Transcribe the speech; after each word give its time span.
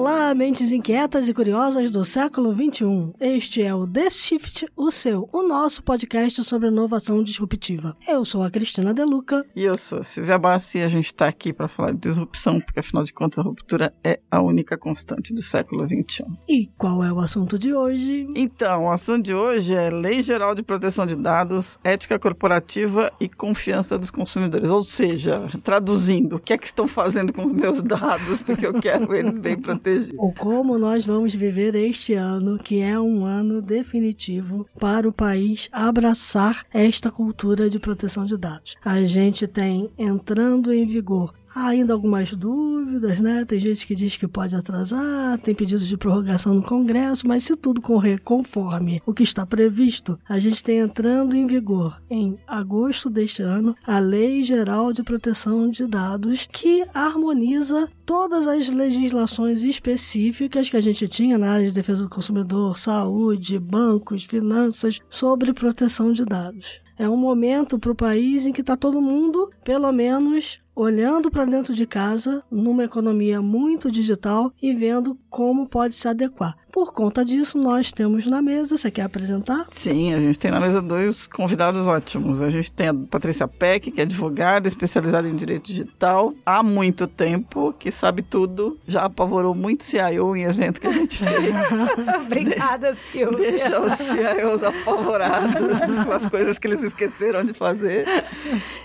Olá, 0.00 0.34
mentes 0.34 0.72
inquietas 0.72 1.28
e 1.28 1.34
curiosas 1.34 1.90
do 1.90 2.02
século 2.06 2.54
XXI. 2.54 3.12
Este 3.20 3.62
é 3.62 3.74
o 3.74 3.86
The 3.86 4.08
Shift, 4.08 4.66
o 4.74 4.90
seu, 4.90 5.28
o 5.30 5.42
nosso 5.42 5.82
podcast 5.82 6.42
sobre 6.42 6.68
inovação 6.68 7.22
disruptiva. 7.22 7.94
Eu 8.08 8.24
sou 8.24 8.42
a 8.42 8.50
Cristina 8.50 8.94
Deluca. 8.94 9.44
E 9.54 9.62
eu 9.62 9.76
sou 9.76 9.98
a 9.98 10.02
Silvia 10.02 10.38
Bassi 10.38 10.78
e 10.78 10.82
a 10.82 10.88
gente 10.88 11.08
está 11.08 11.28
aqui 11.28 11.52
para 11.52 11.68
falar 11.68 11.92
de 11.92 11.98
disrupção, 11.98 12.58
porque 12.58 12.80
afinal 12.80 13.04
de 13.04 13.12
contas 13.12 13.40
a 13.40 13.42
ruptura 13.42 13.92
é 14.02 14.18
a 14.30 14.40
única 14.40 14.78
constante 14.78 15.34
do 15.34 15.42
século 15.42 15.86
XXI. 15.86 16.24
E 16.48 16.70
qual 16.78 17.04
é 17.04 17.12
o 17.12 17.20
assunto 17.20 17.58
de 17.58 17.74
hoje? 17.74 18.26
Então, 18.34 18.84
o 18.84 18.90
assunto 18.90 19.26
de 19.26 19.34
hoje 19.34 19.74
é 19.74 19.90
Lei 19.90 20.22
Geral 20.22 20.54
de 20.54 20.62
Proteção 20.62 21.04
de 21.04 21.14
Dados, 21.14 21.78
Ética 21.84 22.18
Corporativa 22.18 23.12
e 23.20 23.28
Confiança 23.28 23.98
dos 23.98 24.10
Consumidores. 24.10 24.70
Ou 24.70 24.82
seja, 24.82 25.42
traduzindo, 25.62 26.36
o 26.36 26.40
que 26.40 26.54
é 26.54 26.56
que 26.56 26.64
estão 26.64 26.88
fazendo 26.88 27.34
com 27.34 27.44
os 27.44 27.52
meus 27.52 27.82
dados, 27.82 28.42
porque 28.42 28.66
eu 28.66 28.80
quero 28.80 29.14
eles 29.14 29.36
bem 29.36 29.58
protegidos. 29.58 29.89
Ou 30.16 30.32
como 30.32 30.78
nós 30.78 31.04
vamos 31.04 31.34
viver 31.34 31.74
este 31.74 32.14
ano, 32.14 32.58
que 32.58 32.80
é 32.80 32.98
um 32.98 33.24
ano 33.24 33.60
definitivo 33.60 34.66
para 34.78 35.08
o 35.08 35.12
país 35.12 35.68
abraçar 35.72 36.64
esta 36.72 37.10
cultura 37.10 37.68
de 37.68 37.78
proteção 37.78 38.24
de 38.24 38.36
dados. 38.36 38.76
A 38.84 39.02
gente 39.02 39.46
tem 39.46 39.90
entrando 39.98 40.72
em 40.72 40.86
vigor 40.86 41.34
Há 41.54 41.68
ainda 41.68 41.92
algumas 41.92 42.32
dúvidas, 42.32 43.18
né? 43.18 43.44
Tem 43.44 43.58
gente 43.58 43.86
que 43.86 43.94
diz 43.94 44.16
que 44.16 44.28
pode 44.28 44.54
atrasar, 44.54 45.38
tem 45.38 45.54
pedidos 45.54 45.86
de 45.86 45.96
prorrogação 45.96 46.54
no 46.54 46.62
Congresso, 46.62 47.26
mas 47.26 47.42
se 47.42 47.56
tudo 47.56 47.80
correr 47.80 48.20
conforme 48.20 49.02
o 49.04 49.12
que 49.12 49.22
está 49.22 49.44
previsto, 49.44 50.18
a 50.28 50.38
gente 50.38 50.62
tem 50.62 50.78
entrando 50.78 51.36
em 51.36 51.46
vigor 51.46 52.00
em 52.08 52.38
agosto 52.46 53.10
deste 53.10 53.42
ano 53.42 53.74
a 53.86 53.98
Lei 53.98 54.44
Geral 54.44 54.92
de 54.92 55.02
Proteção 55.02 55.68
de 55.68 55.86
Dados, 55.86 56.48
que 56.50 56.84
harmoniza 56.94 57.88
todas 58.06 58.46
as 58.46 58.68
legislações 58.68 59.62
específicas 59.62 60.70
que 60.70 60.76
a 60.76 60.80
gente 60.80 61.08
tinha 61.08 61.36
na 61.36 61.52
área 61.52 61.66
de 61.66 61.72
defesa 61.72 62.04
do 62.04 62.08
consumidor, 62.08 62.78
saúde, 62.78 63.58
bancos, 63.58 64.24
finanças, 64.24 65.00
sobre 65.08 65.52
proteção 65.52 66.12
de 66.12 66.24
dados. 66.24 66.80
É 67.00 67.08
um 67.08 67.16
momento 67.16 67.78
para 67.78 67.92
o 67.92 67.94
país 67.94 68.46
em 68.46 68.52
que 68.52 68.60
está 68.60 68.76
todo 68.76 69.00
mundo, 69.00 69.50
pelo 69.64 69.90
menos, 69.90 70.60
olhando 70.80 71.30
para 71.30 71.44
dentro 71.44 71.74
de 71.74 71.86
casa, 71.86 72.42
numa 72.50 72.84
economia 72.84 73.42
muito 73.42 73.90
digital 73.90 74.50
e 74.62 74.72
vendo 74.72 75.14
como 75.28 75.68
pode 75.68 75.94
se 75.94 76.08
adequar. 76.08 76.56
Por 76.72 76.92
conta 76.92 77.24
disso, 77.24 77.58
nós 77.58 77.92
temos 77.92 78.26
na 78.26 78.40
mesa, 78.40 78.78
você 78.78 78.90
quer 78.90 79.02
apresentar? 79.02 79.66
Sim, 79.70 80.14
a 80.14 80.20
gente 80.20 80.38
tem 80.38 80.50
na 80.50 80.60
mesa 80.60 80.80
dois 80.80 81.26
convidados 81.26 81.86
ótimos. 81.86 82.40
A 82.40 82.48
gente 82.48 82.70
tem 82.70 82.88
a 82.88 82.94
Patrícia 82.94 83.46
Peck, 83.48 83.90
que 83.90 84.00
é 84.00 84.04
advogada 84.04 84.68
especializada 84.68 85.28
em 85.28 85.34
direito 85.34 85.66
digital 85.66 86.32
há 86.46 86.62
muito 86.62 87.08
tempo, 87.08 87.74
que 87.76 87.90
sabe 87.90 88.22
tudo, 88.22 88.78
já 88.86 89.04
apavorou 89.04 89.54
muito 89.54 89.82
CIO 89.82 90.36
em 90.36 90.44
evento 90.44 90.80
que 90.80 90.86
a 90.86 90.92
gente 90.92 91.18
fez. 91.18 91.54
Obrigada, 92.24 92.94
Silvia. 92.96 93.50
Deixa 93.50 93.80
os 93.80 93.94
CIOs 93.94 94.62
apavorados 94.62 95.80
com 96.06 96.12
as 96.12 96.26
coisas 96.26 96.58
que 96.58 96.68
eles 96.68 96.84
esqueceram 96.84 97.44
de 97.44 97.52
fazer. 97.52 98.06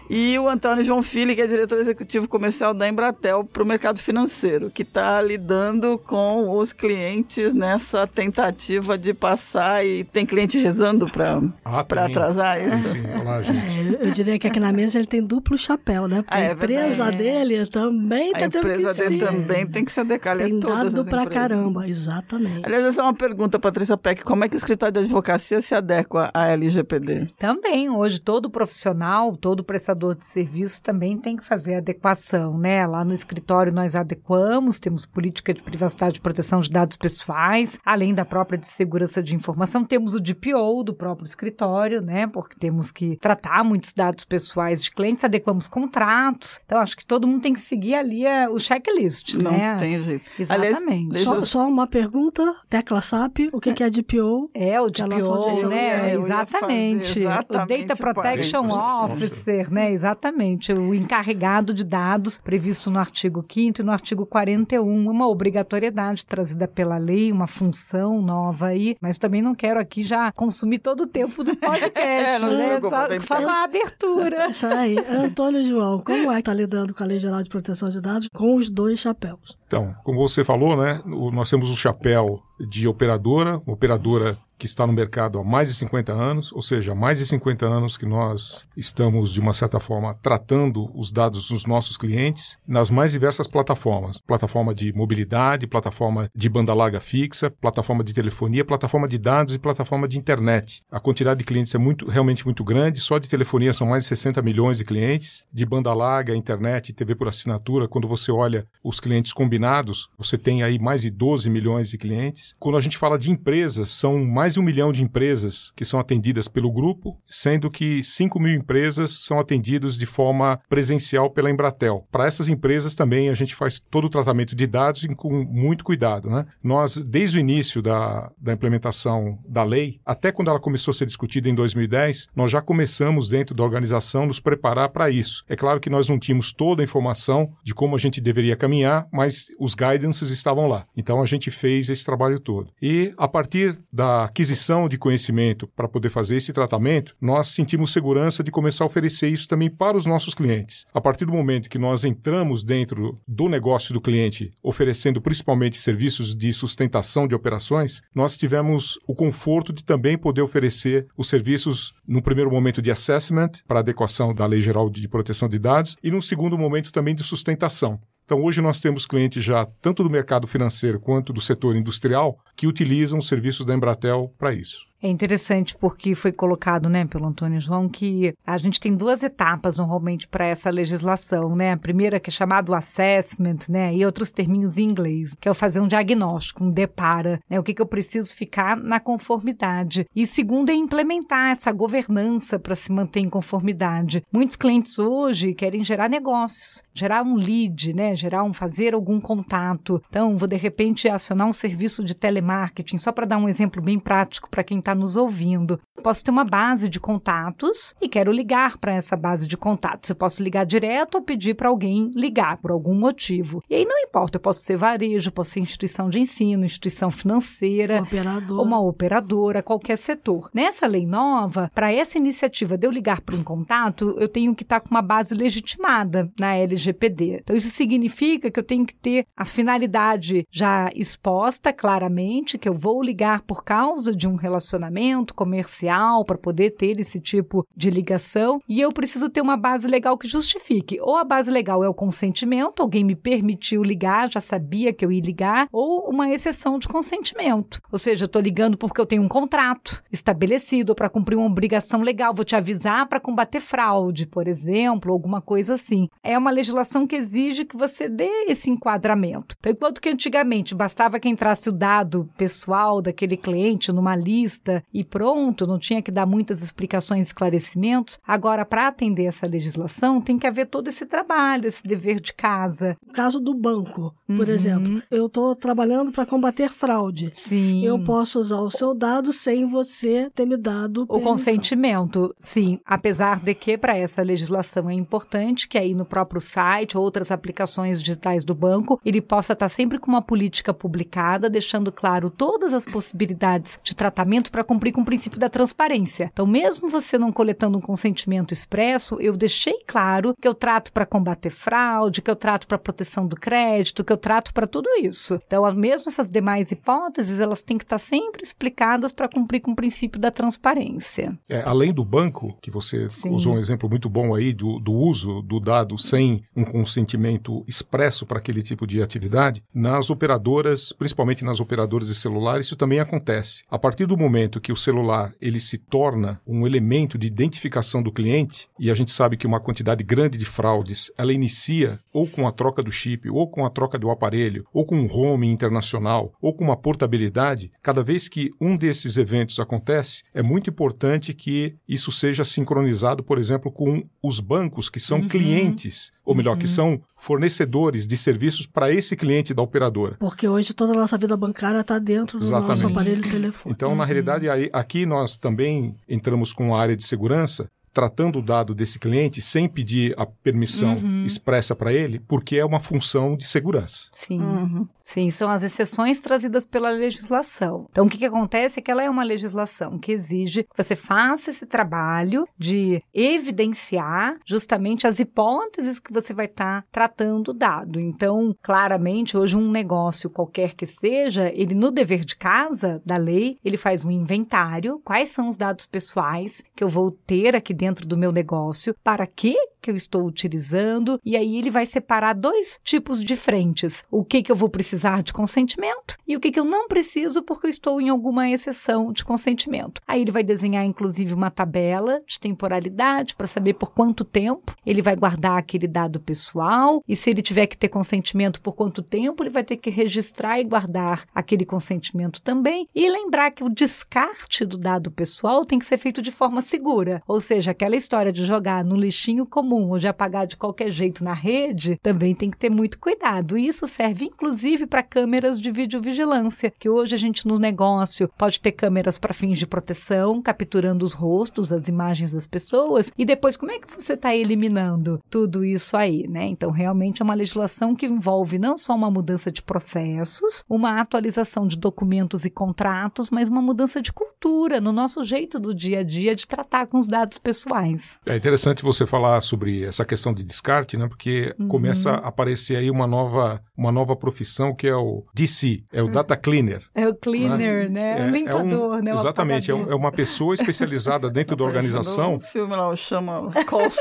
E 0.09 0.37
o 0.39 0.47
Antônio 0.47 0.83
João 0.83 1.03
Filho, 1.03 1.35
que 1.35 1.41
é 1.41 1.47
diretor 1.47 1.84
executivo 1.85 2.27
comercial 2.27 2.73
da 2.73 2.87
Embratel 2.87 3.43
para 3.43 3.63
o 3.63 3.65
mercado 3.65 3.99
financeiro, 3.99 4.69
que 4.69 4.81
está 4.81 5.21
lidando 5.21 5.97
com 5.97 6.57
os 6.57 6.73
clientes 6.73 7.53
nessa 7.53 8.07
tentativa 8.07 8.97
de 8.97 9.13
passar 9.13 9.85
e 9.85 10.03
tem 10.03 10.25
cliente 10.25 10.57
rezando 10.57 11.07
para 11.07 11.41
ah, 11.63 11.79
atrasar 11.79 12.61
isso. 12.61 12.93
Sim, 12.93 13.03
olá, 13.21 13.41
gente. 13.41 13.57
É, 13.57 14.07
eu, 14.07 14.11
diria 14.11 14.39
que 14.39 14.47
aqui 14.47 14.59
na 14.59 14.71
mesa 14.71 14.97
ele 14.97 15.07
tem 15.07 15.21
duplo 15.21 15.57
chapéu, 15.57 16.07
né? 16.07 16.21
Porque 16.21 16.37
ah, 16.37 16.39
é 16.39 16.49
a 16.49 16.53
empresa 16.53 17.03
verdade. 17.05 17.17
dele 17.17 17.65
também 17.67 18.31
está 18.31 18.49
tendo 18.49 18.51
que 18.51 18.57
A 18.57 18.75
empresa 18.75 18.93
dele 18.93 19.19
também 19.19 19.67
tem 19.67 19.85
que 19.85 19.91
se 19.91 19.99
adequar. 19.99 20.33
Aliás, 20.33 20.51
tem 20.51 20.59
dado 20.59 21.05
para 21.05 21.25
caramba, 21.27 21.87
exatamente. 21.87 22.65
Aliás, 22.65 22.85
essa 22.85 23.01
é 23.01 23.03
uma 23.03 23.13
pergunta, 23.13 23.59
Patrícia 23.59 23.97
Peck, 23.97 24.23
como 24.23 24.43
é 24.43 24.49
que 24.49 24.55
o 24.55 24.57
escritório 24.57 24.93
de 24.93 24.99
advocacia 24.99 25.61
se 25.61 25.75
adequa 25.75 26.31
à 26.33 26.47
LGPD? 26.49 27.27
Também, 27.37 27.89
hoje 27.89 28.19
todo 28.19 28.49
profissional, 28.49 29.35
todo 29.35 29.63
prestador 29.63 30.15
de 30.15 30.25
serviço 30.25 30.81
também 30.81 31.17
tem 31.17 31.35
que 31.35 31.43
fazer 31.43 31.74
adequação, 31.77 32.57
né? 32.57 32.85
Lá 32.85 33.03
no 33.03 33.13
escritório 33.13 33.73
nós 33.73 33.95
adequamos, 33.95 34.79
temos 34.79 35.05
política 35.05 35.53
de 35.53 35.61
privacidade 35.61 36.17
e 36.17 36.21
proteção 36.21 36.59
de 36.59 36.69
dados 36.69 36.97
pessoais, 36.97 37.79
além 37.85 38.13
da 38.13 38.25
própria 38.25 38.57
de 38.57 38.67
segurança 38.67 39.21
de 39.21 39.35
informação, 39.35 39.83
temos 39.83 40.15
o 40.15 40.19
DPO 40.19 40.83
do 40.83 40.93
próprio 40.93 41.25
escritório, 41.25 42.01
né? 42.01 42.27
Porque 42.27 42.55
temos 42.57 42.91
que 42.91 43.17
tratar 43.17 43.63
muitos 43.63 43.93
dados 43.93 44.25
pessoais 44.25 44.83
de 44.83 44.91
clientes, 44.91 45.23
adequamos 45.23 45.67
contratos. 45.67 46.59
Então 46.65 46.79
acho 46.79 46.95
que 46.95 47.05
todo 47.05 47.27
mundo 47.27 47.41
tem 47.41 47.53
que 47.53 47.59
seguir 47.59 47.95
ali 47.95 48.25
é, 48.25 48.49
o 48.49 48.59
checklist, 48.59 49.35
Não 49.35 49.51
né? 49.51 49.71
Não 49.73 49.79
tem 49.79 50.03
jeito. 50.03 50.29
Exatamente. 50.39 51.17
Aliás, 51.17 51.23
só, 51.23 51.45
só, 51.45 51.67
uma 51.67 51.87
pergunta, 51.87 52.55
tecla 52.69 53.01
SAP, 53.01 53.49
o 53.51 53.59
que, 53.59 53.73
que 53.73 53.83
é 53.83 53.89
DPO? 53.89 54.49
É 54.53 54.79
o 54.81 54.89
DPO, 54.89 55.67
né? 55.69 56.11
É, 56.11 56.15
exatamente. 56.15 57.19
exatamente. 57.19 57.83
O 57.83 57.87
Data 57.87 57.95
Protection 57.95 58.69
Officer, 58.69 59.71
né? 59.71 59.91
Exatamente. 59.91 60.73
O 60.73 60.93
encarregado 60.93 61.54
de 61.73 61.83
dados 61.83 62.37
previsto 62.37 62.89
no 62.89 62.99
artigo 62.99 63.45
5 63.47 63.81
e 63.81 63.83
no 63.83 63.91
artigo 63.91 64.25
41, 64.25 65.09
uma 65.09 65.27
obrigatoriedade 65.27 66.25
trazida 66.25 66.67
pela 66.67 66.97
lei, 66.97 67.31
uma 67.31 67.47
função 67.47 68.21
nova 68.21 68.67
aí, 68.67 68.95
mas 69.01 69.17
também 69.17 69.41
não 69.41 69.55
quero 69.55 69.79
aqui 69.79 70.03
já 70.03 70.31
consumir 70.31 70.79
todo 70.79 71.03
o 71.03 71.07
tempo 71.07 71.43
do 71.43 71.55
podcast, 71.55 71.95
é, 71.99 72.39
né? 72.39 72.79
Só, 72.81 73.19
só 73.19 73.39
uma 73.41 73.63
abertura. 73.63 74.49
Isso 74.51 74.67
aí. 74.67 74.97
Antônio 75.09 75.63
João, 75.63 75.99
como 75.99 76.31
é 76.31 76.37
que 76.37 76.43
tá 76.43 76.53
lidando 76.53 76.93
com 76.93 77.03
a 77.03 77.07
Lei 77.07 77.19
Geral 77.19 77.43
de 77.43 77.49
Proteção 77.49 77.89
de 77.89 78.01
Dados 78.01 78.29
com 78.33 78.55
os 78.55 78.69
dois 78.69 78.99
chapéus? 78.99 79.57
Então, 79.67 79.95
como 80.03 80.19
você 80.19 80.43
falou, 80.43 80.77
né, 80.77 81.01
nós 81.05 81.49
temos 81.49 81.69
o 81.69 81.75
chapéu 81.75 82.39
de 82.69 82.87
operadora, 82.87 83.61
uma 83.65 83.73
operadora 83.73 84.37
que 84.57 84.65
está 84.65 84.85
no 84.85 84.93
mercado 84.93 85.39
há 85.39 85.43
mais 85.43 85.67
de 85.67 85.75
50 85.75 86.11
anos, 86.11 86.51
ou 86.53 86.61
seja, 86.61 86.93
há 86.93 86.95
mais 86.95 87.19
de 87.19 87.25
50 87.25 87.65
anos 87.65 87.97
que 87.97 88.05
nós 88.05 88.67
estamos, 88.75 89.33
de 89.33 89.39
uma 89.39 89.53
certa 89.53 89.79
forma, 89.79 90.13
tratando 90.21 90.91
os 90.97 91.11
dados 91.11 91.49
dos 91.49 91.65
nossos 91.65 91.97
clientes 91.97 92.57
nas 92.67 92.89
mais 92.89 93.11
diversas 93.11 93.47
plataformas. 93.47 94.19
Plataforma 94.19 94.73
de 94.73 94.93
mobilidade, 94.93 95.67
plataforma 95.67 96.29
de 96.33 96.49
banda 96.49 96.73
larga 96.73 96.99
fixa, 96.99 97.49
plataforma 97.49 98.03
de 98.03 98.13
telefonia, 98.13 98.65
plataforma 98.65 99.07
de 99.07 99.17
dados 99.17 99.55
e 99.55 99.59
plataforma 99.59 100.07
de 100.07 100.17
internet. 100.17 100.83
A 100.91 100.99
quantidade 100.99 101.39
de 101.39 101.45
clientes 101.45 101.73
é 101.75 101.77
muito, 101.77 102.09
realmente 102.09 102.45
muito 102.45 102.63
grande, 102.63 102.99
só 102.99 103.17
de 103.17 103.27
telefonia 103.27 103.73
são 103.73 103.87
mais 103.87 104.03
de 104.03 104.09
60 104.09 104.41
milhões 104.41 104.77
de 104.77 104.85
clientes, 104.85 105.43
de 105.51 105.65
banda 105.65 105.93
larga, 105.93 106.35
internet, 106.35 106.93
TV 106.93 107.15
por 107.15 107.27
assinatura, 107.27 107.87
quando 107.87 108.07
você 108.07 108.31
olha 108.31 108.67
os 108.83 108.99
clientes 108.99 109.33
combinados, 109.33 110.09
você 110.17 110.37
tem 110.37 110.63
aí 110.63 110.77
mais 110.79 111.01
de 111.01 111.09
12 111.09 111.49
milhões 111.49 111.89
de 111.89 111.97
clientes. 111.97 112.55
Quando 112.59 112.77
a 112.77 112.81
gente 112.81 112.97
fala 112.97 113.17
de 113.17 113.31
empresas, 113.31 113.89
são 113.89 114.23
mais 114.23 114.44
mais 114.45 114.53
de 114.53 114.59
um 114.59 114.63
milhão 114.63 114.91
de 114.91 115.01
empresas 115.01 115.71
que 115.75 115.83
são 115.83 115.99
atendidas 115.99 116.47
pelo 116.47 116.71
grupo, 116.71 117.19
sendo 117.25 117.67
que 117.67 118.03
5 118.03 118.39
mil 118.39 118.53
empresas 118.53 119.23
são 119.25 119.39
atendidas 119.39 119.97
de 119.97 120.05
forma 120.05 120.61
presencial 120.69 121.31
pela 121.31 121.49
Embratel. 121.49 122.05
Para 122.11 122.27
essas 122.27 122.47
empresas 122.47 122.93
também 122.93 123.27
a 123.27 123.33
gente 123.33 123.55
faz 123.55 123.79
todo 123.79 124.05
o 124.05 124.09
tratamento 124.09 124.55
de 124.55 124.67
dados 124.67 125.03
com 125.17 125.43
muito 125.43 125.83
cuidado. 125.83 126.29
Né? 126.29 126.45
Nós, 126.63 126.95
desde 126.95 127.39
o 127.39 127.41
início 127.41 127.81
da, 127.81 128.31
da 128.39 128.53
implementação 128.53 129.39
da 129.49 129.63
lei, 129.63 129.99
até 130.05 130.31
quando 130.31 130.51
ela 130.51 130.59
começou 130.59 130.91
a 130.91 130.93
ser 130.93 131.07
discutida 131.07 131.49
em 131.49 131.55
2010, 131.55 132.27
nós 132.35 132.51
já 132.51 132.61
começamos 132.61 133.29
dentro 133.29 133.55
da 133.55 133.63
organização 133.63 134.27
nos 134.27 134.39
preparar 134.39 134.89
para 134.89 135.09
isso. 135.09 135.43
É 135.49 135.55
claro 135.55 135.79
que 135.79 135.89
nós 135.89 136.07
não 136.07 136.19
tínhamos 136.19 136.53
toda 136.53 136.83
a 136.83 136.85
informação 136.85 137.49
de 137.63 137.73
como 137.73 137.95
a 137.95 137.99
gente 137.99 138.21
deveria 138.21 138.55
caminhar, 138.55 139.07
mas 139.11 139.47
os 139.59 139.73
guidances 139.73 140.29
estavam 140.29 140.67
lá. 140.67 140.85
Então 140.95 141.19
a 141.19 141.25
gente 141.25 141.49
fez 141.49 141.89
esse 141.89 142.05
trabalho 142.05 142.39
todo. 142.39 142.69
E 142.79 143.11
a 143.17 143.27
partir 143.27 143.75
da 143.91 144.29
aquisição 144.35 144.89
de 144.89 144.97
conhecimento 144.97 145.65
para 145.65 145.87
poder 145.87 146.09
fazer 146.09 146.35
esse 146.35 146.51
tratamento, 146.51 147.15
nós 147.21 147.47
sentimos 147.47 147.93
segurança 147.93 148.43
de 148.43 148.51
começar 148.51 148.83
a 148.83 148.87
oferecer 148.87 149.29
isso 149.29 149.47
também 149.47 149.69
para 149.69 149.95
os 149.95 150.05
nossos 150.05 150.35
clientes. 150.35 150.85
A 150.93 150.99
partir 150.99 151.23
do 151.23 151.31
momento 151.31 151.69
que 151.69 151.79
nós 151.79 152.03
entramos 152.03 152.61
dentro 152.61 153.15
do 153.25 153.47
negócio 153.47 153.93
do 153.93 154.01
cliente, 154.01 154.51
oferecendo 154.61 155.21
principalmente 155.21 155.81
serviços 155.81 156.35
de 156.35 156.51
sustentação 156.51 157.29
de 157.29 157.33
operações, 157.33 158.01
nós 158.13 158.35
tivemos 158.35 158.99
o 159.07 159.15
conforto 159.15 159.71
de 159.71 159.85
também 159.85 160.17
poder 160.17 160.41
oferecer 160.41 161.07
os 161.17 161.29
serviços 161.29 161.93
no 162.05 162.21
primeiro 162.21 162.51
momento 162.51 162.81
de 162.81 162.91
assessment 162.91 163.51
para 163.65 163.79
adequação 163.79 164.33
da 164.33 164.45
Lei 164.45 164.59
Geral 164.59 164.89
de 164.89 165.07
Proteção 165.07 165.47
de 165.47 165.57
Dados 165.57 165.95
e 166.03 166.11
no 166.11 166.21
segundo 166.21 166.57
momento 166.57 166.91
também 166.91 167.15
de 167.15 167.23
sustentação. 167.23 168.01
Então, 168.25 168.43
hoje 168.43 168.59
nós 168.59 168.81
temos 168.81 169.05
clientes 169.05 169.43
já, 169.43 169.67
tanto 169.79 170.03
do 170.03 170.09
mercado 170.09 170.47
financeiro 170.47 170.99
quanto 170.99 171.31
do 171.31 171.39
setor 171.39 171.75
industrial, 171.75 172.39
que 172.55 172.65
utilizam 172.65 173.19
os 173.19 173.27
serviços 173.27 173.65
da 173.65 173.75
Embratel 173.75 174.33
para 174.37 174.51
isso. 174.51 174.87
É 175.05 175.07
interessante 175.07 175.77
porque 175.77 176.15
foi 176.15 176.31
colocado, 176.31 176.89
né, 176.89 177.05
pelo 177.05 177.27
Antônio 177.27 177.61
João, 177.61 177.87
que 177.87 178.33
a 178.43 178.57
gente 178.57 178.79
tem 178.79 178.95
duas 178.95 179.21
etapas 179.21 179.77
normalmente 179.77 180.27
para 180.27 180.47
essa 180.47 180.71
legislação, 180.71 181.55
né? 181.55 181.73
A 181.73 181.77
primeira 181.77 182.19
que 182.19 182.31
é 182.31 182.33
chamado 182.33 182.73
assessment, 182.73 183.69
né, 183.69 183.93
e 183.93 184.03
outros 184.03 184.31
terminhos 184.31 184.77
em 184.77 184.81
inglês, 184.81 185.35
que 185.39 185.47
é 185.47 185.51
o 185.51 185.53
fazer 185.53 185.79
um 185.79 185.87
diagnóstico, 185.87 186.63
um 186.63 186.71
depara, 186.71 187.39
né, 187.47 187.59
o 187.59 187.63
que, 187.63 187.75
que 187.75 187.83
eu 187.83 187.85
preciso 187.85 188.33
ficar 188.33 188.75
na 188.75 188.99
conformidade. 188.99 190.07
E 190.15 190.25
segundo 190.25 190.71
é 190.71 190.73
implementar 190.73 191.51
essa 191.51 191.71
governança 191.71 192.57
para 192.57 192.73
se 192.73 192.91
manter 192.91 193.19
em 193.19 193.29
conformidade. 193.29 194.23
Muitos 194.33 194.55
clientes 194.55 194.97
hoje 194.97 195.53
querem 195.53 195.83
gerar 195.83 196.09
negócios, 196.09 196.81
gerar 196.95 197.21
um 197.21 197.35
lead, 197.35 197.93
né, 197.93 198.15
gerar 198.15 198.43
um 198.43 198.53
fazer 198.53 198.95
algum 198.95 199.21
contato. 199.21 200.01
Então, 200.09 200.35
vou 200.35 200.47
de 200.47 200.57
repente 200.57 201.07
acionar 201.07 201.47
um 201.47 201.53
serviço 201.53 202.03
de 202.03 202.15
telemarketing, 202.15 202.97
só 202.97 203.11
para 203.11 203.27
dar 203.27 203.37
um 203.37 203.47
exemplo 203.47 203.83
bem 203.83 203.99
prático 203.99 204.49
para 204.49 204.63
quem 204.63 204.79
está 204.79 204.94
nos 204.95 205.15
ouvindo. 205.15 205.79
Eu 205.95 206.03
posso 206.03 206.23
ter 206.23 206.31
uma 206.31 206.43
base 206.43 206.89
de 206.89 206.99
contatos 206.99 207.93
e 208.01 208.07
quero 208.07 208.31
ligar 208.31 208.77
para 208.77 208.93
essa 208.93 209.15
base 209.15 209.47
de 209.47 209.57
contatos. 209.57 210.09
Eu 210.09 210.15
posso 210.15 210.43
ligar 210.43 210.65
direto 210.65 211.15
ou 211.15 211.21
pedir 211.21 211.55
para 211.55 211.69
alguém 211.69 212.11
ligar 212.15 212.57
por 212.57 212.71
algum 212.71 212.93
motivo. 212.93 213.63
E 213.69 213.75
aí 213.75 213.85
não 213.85 213.97
importa, 213.99 214.37
eu 214.37 214.41
posso 214.41 214.61
ser 214.61 214.77
varejo, 214.77 215.31
posso 215.31 215.51
ser 215.51 215.59
instituição 215.59 216.09
de 216.09 216.19
ensino, 216.19 216.65
instituição 216.65 217.09
financeira, 217.09 218.01
Operadora. 218.01 218.61
uma 218.61 218.79
operadora, 218.79 219.63
qualquer 219.63 219.97
setor. 219.97 220.49
Nessa 220.53 220.87
lei 220.87 221.05
nova, 221.05 221.71
para 221.73 221.91
essa 221.91 222.17
iniciativa 222.17 222.77
de 222.77 222.87
eu 222.87 222.91
ligar 222.91 223.21
para 223.21 223.35
um 223.35 223.43
contato, 223.43 224.15
eu 224.19 224.27
tenho 224.27 224.55
que 224.55 224.63
estar 224.63 224.79
tá 224.79 224.87
com 224.87 224.93
uma 224.93 225.01
base 225.01 225.33
legitimada 225.33 226.31
na 226.39 226.55
LGPD. 226.55 227.39
Então 227.41 227.55
isso 227.55 227.69
significa 227.69 228.51
que 228.51 228.59
eu 228.59 228.63
tenho 228.63 228.85
que 228.85 228.95
ter 228.95 229.25
a 229.35 229.45
finalidade 229.45 230.45
já 230.51 230.89
exposta 230.95 231.71
claramente, 231.73 232.57
que 232.57 232.69
eu 232.69 232.73
vou 232.73 233.01
ligar 233.01 233.41
por 233.41 233.63
causa 233.63 234.15
de 234.15 234.27
um 234.27 234.35
relacionamento 234.35 234.84
comercial 235.33 236.25
para 236.25 236.37
poder 236.37 236.71
ter 236.71 236.99
esse 236.99 237.19
tipo 237.19 237.65
de 237.75 237.89
ligação 237.89 238.59
e 238.67 238.81
eu 238.81 238.91
preciso 238.91 239.29
ter 239.29 239.41
uma 239.41 239.57
base 239.57 239.87
legal 239.87 240.17
que 240.17 240.27
justifique. 240.27 240.97
Ou 241.01 241.17
a 241.17 241.23
base 241.23 241.51
legal 241.51 241.83
é 241.83 241.89
o 241.89 241.93
consentimento, 241.93 242.81
alguém 242.81 243.03
me 243.03 243.15
permitiu 243.15 243.83
ligar, 243.83 244.31
já 244.31 244.39
sabia 244.39 244.93
que 244.93 245.05
eu 245.05 245.11
ia 245.11 245.21
ligar, 245.21 245.67
ou 245.71 246.09
uma 246.09 246.29
exceção 246.29 246.79
de 246.79 246.87
consentimento. 246.87 247.79
Ou 247.91 247.99
seja, 247.99 248.23
eu 248.23 248.27
estou 248.27 248.41
ligando 248.41 248.77
porque 248.77 248.99
eu 248.99 249.05
tenho 249.05 249.23
um 249.23 249.27
contrato 249.27 250.03
estabelecido 250.11 250.95
para 250.95 251.09
cumprir 251.09 251.37
uma 251.37 251.47
obrigação 251.47 252.01
legal, 252.01 252.33
vou 252.33 252.45
te 252.45 252.55
avisar 252.55 253.07
para 253.07 253.19
combater 253.19 253.59
fraude, 253.59 254.25
por 254.25 254.47
exemplo, 254.47 255.11
alguma 255.11 255.41
coisa 255.41 255.75
assim. 255.75 256.07
É 256.23 256.37
uma 256.37 256.51
legislação 256.51 257.07
que 257.07 257.15
exige 257.15 257.65
que 257.65 257.77
você 257.77 258.09
dê 258.09 258.45
esse 258.47 258.69
enquadramento. 258.69 259.55
Então, 259.59 259.71
enquanto 259.71 260.01
que 260.01 260.09
antigamente 260.09 260.75
bastava 260.75 261.19
que 261.19 261.29
entrasse 261.29 261.69
o 261.69 261.71
dado 261.71 262.29
pessoal 262.37 263.01
daquele 263.01 263.37
cliente 263.37 263.91
numa 263.91 264.15
lista 264.15 264.64
e 264.93 265.03
pronto, 265.03 265.65
não 265.67 265.77
tinha 265.79 266.01
que 266.01 266.11
dar 266.11 266.25
muitas 266.25 266.61
explicações 266.61 267.25
e 267.25 267.27
esclarecimentos, 267.27 268.19
agora, 268.25 268.65
para 268.65 268.87
atender 268.87 269.25
essa 269.25 269.47
legislação, 269.47 270.21
tem 270.21 270.37
que 270.37 270.47
haver 270.47 270.67
todo 270.67 270.87
esse 270.87 271.05
trabalho, 271.05 271.67
esse 271.67 271.83
dever 271.85 272.19
de 272.19 272.33
casa. 272.33 272.97
O 273.07 273.11
caso 273.11 273.39
do 273.39 273.53
banco, 273.53 274.13
por 274.27 274.47
Uhum. 274.47 274.53
exemplo. 274.53 275.01
Eu 275.11 275.27
estou 275.27 275.55
trabalhando 275.55 276.11
para 276.11 276.25
combater 276.25 276.69
fraude. 276.71 277.29
Sim. 277.33 277.83
Eu 277.85 278.03
posso 278.03 278.39
usar 278.39 278.59
o 278.59 278.69
seu 278.71 278.93
dado 278.93 279.31
sem 279.31 279.65
você 279.65 280.29
ter 280.33 280.45
me 280.45 280.57
dado 280.57 281.03
O 281.03 281.07
permissão. 281.07 281.31
consentimento, 281.31 282.35
sim. 282.39 282.79
Apesar 282.85 283.39
de 283.39 283.53
que, 283.53 283.77
para 283.77 283.97
essa 283.97 284.21
legislação, 284.21 284.89
é 284.89 284.93
importante 284.93 285.67
que 285.67 285.77
aí 285.77 285.93
no 285.93 286.05
próprio 286.05 286.41
site, 286.41 286.97
outras 286.97 287.31
aplicações 287.31 287.99
digitais 288.01 288.43
do 288.43 288.53
banco, 288.55 288.99
ele 289.05 289.21
possa 289.21 289.53
estar 289.53 289.69
sempre 289.69 289.97
com 289.99 290.07
uma 290.11 290.21
política 290.21 290.73
publicada, 290.73 291.49
deixando 291.49 291.91
claro 291.91 292.29
todas 292.29 292.73
as 292.73 292.85
possibilidades 292.85 293.79
de 293.83 293.95
tratamento 293.95 294.51
para 294.55 294.63
cumprir 294.63 294.93
com 294.93 295.01
o 295.01 295.05
princípio 295.05 295.37
da 295.37 295.49
transparência. 295.49 296.29
Então, 296.31 296.47
mesmo 296.47 296.89
você 296.89 297.17
não 297.17 297.29
coletando 297.29 297.77
um 297.77 297.81
consentimento 297.81 298.53
expresso, 298.53 299.17
eu 299.19 299.35
deixei 299.35 299.83
claro 299.85 300.33
que 300.41 300.47
eu 300.47 300.53
trato 300.53 300.93
para 300.93 301.05
combater 301.05 301.49
fraude, 301.49 302.21
que 302.21 302.31
eu 302.31 302.37
trato 302.37 302.65
para 302.65 302.77
proteção 302.77 303.27
do 303.27 303.35
crédito, 303.35 304.01
que 304.01 304.13
eu 304.13 304.17
trato 304.17 304.53
para 304.53 304.65
tudo 304.65 304.87
isso. 305.01 305.37
Então, 305.45 305.69
mesmo 305.73 306.07
essas 306.07 306.29
demais 306.29 306.71
hipóteses, 306.71 307.37
elas 307.37 307.61
têm 307.61 307.77
que 307.77 307.83
estar 307.83 307.99
sempre 307.99 308.43
explicadas 308.43 309.11
para 309.11 309.27
cumprir 309.27 309.59
com 309.59 309.71
o 309.71 309.75
princípio 309.75 310.21
da 310.21 310.31
transparência. 310.31 311.37
É, 311.49 311.61
além 311.65 311.93
do 311.93 312.05
banco, 312.05 312.57
que 312.61 312.71
você 312.71 313.09
Sim. 313.09 313.31
usou 313.31 313.55
um 313.55 313.59
exemplo 313.59 313.89
muito 313.89 314.09
bom 314.09 314.33
aí 314.33 314.53
do, 314.53 314.79
do 314.79 314.93
uso 314.93 315.41
do 315.41 315.59
dado 315.59 315.97
sem 315.97 316.45
um 316.55 316.63
consentimento 316.63 317.61
expresso 317.67 318.25
para 318.25 318.37
aquele 318.37 318.63
tipo 318.63 318.87
de 318.87 319.01
atividade, 319.01 319.61
nas 319.73 320.09
operadoras, 320.09 320.93
principalmente 320.93 321.43
nas 321.43 321.59
operadoras 321.59 322.07
de 322.07 322.15
celulares, 322.15 322.67
isso 322.67 322.77
também 322.77 323.01
acontece. 323.01 323.65
A 323.69 323.77
partir 323.77 324.05
do 324.05 324.15
momento 324.15 324.44
que 324.59 324.71
o 324.71 324.75
celular 324.75 325.33
ele 325.41 325.59
se 325.59 325.77
torna 325.77 326.41
um 326.45 326.65
elemento 326.65 327.17
de 327.17 327.27
identificação 327.27 328.01
do 328.01 328.11
cliente, 328.11 328.67
e 328.79 328.89
a 328.89 328.93
gente 328.93 329.11
sabe 329.11 329.37
que 329.37 329.47
uma 329.47 329.59
quantidade 329.59 330.03
grande 330.03 330.37
de 330.37 330.45
fraudes, 330.45 331.11
ela 331.17 331.33
inicia 331.33 331.99
ou 332.13 332.27
com 332.27 332.47
a 332.47 332.51
troca 332.51 332.81
do 332.81 332.91
chip, 332.91 333.29
ou 333.29 333.49
com 333.49 333.65
a 333.65 333.69
troca 333.69 333.97
do 333.97 334.09
aparelho, 334.09 334.65
ou 334.73 334.85
com 334.85 334.97
um 334.97 335.07
roaming 335.07 335.51
internacional, 335.51 336.33
ou 336.41 336.53
com 336.53 336.63
uma 336.63 336.77
portabilidade, 336.77 337.71
cada 337.81 338.03
vez 338.03 338.27
que 338.27 338.51
um 338.59 338.77
desses 338.77 339.17
eventos 339.17 339.59
acontece, 339.59 340.23
é 340.33 340.41
muito 340.41 340.69
importante 340.69 341.33
que 341.33 341.75
isso 341.87 342.11
seja 342.11 342.45
sincronizado, 342.45 343.23
por 343.23 343.37
exemplo, 343.37 343.71
com 343.71 344.03
os 344.21 344.39
bancos 344.39 344.89
que 344.89 344.99
são 344.99 345.27
clientes, 345.27 346.11
ou 346.23 346.35
melhor, 346.35 346.57
que 346.57 346.67
são 346.67 347.01
fornecedores 347.25 348.07
de 348.07 348.15
serviços 348.15 348.67
para 348.67 348.91
esse 348.91 349.15
cliente 349.15 349.53
da 349.53 349.61
operadora. 349.61 350.15
Porque 350.19 350.47
hoje 350.47 350.73
toda 350.73 350.93
a 350.93 350.95
nossa 350.95 351.17
vida 351.17 351.35
bancária 351.35 351.79
está 351.81 351.97
dentro 351.97 352.37
do 352.39 352.49
nosso 352.49 352.71
Exatamente. 352.71 352.91
aparelho 352.99 353.21
de 353.23 353.29
telefone. 353.31 353.73
Então, 353.75 353.95
na 353.95 354.05
realidade, 354.05 354.47
aí- 354.47 354.69
aqui 354.71 355.05
nós 355.05 355.37
também 355.37 355.95
entramos 356.07 356.53
com 356.53 356.75
a 356.75 356.79
área 356.81 356.95
de 356.95 357.03
segurança, 357.03 357.67
tratando 357.91 358.39
o 358.39 358.41
dado 358.41 358.75
desse 358.75 358.99
cliente 358.99 359.41
sem 359.41 359.67
pedir 359.67 360.13
a 360.17 360.25
permissão 360.25 360.95
expressa 361.25 361.75
para 361.75 361.91
ele, 361.93 362.19
porque 362.19 362.57
é 362.57 362.65
uma 362.65 362.79
função 362.79 363.35
de 363.35 363.45
segurança. 363.47 364.09
Sim. 364.11 364.39
Uhum. 364.41 364.87
Sim, 365.05 365.29
são 365.29 365.51
as 365.51 365.61
exceções 365.61 366.19
trazidas 366.19 366.65
pela 366.65 366.89
legislação. 366.89 367.85
Então, 367.91 368.07
o 368.07 368.09
que, 368.09 368.17
que 368.17 368.25
acontece 368.25 368.79
é 368.79 368.81
que 368.81 368.89
ela 368.89 369.03
é 369.03 369.09
uma 369.09 369.23
legislação 369.23 369.99
que 369.99 370.11
exige 370.11 370.63
que 370.63 370.75
você 370.75 370.95
faça 370.95 371.51
esse 371.51 371.67
trabalho 371.67 372.47
de 372.57 373.03
evidenciar 373.13 374.37
justamente 374.43 375.05
as 375.05 375.19
hipóteses 375.19 375.99
que 375.99 376.11
você 376.11 376.33
vai 376.33 376.47
estar 376.47 376.83
tratando 376.91 377.49
o 377.49 377.53
dado. 377.53 377.99
Então, 377.99 378.55
claramente, 378.63 379.37
hoje 379.37 379.55
um 379.55 379.69
negócio 379.69 380.27
qualquer 380.27 380.73
que 380.73 380.87
seja, 380.87 381.51
ele 381.53 381.75
no 381.75 381.91
dever 381.91 382.25
de 382.25 382.35
casa 382.35 382.99
da 383.05 383.15
lei, 383.15 383.59
ele 383.63 383.77
faz 383.77 384.03
um 384.03 384.09
inventário, 384.09 384.99
quais 385.05 385.29
são 385.29 385.47
os 385.47 385.55
dados 385.55 385.85
pessoais 385.85 386.63
que 386.75 386.83
eu 386.83 386.89
vou 386.89 387.11
ter 387.11 387.55
aqui 387.55 387.75
dentro 387.75 388.07
do 388.07 388.17
meu 388.17 388.31
negócio, 388.31 388.95
para 389.03 389.27
que 389.27 389.55
que 389.85 389.91
eu 389.91 389.95
estou 389.95 390.25
utilizando, 390.25 391.19
e 391.23 391.37
aí 391.37 391.59
ele 391.59 391.69
vai 391.69 391.85
separar 391.85 392.33
dois 392.33 392.79
tipos 392.83 393.23
de 393.23 393.35
frentes. 393.35 394.03
O 394.09 394.25
que 394.25 394.41
que 394.41 394.51
eu 394.51 394.55
vou 394.55 394.67
precisar 394.67 394.94
de 395.23 395.33
consentimento 395.33 396.17
e 396.27 396.35
o 396.35 396.39
que 396.39 396.51
que 396.51 396.59
eu 396.59 396.65
não 396.65 396.87
preciso 396.87 397.43
porque 397.43 397.67
eu 397.67 397.69
estou 397.69 397.99
em 397.99 398.09
alguma 398.09 398.49
exceção 398.49 399.11
de 399.11 399.23
consentimento. 399.23 400.01
Aí 400.07 400.21
ele 400.21 400.31
vai 400.31 400.43
desenhar 400.43 400.85
inclusive 400.85 401.33
uma 401.33 401.51
tabela 401.51 402.21
de 402.27 402.39
temporalidade 402.39 403.35
para 403.35 403.47
saber 403.47 403.73
por 403.73 403.91
quanto 403.91 404.23
tempo 404.23 404.75
ele 404.85 405.01
vai 405.01 405.15
guardar 405.15 405.57
aquele 405.57 405.87
dado 405.87 406.19
pessoal 406.19 407.03
e 407.07 407.15
se 407.15 407.29
ele 407.29 407.41
tiver 407.41 407.67
que 407.67 407.77
ter 407.77 407.89
consentimento 407.89 408.61
por 408.61 408.75
quanto 408.75 409.01
tempo, 409.01 409.43
ele 409.43 409.49
vai 409.49 409.63
ter 409.63 409.77
que 409.77 409.89
registrar 409.89 410.59
e 410.59 410.63
guardar 410.63 411.25
aquele 411.33 411.65
consentimento 411.65 412.41
também 412.41 412.87
e 412.93 413.09
lembrar 413.09 413.51
que 413.51 413.63
o 413.63 413.69
descarte 413.69 414.65
do 414.65 414.77
dado 414.77 415.11
pessoal 415.11 415.65
tem 415.65 415.79
que 415.79 415.85
ser 415.85 415.97
feito 415.97 416.21
de 416.21 416.31
forma 416.31 416.61
segura, 416.61 417.21
ou 417.27 417.39
seja, 417.39 417.71
aquela 417.71 417.95
história 417.95 418.31
de 418.31 418.45
jogar 418.45 418.83
no 418.83 418.95
lixinho 418.95 419.45
comum 419.45 419.89
ou 419.89 419.99
de 419.99 420.07
apagar 420.07 420.47
de 420.47 420.57
qualquer 420.57 420.91
jeito 420.91 421.23
na 421.23 421.33
rede, 421.33 421.97
também 422.01 422.35
tem 422.35 422.49
que 422.49 422.57
ter 422.57 422.69
muito 422.69 422.99
cuidado. 422.99 423.57
E 423.57 423.67
isso 423.67 423.87
serve 423.87 424.25
inclusive 424.25 424.84
para 424.87 425.03
câmeras 425.03 425.59
de 425.59 425.71
videovigilância, 425.71 426.71
que 426.71 426.87
hoje 426.89 427.13
a 427.13 427.17
gente 427.17 427.45
no 427.47 427.59
negócio 427.59 428.29
pode 428.37 428.59
ter 428.59 428.71
câmeras 428.71 429.17
para 429.17 429.33
fins 429.33 429.57
de 429.57 429.67
proteção, 429.67 430.41
capturando 430.41 431.03
os 431.03 431.13
rostos, 431.13 431.71
as 431.71 431.87
imagens 431.87 432.31
das 432.31 432.47
pessoas, 432.47 433.11
e 433.17 433.25
depois 433.25 433.57
como 433.57 433.71
é 433.71 433.79
que 433.79 433.87
você 433.93 434.13
está 434.13 434.33
eliminando 434.33 435.19
tudo 435.29 435.65
isso 435.65 435.97
aí, 435.97 436.27
né? 436.27 436.45
Então 436.45 436.71
realmente 436.71 437.21
é 437.21 437.25
uma 437.25 437.33
legislação 437.33 437.95
que 437.95 438.05
envolve 438.05 438.57
não 438.57 438.77
só 438.77 438.95
uma 438.95 439.11
mudança 439.11 439.51
de 439.51 439.61
processos, 439.61 440.63
uma 440.69 441.01
atualização 441.01 441.67
de 441.67 441.77
documentos 441.77 442.45
e 442.45 442.49
contratos, 442.49 443.29
mas 443.29 443.49
uma 443.49 443.61
mudança 443.61 444.01
de 444.01 444.13
cultura 444.13 444.79
no 444.79 444.91
nosso 444.91 445.23
jeito 445.23 445.59
do 445.59 445.73
dia 445.73 445.99
a 445.99 446.03
dia 446.03 446.35
de 446.35 446.47
tratar 446.47 446.87
com 446.87 446.97
os 446.97 447.07
dados 447.07 447.37
pessoais. 447.37 448.19
É 448.25 448.35
interessante 448.35 448.83
você 448.83 449.05
falar 449.05 449.41
sobre 449.41 449.65
sobre 449.65 449.85
essa 449.85 450.05
questão 450.05 450.33
de 450.33 450.43
descarte, 450.43 450.97
né? 450.97 451.07
Porque 451.07 451.55
uhum. 451.57 451.67
começa 451.67 452.11
a 452.11 452.27
aparecer 452.27 452.75
aí 452.77 452.91
uma 452.91 453.07
nova, 453.07 453.61
uma 453.75 453.91
nova 453.91 454.15
profissão 454.15 454.74
que 454.75 454.87
é 454.87 454.95
o 454.95 455.23
DC, 455.33 455.83
é 455.91 456.01
o 456.01 456.07
Data 456.07 456.35
Cleaner. 456.35 456.83
É 456.93 457.07
o 457.07 457.15
cleaner, 457.15 457.89
né? 457.89 458.15
né? 458.15 458.27
É, 458.27 458.29
limpador, 458.29 458.95
é 458.95 458.99
um, 458.99 459.01
né? 459.01 459.11
Exatamente, 459.13 459.71
é, 459.71 459.73
é, 459.73 459.95
uma 459.95 460.11
pessoa 460.11 460.53
especializada 460.53 461.29
dentro 461.29 461.55
da 461.57 461.63
organização. 461.63 462.35
O 462.35 462.39
filme 462.39 462.75
lá 462.75 462.95
chama 462.95 463.51
Cos... 463.65 463.97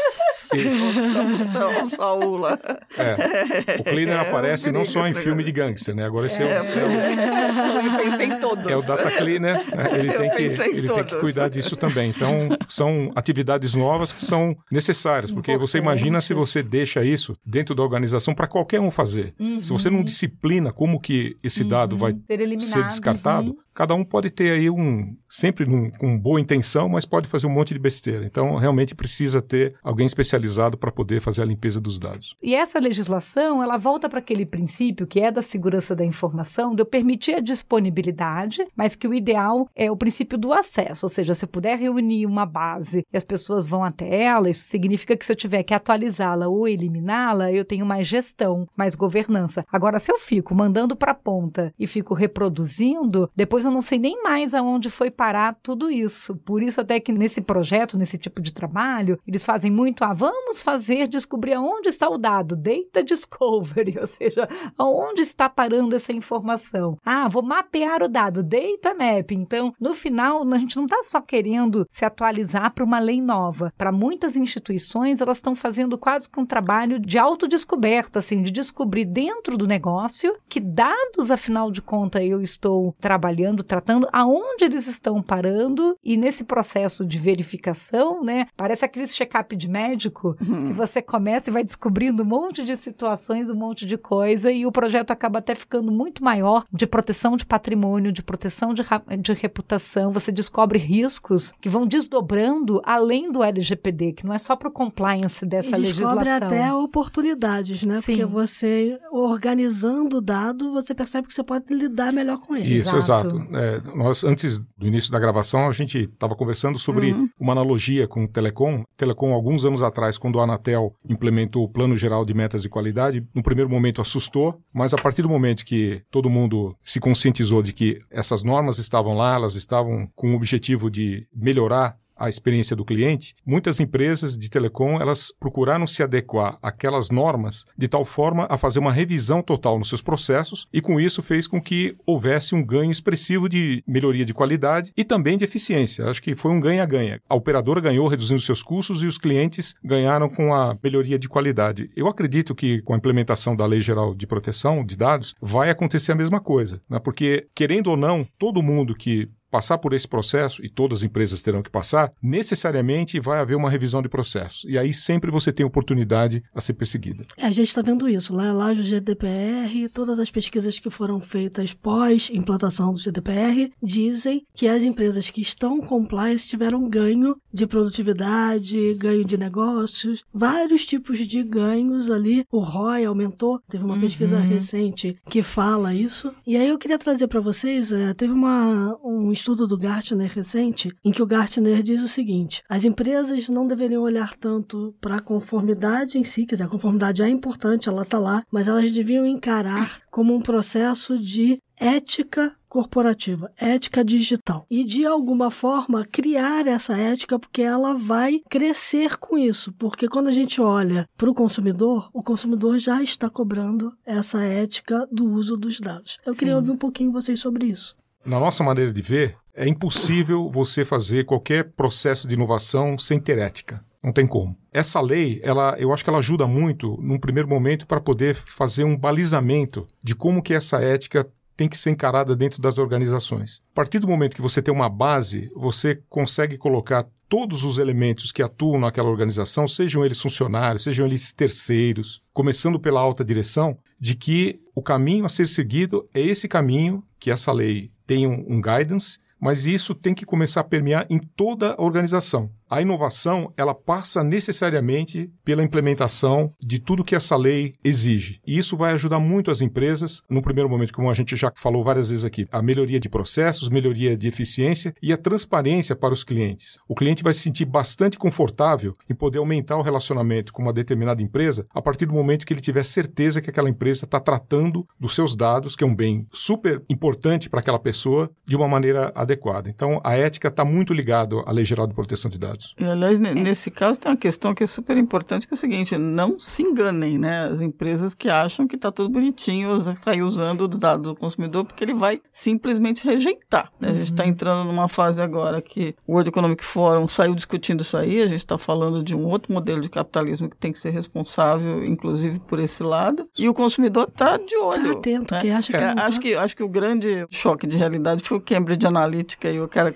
chama 1.52 1.85
Saul 1.85 2.37
lá. 2.38 2.59
É. 2.97 3.81
O 3.81 3.85
cleaner 3.85 4.21
aparece 4.21 4.71
não 4.71 4.85
só 4.85 5.07
em 5.07 5.14
filme 5.14 5.43
de 5.43 5.52
gangster, 5.52 5.95
né? 5.95 6.04
Agora 6.04 6.26
esse 6.26 6.43
é, 6.43 6.61
o... 6.61 6.64
Eu 6.64 8.11
pensei 8.11 8.26
em 8.26 8.40
todos. 8.56 8.70
É 8.70 8.76
o 8.76 8.82
Data 8.82 9.11
Cleaner, 9.11 9.54
né? 9.75 9.90
ele, 9.99 10.12
tem 10.12 10.30
que, 10.30 10.42
ele 10.42 10.88
tem 10.88 11.04
que 11.04 11.16
cuidar 11.16 11.49
disso 11.49 11.76
também. 11.76 12.11
Então, 12.11 12.49
são 12.68 13.11
atividades 13.14 13.75
novas 13.75 14.12
que 14.12 14.25
são 14.25 14.56
necessárias, 14.70 15.30
porque 15.30 15.56
você 15.56 15.78
imagina 15.78 16.20
se 16.20 16.34
você 16.34 16.62
deixa 16.62 17.02
isso 17.04 17.34
dentro 17.44 17.75
da 17.75 17.82
organização 17.82 18.34
para 18.34 18.46
qualquer 18.46 18.80
um 18.80 18.90
fazer. 18.90 19.34
Uhum. 19.38 19.61
Se 19.61 19.70
você 19.70 19.90
não 19.90 19.99
uhum. 19.99 20.04
disciplina 20.04 20.73
como 20.73 21.00
que 21.00 21.37
esse 21.42 21.62
uhum. 21.62 21.68
dado 21.68 21.96
vai 21.96 22.12
ser, 22.28 22.61
ser 22.61 22.84
descartado, 22.84 23.50
uhum. 23.50 23.56
cada 23.75 23.94
um 23.94 24.04
pode 24.04 24.30
ter 24.30 24.52
aí 24.52 24.70
um, 24.70 25.16
sempre 25.28 25.66
num, 25.66 25.90
com 25.90 26.18
boa 26.18 26.40
intenção, 26.40 26.88
mas 26.88 27.04
pode 27.04 27.26
fazer 27.28 27.46
um 27.46 27.50
monte 27.50 27.75
de 27.75 27.80
besteira. 27.80 28.25
Então, 28.25 28.56
realmente 28.56 28.94
precisa 28.94 29.42
ter 29.42 29.75
alguém 29.82 30.06
especializado 30.06 30.76
para 30.76 30.92
poder 30.92 31.20
fazer 31.20 31.42
a 31.42 31.44
limpeza 31.44 31.80
dos 31.80 31.99
dados. 31.99 32.37
E 32.42 32.54
essa 32.54 32.78
legislação, 32.78 33.62
ela 33.62 33.76
volta 33.76 34.08
para 34.08 34.18
aquele 34.18 34.46
princípio 34.46 35.06
que 35.06 35.20
é 35.20 35.30
da 35.30 35.42
segurança 35.42 35.94
da 35.94 36.04
informação, 36.04 36.75
de 36.75 36.82
eu 36.82 36.87
permitir 36.87 37.34
a 37.34 37.40
disponibilidade, 37.40 38.43
mas 38.76 38.94
que 38.94 39.08
o 39.08 39.14
ideal 39.14 39.68
é 39.74 39.90
o 39.90 39.96
princípio 39.96 40.36
do 40.38 40.52
acesso, 40.52 41.06
ou 41.06 41.10
seja, 41.10 41.34
se 41.34 41.44
eu 41.44 41.48
puder 41.48 41.78
reunir 41.78 42.26
uma 42.26 42.46
base 42.46 43.04
e 43.12 43.16
as 43.16 43.24
pessoas 43.24 43.66
vão 43.66 43.84
até 43.84 44.22
ela, 44.22 44.50
isso 44.50 44.68
significa 44.68 45.16
que 45.16 45.24
se 45.24 45.32
eu 45.32 45.36
tiver 45.36 45.62
que 45.62 45.74
atualizá-la 45.74 46.48
ou 46.48 46.68
eliminá-la, 46.68 47.52
eu 47.52 47.64
tenho 47.64 47.86
mais 47.86 48.06
gestão, 48.06 48.68
mais 48.76 48.94
governança. 48.94 49.64
Agora, 49.70 49.98
se 49.98 50.12
eu 50.12 50.18
fico 50.18 50.54
mandando 50.54 50.96
para 50.96 51.12
a 51.12 51.14
ponta 51.14 51.72
e 51.78 51.86
fico 51.86 52.14
reproduzindo, 52.14 53.30
depois 53.34 53.64
eu 53.64 53.70
não 53.70 53.82
sei 53.82 53.98
nem 53.98 54.22
mais 54.22 54.54
aonde 54.54 54.90
foi 54.90 55.10
parar 55.10 55.56
tudo 55.62 55.90
isso. 55.90 56.36
Por 56.36 56.62
isso 56.62 56.80
até 56.80 57.00
que 57.00 57.12
nesse 57.12 57.40
projeto, 57.40 57.98
nesse 57.98 58.18
tipo 58.18 58.40
de 58.40 58.52
trabalho, 58.52 59.18
eles 59.26 59.44
fazem 59.44 59.70
muito, 59.70 60.04
ah, 60.04 60.12
vamos 60.12 60.62
fazer 60.62 61.06
descobrir 61.08 61.54
aonde 61.54 61.88
está 61.88 62.08
o 62.08 62.18
dado, 62.18 62.56
data 62.56 63.02
discovery, 63.02 63.96
ou 64.00 64.06
seja, 64.06 64.48
aonde 64.76 65.22
está 65.22 65.48
parando 65.48 65.94
essa 65.94 66.12
informação. 66.12 66.98
Ah, 67.04 67.28
vou 67.28 67.42
mapear 67.42 68.02
o 68.02 68.08
dado, 68.08 68.33
data 68.42 68.94
map. 68.94 69.30
Então, 69.32 69.72
no 69.80 69.94
final, 69.94 70.42
a 70.52 70.58
gente 70.58 70.76
não 70.76 70.84
está 70.84 71.02
só 71.04 71.20
querendo 71.20 71.86
se 71.90 72.04
atualizar 72.04 72.72
para 72.72 72.84
uma 72.84 72.98
lei 72.98 73.20
nova. 73.20 73.72
Para 73.76 73.92
muitas 73.92 74.36
instituições, 74.36 75.20
elas 75.20 75.38
estão 75.38 75.54
fazendo 75.54 75.98
quase 75.98 76.28
que 76.30 76.40
um 76.40 76.46
trabalho 76.46 76.98
de 76.98 77.18
autodescoberta, 77.18 78.18
assim, 78.18 78.42
de 78.42 78.50
descobrir 78.50 79.04
dentro 79.04 79.56
do 79.56 79.66
negócio 79.66 80.34
que 80.48 80.60
dados, 80.60 81.30
afinal 81.30 81.70
de 81.70 81.82
contas, 81.82 82.22
eu 82.22 82.40
estou 82.42 82.94
trabalhando, 83.00 83.62
tratando, 83.62 84.08
aonde 84.12 84.64
eles 84.64 84.86
estão 84.86 85.22
parando 85.22 85.96
e 86.02 86.16
nesse 86.16 86.44
processo 86.44 87.04
de 87.04 87.18
verificação, 87.18 88.22
né? 88.22 88.46
Parece 88.56 88.84
aquele 88.84 89.06
check-up 89.06 89.54
de 89.56 89.68
médico 89.68 90.36
uhum. 90.40 90.68
que 90.68 90.72
você 90.72 91.02
começa 91.02 91.50
e 91.50 91.52
vai 91.52 91.64
descobrindo 91.64 92.22
um 92.22 92.26
monte 92.26 92.64
de 92.64 92.76
situações, 92.76 93.48
um 93.48 93.54
monte 93.54 93.86
de 93.86 93.96
coisa 93.96 94.50
e 94.50 94.66
o 94.66 94.72
projeto 94.72 95.10
acaba 95.10 95.38
até 95.38 95.54
ficando 95.54 95.90
muito 95.90 96.22
maior 96.22 96.64
de 96.72 96.86
proteção 96.86 97.36
de 97.36 97.46
patrimônio, 97.46 98.12
de 98.14 98.23
proteção 98.23 98.73
de, 98.73 98.83
de 99.21 99.33
reputação. 99.35 100.12
Você 100.12 100.33
descobre 100.33 100.78
riscos 100.78 101.52
que 101.61 101.68
vão 101.68 101.87
desdobrando 101.87 102.80
além 102.85 103.30
do 103.30 103.42
LGPD, 103.42 104.12
que 104.12 104.26
não 104.26 104.33
é 104.33 104.38
só 104.38 104.56
para 104.56 104.68
o 104.68 104.73
compliance 104.73 105.44
dessa 105.44 105.76
e 105.76 105.80
legislação. 105.80 106.23
Descobre 106.23 106.47
até 106.47 106.73
oportunidades, 106.73 107.83
né? 107.83 108.00
Sim. 108.00 108.12
Porque 108.12 108.25
você 108.25 108.99
organizando 109.11 110.18
o 110.18 110.21
dado, 110.21 110.73
você 110.73 110.94
percebe 110.94 111.28
que 111.28 111.35
você 111.35 111.42
pode 111.42 111.73
lidar 111.75 112.12
melhor 112.12 112.38
com 112.38 112.56
ele. 112.56 112.78
Isso, 112.78 112.97
exato. 112.97 113.37
exato. 113.37 113.56
É, 113.56 113.83
nós 113.94 114.25
antes 114.25 114.61
do 114.78 114.87
início 114.87 115.11
da 115.11 115.18
gravação 115.18 115.68
a 115.68 115.73
gente 115.73 115.99
estava 115.99 116.35
conversando 116.35 116.78
sobre 116.78 117.12
uhum. 117.12 117.28
uma 117.38 117.52
analogia 117.52 118.06
com 118.06 118.25
o 118.25 118.28
Telecom. 118.28 118.85
Telecom 118.97 119.33
alguns 119.33 119.64
anos 119.64 119.83
atrás, 119.83 120.16
quando 120.16 120.38
a 120.40 120.44
Anatel 120.44 120.94
implementou 121.09 121.64
o 121.64 121.68
Plano 121.68 121.97
Geral 121.97 122.25
de 122.25 122.33
Metas 122.35 122.62
de 122.62 122.68
Qualidade, 122.68 123.26
no 123.35 123.42
primeiro 123.42 123.71
momento 123.71 124.00
assustou, 124.00 124.61
mas 124.73 124.94
a 124.94 124.99
partir 124.99 125.23
do 125.23 125.28
momento 125.28 125.64
que 125.64 126.02
todo 126.11 126.30
mundo 126.30 126.75
se 126.80 127.00
conscientizou 127.00 127.62
de 127.62 127.73
que 127.73 127.99
essas 128.11 128.42
normas 128.42 128.78
estavam 128.78 129.14
lá, 129.14 129.34
elas 129.34 129.54
estavam 129.54 130.08
com 130.14 130.32
o 130.32 130.37
objetivo 130.37 130.90
de 130.90 131.26
melhorar 131.34 131.99
a 132.16 132.28
experiência 132.28 132.76
do 132.76 132.85
cliente, 132.85 133.35
muitas 133.44 133.80
empresas 133.80 134.37
de 134.37 134.49
telecom 134.49 135.00
elas 135.00 135.33
procuraram 135.38 135.87
se 135.87 136.02
adequar 136.02 136.59
àquelas 136.62 137.11
normas 137.11 137.64
de 137.76 137.88
tal 137.88 138.04
forma 138.04 138.47
a 138.50 138.56
fazer 138.56 138.78
uma 138.78 138.92
revisão 138.92 139.42
total 139.42 139.78
nos 139.78 139.88
seus 139.88 140.02
processos 140.02 140.66
e 140.73 140.80
com 140.80 141.00
isso 141.00 141.23
fez 141.23 141.47
com 141.47 141.61
que 141.61 141.97
houvesse 142.06 142.54
um 142.54 142.64
ganho 142.64 142.90
expressivo 142.90 143.49
de 143.49 143.83
melhoria 143.87 144.25
de 144.25 144.35
qualidade 144.35 144.92
e 144.97 145.04
também 145.04 145.37
de 145.37 145.44
eficiência. 145.44 146.09
Acho 146.09 146.23
que 146.23 146.35
foi 146.35 146.50
um 146.50 146.61
ganha-ganha. 146.61 147.21
A 147.28 147.35
operadora 147.35 147.80
ganhou 147.80 148.06
reduzindo 148.06 148.40
seus 148.40 148.62
custos 148.62 149.02
e 149.02 149.06
os 149.06 149.18
clientes 149.18 149.75
ganharam 149.83 150.28
com 150.28 150.54
a 150.54 150.76
melhoria 150.83 151.18
de 151.18 151.28
qualidade. 151.28 151.90
Eu 151.97 152.09
acredito 152.09 152.54
que 152.54 152.83
com 152.83 152.94
a 152.94 152.97
implementação 152.97 153.56
da 153.56 153.66
Lei 153.66 153.80
Geral 153.80 154.14
de 154.14 154.26
Proteção 154.26 154.85
de 154.85 154.97
Dados 154.97 155.35
vai 155.40 155.71
acontecer 155.71 156.12
a 156.12 156.16
mesma 156.16 156.40
coisa, 156.40 156.80
né? 156.88 156.99
porque 156.99 157.47
querendo 157.54 157.88
ou 157.88 157.97
não, 157.97 158.26
todo 158.38 158.62
mundo 158.62 158.94
que 158.94 159.28
passar 159.54 159.78
por 159.78 159.92
esse 159.92 160.08
processo, 160.08 160.64
e 160.64 160.68
todas 160.68 160.99
as 160.99 161.04
empresas 161.04 161.40
terão 161.40 161.62
que 161.62 161.70
passar, 161.70 162.12
necessariamente 162.20 163.20
vai 163.20 163.38
haver 163.38 163.54
uma 163.54 163.70
revisão 163.70 164.02
de 164.02 164.08
processo. 164.08 164.68
E 164.68 164.76
aí 164.76 164.92
sempre 164.92 165.30
você 165.30 165.52
tem 165.52 165.64
oportunidade 165.64 166.42
a 166.52 166.61
ser 166.61 166.73
perseguida. 166.73 167.25
É, 167.38 167.46
a 167.46 167.52
gente 167.52 167.68
está 167.68 167.80
vendo 167.80 168.08
isso. 168.08 168.34
Lá, 168.34 168.52
lá 168.52 168.75
no 168.75 168.82
GDPR, 168.82 169.88
todas 169.92 170.18
as 170.18 170.28
pesquisas 170.28 170.80
que 170.80 170.90
foram 170.90 171.20
feitas 171.20 171.73
pós-implantação 171.73 172.92
do 172.92 172.99
GDPR 172.99 173.70
dizem 173.80 174.44
que 174.52 174.66
as 174.66 174.82
empresas 174.82 175.30
que 175.30 175.40
estão 175.40 175.80
compliance 175.80 176.49
tiveram 176.49 176.88
ganho 176.88 177.37
de 177.52 177.64
produtividade, 177.64 178.94
ganho 178.94 179.25
de 179.25 179.37
negócios, 179.37 180.25
vários 180.34 180.84
tipos 180.84 181.18
de 181.18 181.44
ganhos 181.44 182.11
ali. 182.11 182.44
O 182.50 182.58
ROI 182.58 183.04
aumentou. 183.04 183.61
Teve 183.68 183.84
uma 183.84 183.94
uhum. 183.94 184.00
pesquisa 184.00 184.40
recente 184.40 185.16
que 185.30 185.44
fala 185.44 185.94
isso. 185.94 186.34
E 186.44 186.56
aí 186.56 186.66
eu 186.66 186.76
queria 186.76 186.99
trazer 186.99 187.28
para 187.28 187.40
vocês, 187.40 187.92
é, 187.92 188.12
teve 188.14 188.32
uma, 188.32 188.99
um 189.04 189.30
estudo 189.30 189.43
estudo 189.44 189.66
do 189.66 189.76
Gartner 189.76 190.32
recente, 190.32 190.90
em 191.04 191.12
que 191.12 191.22
o 191.22 191.26
Gartner 191.26 191.82
diz 191.82 192.02
o 192.02 192.08
seguinte: 192.08 192.62
as 192.66 192.82
empresas 192.82 193.46
não 193.50 193.66
deveriam 193.66 194.02
olhar 194.02 194.34
tanto 194.34 194.94
para 195.02 195.16
a 195.16 195.20
conformidade 195.20 196.16
em 196.16 196.24
si, 196.24 196.46
quer 196.46 196.54
dizer, 196.54 196.64
a 196.64 196.68
conformidade 196.68 197.22
é 197.22 197.28
importante, 197.28 197.86
ela 197.86 198.04
está 198.04 198.18
lá, 198.18 198.42
mas 198.50 198.68
elas 198.68 198.90
deviam 198.90 199.26
encarar 199.26 200.00
como 200.10 200.34
um 200.34 200.40
processo 200.40 201.18
de 201.18 201.60
ética 201.78 202.54
corporativa, 202.70 203.52
ética 203.58 204.02
digital. 204.02 204.64
E 204.70 204.82
de 204.82 205.04
alguma 205.04 205.50
forma 205.50 206.06
criar 206.10 206.66
essa 206.66 206.96
ética 206.96 207.38
porque 207.38 207.60
ela 207.60 207.94
vai 207.94 208.40
crescer 208.48 209.18
com 209.18 209.36
isso, 209.36 209.72
porque 209.74 210.08
quando 210.08 210.28
a 210.28 210.32
gente 210.32 210.58
olha 210.60 211.06
para 211.18 211.30
o 211.30 211.34
consumidor, 211.34 212.08
o 212.14 212.22
consumidor 212.22 212.78
já 212.78 213.02
está 213.02 213.28
cobrando 213.28 213.92
essa 214.06 214.42
ética 214.42 215.06
do 215.12 215.28
uso 215.28 215.56
dos 215.56 215.78
dados. 215.78 216.18
Eu 216.26 216.32
Sim. 216.32 216.38
queria 216.38 216.56
ouvir 216.56 216.70
um 216.70 216.78
pouquinho 216.78 217.12
vocês 217.12 217.38
sobre 217.38 217.66
isso. 217.66 217.94
Na 218.25 218.40
nossa 218.40 218.64
maneira 218.64 218.93
de 218.93 219.02
ver, 219.02 219.37
é 219.54 219.69
impossível 219.69 220.50
você 220.50 220.85
fazer 220.85 221.25
qualquer 221.25 221.73
processo 221.73 222.26
de 222.26 222.35
inovação 222.35 222.99
sem 222.99 223.21
ter 223.21 223.38
ética. 223.38 223.85
Não 224.02 224.12
tem 224.12 224.26
como. 224.26 224.57
Essa 224.73 225.00
lei, 225.00 225.40
ela, 225.43 225.76
eu 225.78 225.93
acho 225.93 226.02
que 226.02 226.11
ela 226.11 226.19
ajuda 226.19 226.47
muito, 226.47 226.99
num 227.02 227.19
primeiro 227.19 227.49
momento, 227.49 227.87
para 227.87 228.00
poder 228.00 228.35
fazer 228.35 228.85
um 228.85 228.97
balizamento 228.97 229.87
de 230.02 230.14
como 230.14 230.43
que 230.43 230.54
essa 230.54 230.78
ética 230.78 231.28
tem 231.57 231.69
que 231.69 231.78
ser 231.78 231.90
encarada 231.90 232.35
dentro 232.35 232.61
das 232.61 232.78
organizações. 232.78 233.62
A 233.73 233.75
partir 233.75 233.99
do 233.99 234.09
momento 234.09 234.35
que 234.35 234.43
você 234.43 234.61
tem 234.61 234.75
uma 234.75 234.88
base, 234.88 235.50
você 235.54 236.02
consegue 236.09 236.59
colocar 236.59 237.07
todos 237.28 237.64
os 237.64 237.78
elementos 237.78 238.33
que 238.33 238.43
atuam 238.43 238.78
naquela 238.78 239.09
organização, 239.09 239.66
sejam 239.69 240.04
eles 240.04 240.21
funcionários, 240.21 240.83
sejam 240.83 241.07
eles 241.07 241.33
terceiros, 241.33 242.21
começando 242.33 242.81
pela 242.81 243.00
alta 243.00 243.25
direção, 243.25 243.78
de 243.99 244.14
que 244.14 244.61
o 244.75 244.83
caminho 244.83 245.25
a 245.25 245.28
ser 245.28 245.47
seguido 245.47 246.09
é 246.12 246.21
esse 246.21 246.49
caminho 246.49 247.02
que 247.19 247.31
essa 247.31 247.52
lei 247.52 247.90
tem 248.06 248.26
um, 248.26 248.44
um 248.49 248.61
guidance, 248.61 249.18
mas 249.40 249.66
isso 249.66 249.94
tem 249.94 250.14
que 250.14 250.25
começar 250.25 250.61
a 250.61 250.64
permear 250.64 251.06
em 251.11 251.18
toda 251.18 251.75
a 251.75 251.82
organização 251.82 252.50
a 252.75 252.83
inovação 252.83 253.52
ela 253.57 253.73
passa 253.73 254.25
necessariamente 254.25 255.31
pela 255.45 255.62
implementação 255.62 256.52
de 256.61 256.81
tudo 256.81 257.04
que 257.04 257.14
essa 257.14 257.37
lei 257.37 257.73
exige. 257.85 258.40
E 258.45 258.59
isso 258.59 258.76
vai 258.76 258.93
ajudar 258.93 259.21
muito 259.21 259.49
as 259.49 259.61
empresas, 259.61 260.21
no 260.28 260.43
primeiro 260.43 260.69
momento, 260.69 260.93
como 260.93 261.09
a 261.09 261.14
gente 261.14 261.37
já 261.37 261.52
falou 261.54 261.85
várias 261.85 262.11
vezes 262.11 262.25
aqui, 262.25 262.49
a 262.50 262.61
melhoria 262.61 262.99
de 262.99 263.09
processos, 263.09 263.69
melhoria 263.69 264.16
de 264.16 264.26
eficiência 264.26 264.93
e 265.00 265.12
a 265.12 265.16
transparência 265.16 265.95
para 265.95 266.12
os 266.12 266.25
clientes. 266.25 266.76
O 266.88 266.97
cliente 266.97 267.23
vai 267.23 267.33
se 267.33 267.43
sentir 267.43 267.64
bastante 267.64 268.19
confortável 268.19 268.97
em 269.09 269.14
poder 269.14 269.38
aumentar 269.38 269.76
o 269.76 269.83
relacionamento 269.83 270.52
com 270.52 270.62
uma 270.62 270.73
determinada 270.73 271.23
empresa 271.23 271.69
a 271.73 271.81
partir 271.81 272.07
do 272.07 272.14
momento 272.14 272.45
que 272.45 272.52
ele 272.52 272.61
tiver 272.61 272.85
certeza 272.85 273.40
que 273.40 273.50
aquela 273.50 273.71
empresa 273.71 274.04
está 274.04 274.19
tratando 274.19 274.85
dos 274.99 275.14
seus 275.14 275.37
dados, 275.37 275.76
que 275.76 275.85
é 275.85 275.87
um 275.87 275.95
bem 275.95 276.26
super 276.33 276.83
importante 276.88 277.49
para 277.49 277.61
aquela 277.61 277.78
pessoa, 277.78 278.28
de 278.45 278.57
uma 278.57 278.66
maneira 278.66 279.12
adequada. 279.14 279.71
Então, 279.71 280.00
a 280.02 280.16
ética 280.16 280.49
está 280.49 280.64
muito 280.64 280.93
ligada 280.93 281.37
à 281.47 281.52
Lei 281.52 281.64
Geral 281.64 281.87
de 281.87 281.95
Proteção 281.95 282.28
de 282.28 282.38
Dados. 282.38 282.63
E, 282.78 282.85
aliás, 282.85 283.18
é. 283.18 283.35
nesse 283.35 283.71
caso 283.71 283.99
tem 283.99 284.12
uma 284.12 284.16
questão 284.16 284.54
que 284.54 284.62
é 284.62 284.66
super 284.66 284.97
importante, 284.97 285.47
que 285.47 285.54
é 285.54 285.56
o 285.56 285.59
seguinte, 285.59 285.97
não 285.99 286.38
se 286.38 286.62
enganem, 286.62 287.18
né? 287.18 287.44
As 287.47 287.61
empresas 287.61 288.14
que 288.14 288.28
acham 288.28 288.66
que 288.66 288.76
está 288.76 288.92
tudo 288.92 289.09
bonitinho, 289.09 289.75
está 289.76 290.12
aí 290.12 290.23
usando 290.23 290.62
o 290.62 290.68
dado 290.68 291.14
do 291.14 291.16
consumidor, 291.16 291.64
porque 291.64 291.83
ele 291.83 291.94
vai 291.94 292.21
simplesmente 292.33 293.04
rejeitar. 293.04 293.73
Né? 293.80 293.88
A 293.88 293.92
gente 293.92 294.12
está 294.12 294.23
uhum. 294.23 294.30
entrando 294.30 294.64
numa 294.66 294.88
fase 294.88 295.21
agora 295.21 295.61
que 295.61 295.94
o 296.06 296.12
World 296.12 296.28
Economic 296.28 296.64
Forum 296.64 297.09
saiu 297.09 297.35
discutindo 297.35 297.83
isso 297.83 297.97
aí, 297.97 298.23
a 298.23 298.26
gente 298.26 298.38
está 298.38 298.59
falando 298.59 299.02
de 299.02 299.14
um 299.14 299.25
outro 299.25 299.52
modelo 299.52 299.80
de 299.80 299.88
capitalismo 299.88 300.49
que 300.49 300.56
tem 300.56 300.73
que 300.73 300.78
ser 300.78 300.90
responsável, 300.90 301.85
inclusive, 301.85 302.38
por 302.40 302.59
esse 302.59 302.83
lado, 302.83 303.28
e 303.38 303.49
o 303.49 303.54
consumidor 303.54 304.09
está 304.09 304.37
de 304.37 304.56
olho. 304.56 304.94
Tá 304.94 304.99
atento, 304.99 305.35
né? 305.35 305.40
que 305.40 305.50
acha 305.50 305.73
que, 305.73 305.76
é, 305.76 306.00
acho 306.00 306.21
que 306.21 306.35
Acho 306.44 306.56
que 306.56 306.62
o 306.62 306.68
grande 306.68 307.26
choque 307.30 307.66
de 307.66 307.76
realidade 307.76 308.23
foi 308.23 308.38
o 308.38 308.40
Cambridge 308.40 308.87
Analytica 308.87 309.50
e 309.50 309.61
o 309.61 309.68
cara... 309.68 309.94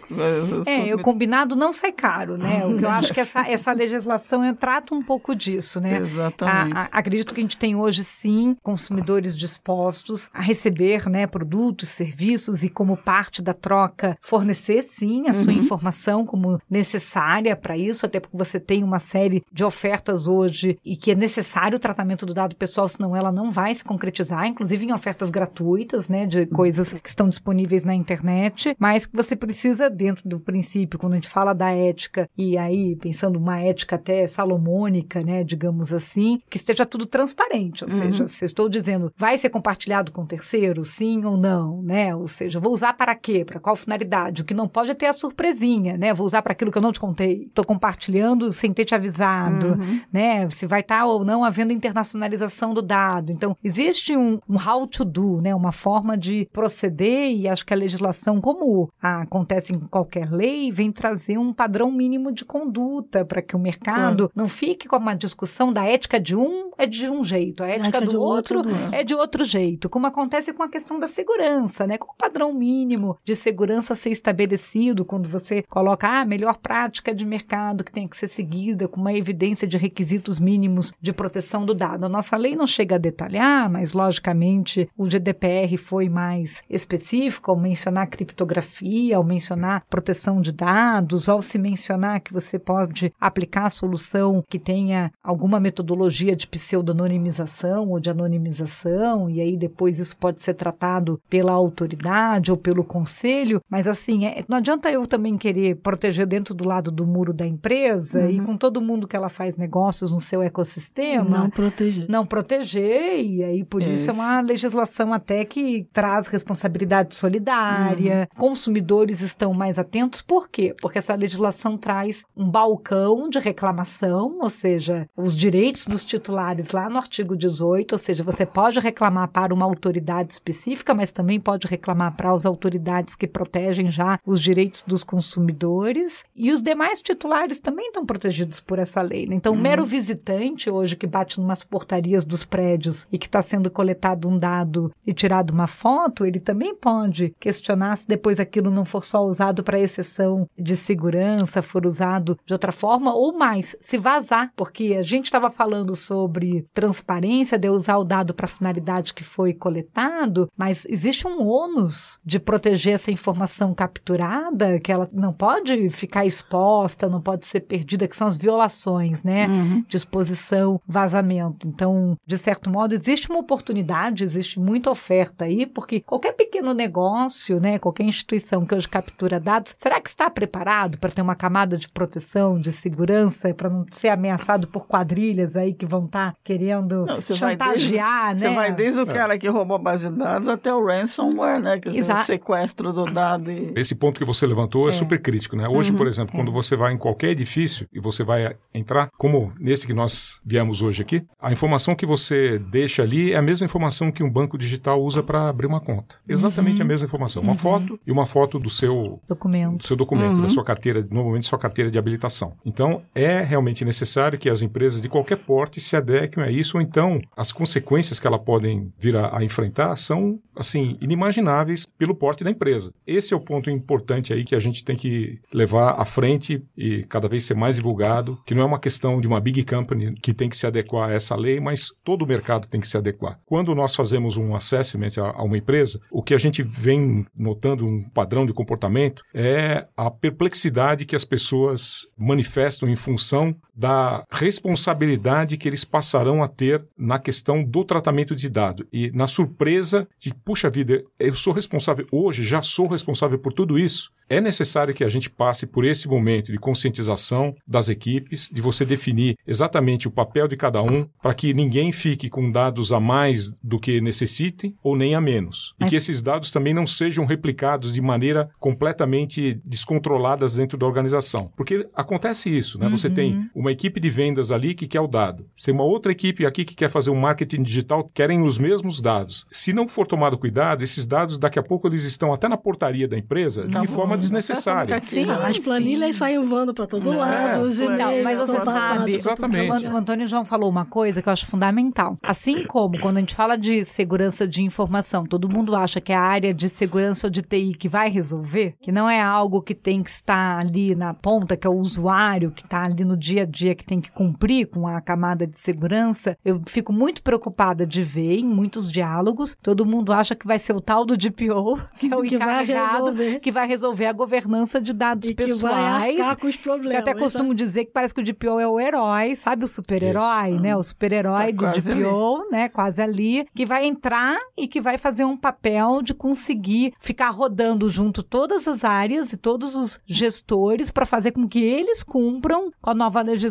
É, 0.66 0.94
o 0.94 0.98
combinado 0.98 1.54
não 1.54 1.72
sai 1.72 1.92
caro, 1.92 2.36
né? 2.36 2.57
O 2.66 2.78
que 2.78 2.84
eu 2.84 2.90
acho 2.90 3.12
que 3.12 3.20
essa, 3.20 3.40
essa 3.40 3.72
legislação 3.72 4.44
é, 4.44 4.52
trata 4.52 4.94
um 4.94 5.02
pouco 5.02 5.34
disso, 5.34 5.80
né? 5.80 5.98
Exatamente. 5.98 6.76
A, 6.76 6.80
a, 6.80 6.84
acredito 6.98 7.34
que 7.34 7.40
a 7.40 7.42
gente 7.42 7.56
tem 7.56 7.74
hoje, 7.74 8.04
sim, 8.04 8.56
consumidores 8.62 9.36
dispostos 9.36 10.28
a 10.32 10.40
receber 10.40 11.08
né, 11.08 11.26
produtos, 11.26 11.88
serviços 11.88 12.62
e, 12.62 12.68
como 12.68 12.96
parte 12.96 13.40
da 13.40 13.54
troca, 13.54 14.16
fornecer, 14.20 14.82
sim, 14.82 15.24
a 15.24 15.28
uhum. 15.28 15.34
sua 15.34 15.52
informação 15.52 16.24
como 16.24 16.60
necessária 16.68 17.54
para 17.56 17.76
isso, 17.76 18.06
até 18.06 18.20
porque 18.20 18.36
você 18.36 18.58
tem 18.58 18.82
uma 18.82 18.98
série 18.98 19.44
de 19.52 19.64
ofertas 19.64 20.26
hoje 20.26 20.78
e 20.84 20.96
que 20.96 21.12
é 21.12 21.14
necessário 21.14 21.76
o 21.76 21.80
tratamento 21.80 22.26
do 22.26 22.34
dado 22.34 22.56
pessoal, 22.56 22.88
senão 22.88 23.16
ela 23.16 23.32
não 23.32 23.50
vai 23.50 23.74
se 23.74 23.84
concretizar, 23.84 24.46
inclusive 24.46 24.86
em 24.86 24.92
ofertas 24.92 25.30
gratuitas, 25.30 26.08
né, 26.08 26.26
de 26.26 26.46
coisas 26.46 26.92
que 26.92 27.08
estão 27.08 27.28
disponíveis 27.28 27.84
na 27.84 27.94
internet, 27.94 28.74
mas 28.78 29.06
que 29.06 29.16
você 29.16 29.34
precisa, 29.36 29.90
dentro 29.90 30.28
do 30.28 30.40
princípio, 30.40 30.98
quando 30.98 31.14
a 31.14 31.16
gente 31.16 31.28
fala 31.28 31.52
da 31.52 31.70
ética, 31.70 32.28
e 32.38 32.56
aí 32.56 32.94
pensando 32.94 33.36
uma 33.36 33.60
ética 33.60 33.96
até 33.96 34.24
salomônica, 34.28 35.22
né, 35.24 35.42
digamos 35.42 35.92
assim, 35.92 36.40
que 36.48 36.56
esteja 36.56 36.86
tudo 36.86 37.04
transparente, 37.04 37.84
ou 37.84 37.90
uhum. 37.90 37.98
seja, 37.98 38.26
se 38.28 38.44
estou 38.44 38.68
dizendo, 38.68 39.12
vai 39.16 39.36
ser 39.36 39.50
compartilhado 39.50 40.12
com 40.12 40.24
terceiros, 40.24 40.90
sim 40.90 41.24
ou 41.24 41.36
não, 41.36 41.82
né, 41.82 42.14
ou 42.14 42.28
seja, 42.28 42.60
vou 42.60 42.72
usar 42.72 42.92
para 42.92 43.14
quê, 43.16 43.44
para 43.44 43.58
qual 43.58 43.74
finalidade, 43.74 44.42
o 44.42 44.44
que 44.44 44.54
não 44.54 44.68
pode 44.68 44.92
é 44.92 44.94
ter 44.94 45.06
a 45.06 45.12
surpresinha, 45.12 45.98
né, 45.98 46.14
vou 46.14 46.24
usar 46.24 46.40
para 46.42 46.52
aquilo 46.52 46.70
que 46.70 46.78
eu 46.78 46.82
não 46.82 46.92
te 46.92 47.00
contei, 47.00 47.42
estou 47.42 47.64
compartilhando 47.64 48.52
sem 48.52 48.72
ter 48.72 48.84
te 48.84 48.94
avisado, 48.94 49.72
uhum. 49.72 50.00
né, 50.12 50.48
se 50.50 50.66
vai 50.66 50.80
estar 50.80 51.00
tá 51.00 51.06
ou 51.06 51.24
não 51.24 51.42
havendo 51.42 51.72
internacionalização 51.72 52.72
do 52.72 52.80
dado, 52.80 53.32
então 53.32 53.56
existe 53.64 54.16
um, 54.16 54.38
um 54.48 54.56
how 54.56 54.86
to 54.86 55.04
do, 55.04 55.40
né, 55.40 55.52
uma 55.54 55.72
forma 55.72 56.16
de 56.16 56.48
proceder 56.52 57.32
e 57.32 57.48
acho 57.48 57.66
que 57.66 57.74
a 57.74 57.76
legislação, 57.76 58.40
como 58.40 58.88
acontece 59.02 59.74
em 59.74 59.80
qualquer 59.80 60.30
lei, 60.30 60.70
vem 60.70 60.92
trazer 60.92 61.38
um 61.38 61.52
padrão 61.52 61.90
mínimo 61.90 62.27
de 62.32 62.44
conduta 62.44 63.24
para 63.24 63.42
que 63.42 63.56
o 63.56 63.58
mercado 63.58 64.28
claro. 64.28 64.32
não 64.34 64.48
fique 64.48 64.88
com 64.88 64.96
uma 64.96 65.14
discussão 65.14 65.72
da 65.72 65.84
ética 65.84 66.18
de 66.20 66.34
um 66.34 66.68
é 66.78 66.86
de 66.86 67.10
um 67.10 67.24
jeito, 67.24 67.64
a 67.64 67.66
ética, 67.66 67.84
a 67.84 67.88
ética 67.88 68.06
do, 68.06 68.22
outro, 68.22 68.58
outro, 68.58 68.94
é 68.94 69.02
de 69.02 69.12
outro 69.12 69.44
jeito, 69.44 69.88
como 69.88 70.06
acontece 70.06 70.52
com 70.52 70.62
a 70.62 70.68
questão 70.68 70.98
da 70.98 71.08
segurança, 71.08 71.86
né? 71.88 71.98
Com 71.98 72.12
o 72.12 72.16
padrão 72.16 72.54
mínimo 72.54 73.18
de 73.24 73.34
segurança 73.34 73.96
ser 73.96 74.10
estabelecido 74.10 75.04
quando 75.04 75.28
você 75.28 75.62
coloca 75.62 76.08
ah, 76.08 76.20
a 76.20 76.24
melhor 76.24 76.58
prática 76.58 77.12
de 77.12 77.24
mercado 77.24 77.82
que 77.82 77.90
tem 77.90 78.06
que 78.06 78.16
ser 78.16 78.28
seguida 78.28 78.86
com 78.86 79.00
uma 79.00 79.12
evidência 79.12 79.66
de 79.66 79.76
requisitos 79.76 80.38
mínimos 80.38 80.92
de 81.02 81.12
proteção 81.12 81.66
do 81.66 81.74
dado. 81.74 82.06
A 82.06 82.08
nossa 82.08 82.36
lei 82.36 82.54
não 82.54 82.66
chega 82.66 82.94
a 82.94 82.98
detalhar, 82.98 83.68
mas 83.68 83.92
logicamente 83.92 84.88
o 84.96 85.06
GDPR 85.08 85.76
foi 85.76 86.08
mais 86.08 86.62
específico 86.70 87.50
ao 87.50 87.56
mencionar 87.56 88.08
criptografia, 88.08 89.16
ao 89.16 89.24
mencionar 89.24 89.84
proteção 89.90 90.40
de 90.40 90.52
dados, 90.52 91.28
ao 91.28 91.42
se 91.42 91.58
mencionar 91.58 92.17
que 92.20 92.32
você 92.32 92.58
pode 92.58 93.12
aplicar 93.20 93.66
a 93.66 93.70
solução 93.70 94.42
que 94.48 94.58
tenha 94.58 95.10
alguma 95.22 95.60
metodologia 95.60 96.34
de 96.34 96.46
pseudonimização 96.46 97.90
ou 97.90 98.00
de 98.00 98.10
anonimização, 98.10 99.28
e 99.28 99.40
aí 99.40 99.56
depois 99.56 99.98
isso 99.98 100.16
pode 100.16 100.40
ser 100.40 100.54
tratado 100.54 101.20
pela 101.28 101.52
autoridade 101.52 102.50
ou 102.50 102.56
pelo 102.56 102.84
conselho, 102.84 103.60
mas 103.68 103.86
assim, 103.86 104.26
é, 104.26 104.44
não 104.48 104.58
adianta 104.58 104.90
eu 104.90 105.06
também 105.06 105.36
querer 105.36 105.76
proteger 105.76 106.26
dentro 106.26 106.54
do 106.54 106.66
lado 106.66 106.90
do 106.90 107.06
muro 107.06 107.32
da 107.32 107.46
empresa 107.46 108.20
uhum. 108.20 108.30
e 108.30 108.40
com 108.40 108.56
todo 108.56 108.80
mundo 108.80 109.06
que 109.06 109.16
ela 109.16 109.28
faz 109.28 109.56
negócios 109.56 110.10
no 110.10 110.20
seu 110.20 110.42
ecossistema. 110.42 111.38
Não 111.38 111.50
proteger. 111.50 112.08
Não 112.08 112.26
proteger, 112.26 113.24
e 113.24 113.44
aí 113.44 113.64
por 113.64 113.82
isso, 113.82 113.92
isso 113.92 114.10
é 114.10 114.12
uma 114.12 114.40
legislação 114.40 115.12
até 115.12 115.44
que 115.44 115.86
traz 115.92 116.26
responsabilidade 116.26 117.14
solidária, 117.14 118.28
uhum. 118.32 118.40
consumidores 118.40 119.20
estão 119.20 119.52
mais 119.52 119.78
atentos, 119.78 120.22
por 120.22 120.48
quê? 120.48 120.74
Porque 120.80 120.98
essa 120.98 121.14
legislação 121.14 121.76
traz 121.76 122.07
um 122.36 122.48
balcão 122.48 123.28
de 123.28 123.38
reclamação, 123.38 124.38
ou 124.40 124.50
seja, 124.50 125.08
os 125.16 125.36
direitos 125.36 125.86
dos 125.86 126.04
titulares 126.04 126.70
lá 126.72 126.88
no 126.88 126.98
artigo 126.98 127.36
18, 127.36 127.92
ou 127.92 127.98
seja, 127.98 128.24
você 128.24 128.44
pode 128.44 128.78
reclamar 128.80 129.28
para 129.28 129.54
uma 129.54 129.66
autoridade 129.66 130.32
específica, 130.32 130.94
mas 130.94 131.12
também 131.12 131.40
pode 131.40 131.66
reclamar 131.66 132.16
para 132.16 132.32
as 132.32 132.46
autoridades 132.46 133.14
que 133.14 133.26
protegem 133.26 133.90
já 133.90 134.18
os 134.24 134.40
direitos 134.40 134.82
dos 134.86 135.04
consumidores, 135.04 136.24
e 136.34 136.50
os 136.52 136.62
demais 136.62 137.02
titulares 137.02 137.60
também 137.60 137.88
estão 137.88 138.04
protegidos 138.04 138.60
por 138.60 138.78
essa 138.78 139.02
lei. 139.02 139.26
Né? 139.26 139.34
Então, 139.34 139.52
o 139.52 139.58
mero 139.58 139.82
uhum. 139.82 139.88
visitante 139.88 140.70
hoje 140.70 140.96
que 140.96 141.06
bate 141.06 141.40
numas 141.40 141.62
portarias 141.64 142.24
dos 142.24 142.44
prédios 142.44 143.06
e 143.12 143.18
que 143.18 143.26
está 143.26 143.42
sendo 143.42 143.70
coletado 143.70 144.28
um 144.28 144.36
dado 144.36 144.92
e 145.06 145.12
tirado 145.12 145.50
uma 145.50 145.66
foto, 145.66 146.24
ele 146.24 146.40
também 146.40 146.74
pode 146.74 147.34
questionar 147.38 147.96
se 147.96 148.08
depois 148.08 148.40
aquilo 148.40 148.70
não 148.70 148.84
for 148.84 149.04
só 149.04 149.24
usado 149.24 149.62
para 149.62 149.78
exceção 149.78 150.48
de 150.58 150.76
segurança, 150.76 151.62
for 151.62 151.84
usado 151.84 151.97
de 152.46 152.52
outra 152.52 152.72
forma, 152.72 153.14
ou 153.14 153.36
mais, 153.36 153.76
se 153.80 153.98
vazar, 153.98 154.52
porque 154.56 154.96
a 154.98 155.02
gente 155.02 155.24
estava 155.26 155.50
falando 155.50 155.94
sobre 155.94 156.66
transparência, 156.72 157.58
de 157.58 157.68
usar 157.68 157.98
o 157.98 158.04
dado 158.04 158.34
para 158.34 158.46
a 158.46 158.48
finalidade 158.48 159.14
que 159.14 159.24
foi 159.24 159.52
coletado, 159.52 160.48
mas 160.56 160.84
existe 160.86 161.26
um 161.26 161.46
ônus 161.46 162.18
de 162.24 162.38
proteger 162.38 162.94
essa 162.94 163.10
informação 163.10 163.74
capturada, 163.74 164.78
que 164.78 164.92
ela 164.92 165.08
não 165.12 165.32
pode 165.32 165.90
ficar 165.90 166.24
exposta, 166.24 167.08
não 167.08 167.20
pode 167.20 167.46
ser 167.46 167.60
perdida, 167.60 168.08
que 168.08 168.16
são 168.16 168.26
as 168.26 168.36
violações, 168.36 169.24
né? 169.24 169.46
Uhum. 169.46 169.84
Disposição, 169.88 170.80
vazamento. 170.86 171.66
Então, 171.66 172.16
de 172.26 172.38
certo 172.38 172.70
modo, 172.70 172.94
existe 172.94 173.30
uma 173.30 173.40
oportunidade, 173.40 174.24
existe 174.24 174.60
muita 174.60 174.90
oferta 174.90 175.44
aí, 175.44 175.66
porque 175.66 176.00
qualquer 176.00 176.32
pequeno 176.32 176.74
negócio, 176.74 177.60
né, 177.60 177.78
qualquer 177.78 178.04
instituição 178.04 178.64
que 178.64 178.74
hoje 178.74 178.88
captura 178.88 179.40
dados, 179.40 179.74
será 179.78 180.00
que 180.00 180.08
está 180.08 180.30
preparado 180.30 180.98
para 180.98 181.10
ter 181.10 181.22
uma 181.22 181.34
camada 181.34 181.76
de 181.76 181.87
proteção, 181.92 182.60
de 182.60 182.72
segurança, 182.72 183.52
para 183.54 183.68
não 183.68 183.86
ser 183.90 184.08
ameaçado 184.08 184.66
por 184.68 184.86
quadrilhas 184.86 185.56
aí 185.56 185.74
que 185.74 185.86
vão 185.86 186.06
estar 186.06 186.32
tá 186.32 186.38
querendo 186.44 187.06
não, 187.06 187.20
chantagear, 187.20 188.34
desde, 188.34 188.44
né? 188.44 188.50
Você 188.50 188.56
vai 188.56 188.72
desde 188.72 189.00
o 189.00 189.06
cara 189.06 189.38
que 189.38 189.48
roubou 189.48 189.76
a 189.76 189.80
base 189.80 190.08
de 190.08 190.16
dados 190.16 190.48
até 190.48 190.72
o 190.74 190.84
ransomware, 190.84 191.60
né, 191.60 191.78
que 191.78 191.88
é 191.88 192.00
o 192.00 192.16
sequestro 192.18 192.92
do 192.92 193.04
dado. 193.06 193.50
E... 193.50 193.72
Esse 193.76 193.94
ponto 193.94 194.18
que 194.18 194.24
você 194.24 194.46
levantou 194.46 194.86
é, 194.86 194.90
é 194.90 194.92
super 194.92 195.20
crítico, 195.20 195.56
né? 195.56 195.68
Hoje, 195.68 195.90
uhum, 195.90 195.98
por 195.98 196.06
exemplo, 196.06 196.34
é. 196.34 196.38
quando 196.38 196.52
você 196.52 196.76
vai 196.76 196.92
em 196.92 196.98
qualquer 196.98 197.30
edifício 197.30 197.86
e 197.92 198.00
você 198.00 198.24
vai 198.24 198.56
entrar, 198.74 199.08
como 199.16 199.52
nesse 199.58 199.86
que 199.86 199.94
nós 199.94 200.40
viemos 200.44 200.82
hoje 200.82 201.02
aqui, 201.02 201.24
a 201.40 201.52
informação 201.52 201.94
que 201.94 202.06
você 202.06 202.58
deixa 202.58 203.02
ali 203.02 203.32
é 203.32 203.36
a 203.36 203.42
mesma 203.42 203.64
informação 203.64 204.10
que 204.10 204.22
um 204.22 204.30
banco 204.30 204.58
digital 204.58 205.02
usa 205.02 205.22
para 205.22 205.48
abrir 205.48 205.66
uma 205.66 205.80
conta. 205.80 206.16
Exatamente 206.28 206.80
uhum. 206.80 206.84
a 206.84 206.88
mesma 206.88 207.06
informação. 207.06 207.42
Uma 207.42 207.52
uhum. 207.52 207.58
foto 207.58 208.00
e 208.06 208.12
uma 208.12 208.26
foto 208.26 208.58
do 208.58 208.70
seu 208.70 209.20
documento, 209.28 209.78
do 209.78 209.84
seu 209.84 209.96
documento 209.96 210.36
uhum. 210.36 210.42
da 210.42 210.48
sua 210.48 210.64
carteira, 210.64 211.06
normalmente 211.10 211.46
sua 211.46 211.58
carteira 211.58 211.77
de 211.86 211.98
habilitação. 211.98 212.56
Então, 212.64 213.02
é 213.14 213.40
realmente 213.40 213.84
necessário 213.84 214.38
que 214.38 214.50
as 214.50 214.62
empresas 214.62 215.00
de 215.00 215.08
qualquer 215.08 215.36
porte 215.36 215.80
se 215.80 215.96
adequem 215.96 216.42
a 216.42 216.50
isso, 216.50 216.76
ou 216.76 216.82
então 216.82 217.20
as 217.36 217.52
consequências 217.52 218.18
que 218.18 218.26
elas 218.26 218.40
podem 218.40 218.92
vir 218.98 219.16
a, 219.16 219.38
a 219.38 219.44
enfrentar 219.44 219.94
são, 219.96 220.38
assim, 220.56 220.96
inimagináveis 221.00 221.86
pelo 221.98 222.14
porte 222.14 222.44
da 222.44 222.50
empresa. 222.50 222.92
Esse 223.06 223.34
é 223.34 223.36
o 223.36 223.40
ponto 223.40 223.70
importante 223.70 224.32
aí 224.32 224.44
que 224.44 224.54
a 224.54 224.60
gente 224.60 224.84
tem 224.84 224.96
que 224.96 225.38
levar 225.52 226.00
à 226.00 226.04
frente 226.04 226.62
e 226.76 227.04
cada 227.04 227.28
vez 227.28 227.44
ser 227.44 227.54
mais 227.54 227.76
divulgado, 227.76 228.38
que 228.44 228.54
não 228.54 228.62
é 228.62 228.66
uma 228.66 228.78
questão 228.80 229.20
de 229.20 229.26
uma 229.26 229.40
big 229.40 229.64
company 229.64 230.14
que 230.14 230.34
tem 230.34 230.48
que 230.48 230.56
se 230.56 230.66
adequar 230.66 231.10
a 231.10 231.12
essa 231.12 231.36
lei, 231.36 231.60
mas 231.60 231.88
todo 232.04 232.22
o 232.22 232.26
mercado 232.26 232.68
tem 232.68 232.80
que 232.80 232.88
se 232.88 232.96
adequar. 232.96 233.38
Quando 233.46 233.74
nós 233.74 233.94
fazemos 233.94 234.36
um 234.36 234.54
assessment 234.54 235.18
a, 235.18 235.40
a 235.40 235.42
uma 235.42 235.58
empresa, 235.58 236.00
o 236.10 236.22
que 236.22 236.34
a 236.34 236.38
gente 236.38 236.62
vem 236.62 237.26
notando 237.36 237.86
um 237.86 238.08
padrão 238.10 238.46
de 238.46 238.52
comportamento 238.52 239.22
é 239.34 239.86
a 239.96 240.10
perplexidade 240.10 241.04
que 241.04 241.16
as 241.16 241.24
pessoas 241.24 241.67
manifestam 242.16 242.88
em 242.88 242.96
função 242.96 243.54
da 243.78 244.24
responsabilidade 244.28 245.56
que 245.56 245.68
eles 245.68 245.84
passarão 245.84 246.42
a 246.42 246.48
ter 246.48 246.84
na 246.98 247.16
questão 247.16 247.62
do 247.62 247.84
tratamento 247.84 248.34
de 248.34 248.50
dado 248.50 248.84
e 248.92 249.08
na 249.12 249.28
surpresa 249.28 250.08
de, 250.18 250.34
puxa 250.34 250.68
vida, 250.68 251.04
eu 251.16 251.32
sou 251.32 251.52
responsável 251.52 252.04
hoje, 252.10 252.42
já 252.42 252.60
sou 252.60 252.88
responsável 252.88 253.38
por 253.38 253.52
tudo 253.52 253.78
isso. 253.78 254.10
É 254.28 254.40
necessário 254.40 254.92
que 254.92 255.04
a 255.04 255.08
gente 255.08 255.30
passe 255.30 255.66
por 255.66 255.86
esse 255.86 256.06
momento 256.06 256.52
de 256.52 256.58
conscientização 256.58 257.54
das 257.66 257.88
equipes, 257.88 258.50
de 258.52 258.60
você 258.60 258.84
definir 258.84 259.38
exatamente 259.46 260.06
o 260.06 260.10
papel 260.10 260.46
de 260.46 260.56
cada 260.56 260.82
um, 260.82 261.08
para 261.22 261.32
que 261.32 261.54
ninguém 261.54 261.92
fique 261.92 262.28
com 262.28 262.50
dados 262.50 262.92
a 262.92 263.00
mais 263.00 263.50
do 263.62 263.80
que 263.80 264.02
necessitem 264.02 264.74
ou 264.82 264.96
nem 264.96 265.14
a 265.14 265.20
menos. 265.20 265.74
Mas... 265.78 265.86
E 265.86 265.90
que 265.90 265.96
esses 265.96 266.20
dados 266.20 266.50
também 266.50 266.74
não 266.74 266.86
sejam 266.86 267.24
replicados 267.24 267.94
de 267.94 268.02
maneira 268.02 268.50
completamente 268.58 269.58
descontrolada 269.64 270.44
dentro 270.46 270.76
da 270.76 270.86
organização. 270.86 271.50
Porque 271.56 271.88
acontece 271.94 272.54
isso, 272.54 272.78
né? 272.78 272.86
Uhum. 272.86 272.96
Você 272.96 273.08
tem 273.08 273.34
uhum. 273.34 273.48
Uma 273.68 273.72
equipe 273.72 274.00
de 274.00 274.08
vendas 274.08 274.50
ali 274.50 274.74
que 274.74 274.86
quer 274.86 275.00
o 275.00 275.06
dado. 275.06 275.46
Você 275.54 275.66
tem 275.66 275.74
uma 275.74 275.84
outra 275.84 276.10
equipe 276.10 276.46
aqui 276.46 276.64
que 276.64 276.74
quer 276.74 276.88
fazer 276.88 277.10
um 277.10 277.20
marketing 277.20 277.62
digital, 277.62 278.10
querem 278.14 278.42
os 278.42 278.58
mesmos 278.58 279.00
dados. 279.00 279.46
Se 279.50 279.72
não 279.72 279.86
for 279.86 280.06
tomado 280.06 280.38
cuidado, 280.38 280.82
esses 280.82 281.04
dados 281.04 281.38
daqui 281.38 281.58
a 281.58 281.62
pouco 281.62 281.86
eles 281.86 282.04
estão 282.04 282.32
até 282.32 282.48
na 282.48 282.56
portaria 282.56 283.06
da 283.06 283.16
empresa 283.16 283.68
tá 283.68 283.80
de 283.80 283.86
bom. 283.86 283.94
forma 283.94 284.16
desnecessária. 284.16 284.98
Sim, 285.02 285.30
as 285.30 285.58
planilhas 285.58 286.12
sim. 286.12 286.18
saem 286.18 286.40
voando 286.40 286.72
para 286.72 286.86
todo 286.86 287.10
lado, 287.10 287.60
os 287.60 287.78
e-mails. 287.78 288.24
mas 288.24 288.40
você 288.40 288.60
sabe, 288.60 289.14
Exatamente. 289.14 289.86
o 289.86 289.96
Antônio 289.96 290.26
João 290.26 290.44
falou 290.44 290.70
uma 290.70 290.86
coisa 290.86 291.20
que 291.20 291.28
eu 291.28 291.32
acho 291.32 291.46
fundamental. 291.46 292.16
Assim 292.22 292.64
como 292.64 292.98
quando 292.98 293.18
a 293.18 293.20
gente 293.20 293.34
fala 293.34 293.56
de 293.56 293.84
segurança 293.84 294.48
de 294.48 294.62
informação, 294.62 295.24
todo 295.24 295.48
mundo 295.48 295.76
acha 295.76 296.00
que 296.00 296.12
é 296.12 296.16
a 296.16 296.22
área 296.22 296.54
de 296.54 296.68
segurança 296.68 297.26
ou 297.26 297.30
de 297.30 297.42
TI 297.42 297.74
que 297.74 297.88
vai 297.88 298.08
resolver, 298.08 298.74
que 298.80 298.90
não 298.90 299.10
é 299.10 299.20
algo 299.20 299.60
que 299.60 299.74
tem 299.74 300.02
que 300.02 300.10
estar 300.10 300.58
ali 300.58 300.94
na 300.94 301.12
ponta, 301.12 301.56
que 301.56 301.66
é 301.66 301.70
o 301.70 301.76
usuário 301.76 302.50
que 302.50 302.62
está 302.62 302.84
ali 302.84 303.04
no 303.04 303.16
dia 303.16 303.42
a 303.42 303.44
dia 303.44 303.57
que 303.74 303.84
tem 303.84 304.00
que 304.00 304.10
cumprir 304.10 304.66
com 304.66 304.86
a 304.86 305.00
camada 305.00 305.46
de 305.46 305.58
segurança. 305.58 306.36
Eu 306.44 306.62
fico 306.66 306.92
muito 306.92 307.22
preocupada 307.22 307.86
de 307.86 308.02
ver 308.02 308.38
em 308.38 308.44
muitos 308.44 308.90
diálogos, 308.90 309.56
todo 309.62 309.84
mundo 309.84 310.12
acha 310.12 310.34
que 310.34 310.46
vai 310.46 310.58
ser 310.58 310.72
o 310.72 310.80
tal 310.80 311.04
do 311.04 311.16
DPO, 311.16 311.78
que 311.98 312.12
é 312.12 312.16
o 312.16 312.22
que 312.22 312.36
encarregado, 312.36 313.14
vai 313.14 313.40
que 313.40 313.52
vai 313.52 313.66
resolver 313.66 314.06
a 314.06 314.12
governança 314.12 314.80
de 314.80 314.92
dados 314.92 315.28
e 315.28 315.34
pessoais. 315.34 316.16
Que 316.16 316.22
vai 316.22 316.36
com 316.36 316.46
os 316.46 316.56
problemas. 316.56 316.94
Eu 316.94 317.00
até 317.00 317.14
costumo 317.14 317.54
dizer 317.54 317.86
que 317.86 317.92
parece 317.92 318.14
que 318.14 318.20
o 318.20 318.24
DPO 318.24 318.60
é 318.60 318.66
o 318.66 318.80
herói, 318.80 319.36
sabe 319.36 319.64
o 319.64 319.66
super-herói, 319.66 320.58
né? 320.58 320.76
O 320.76 320.82
super-herói 320.82 321.52
tá 321.52 321.72
do 321.72 321.80
DPO, 321.80 322.36
ali. 322.36 322.50
né? 322.50 322.68
Quase 322.68 323.02
ali, 323.02 323.46
que 323.54 323.66
vai 323.66 323.86
entrar 323.86 324.38
e 324.56 324.66
que 324.68 324.80
vai 324.80 324.98
fazer 324.98 325.24
um 325.24 325.36
papel 325.36 326.02
de 326.02 326.14
conseguir 326.14 326.92
ficar 327.00 327.30
rodando 327.30 327.90
junto 327.90 328.22
todas 328.22 328.66
as 328.68 328.84
áreas 328.84 329.32
e 329.32 329.36
todos 329.36 329.74
os 329.74 330.00
gestores 330.06 330.90
para 330.90 331.06
fazer 331.06 331.32
com 331.32 331.48
que 331.48 331.62
eles 331.62 332.02
cumpram 332.02 332.70
com 332.80 332.90
a 332.90 332.94
nova 332.94 333.20
legislação 333.22 333.47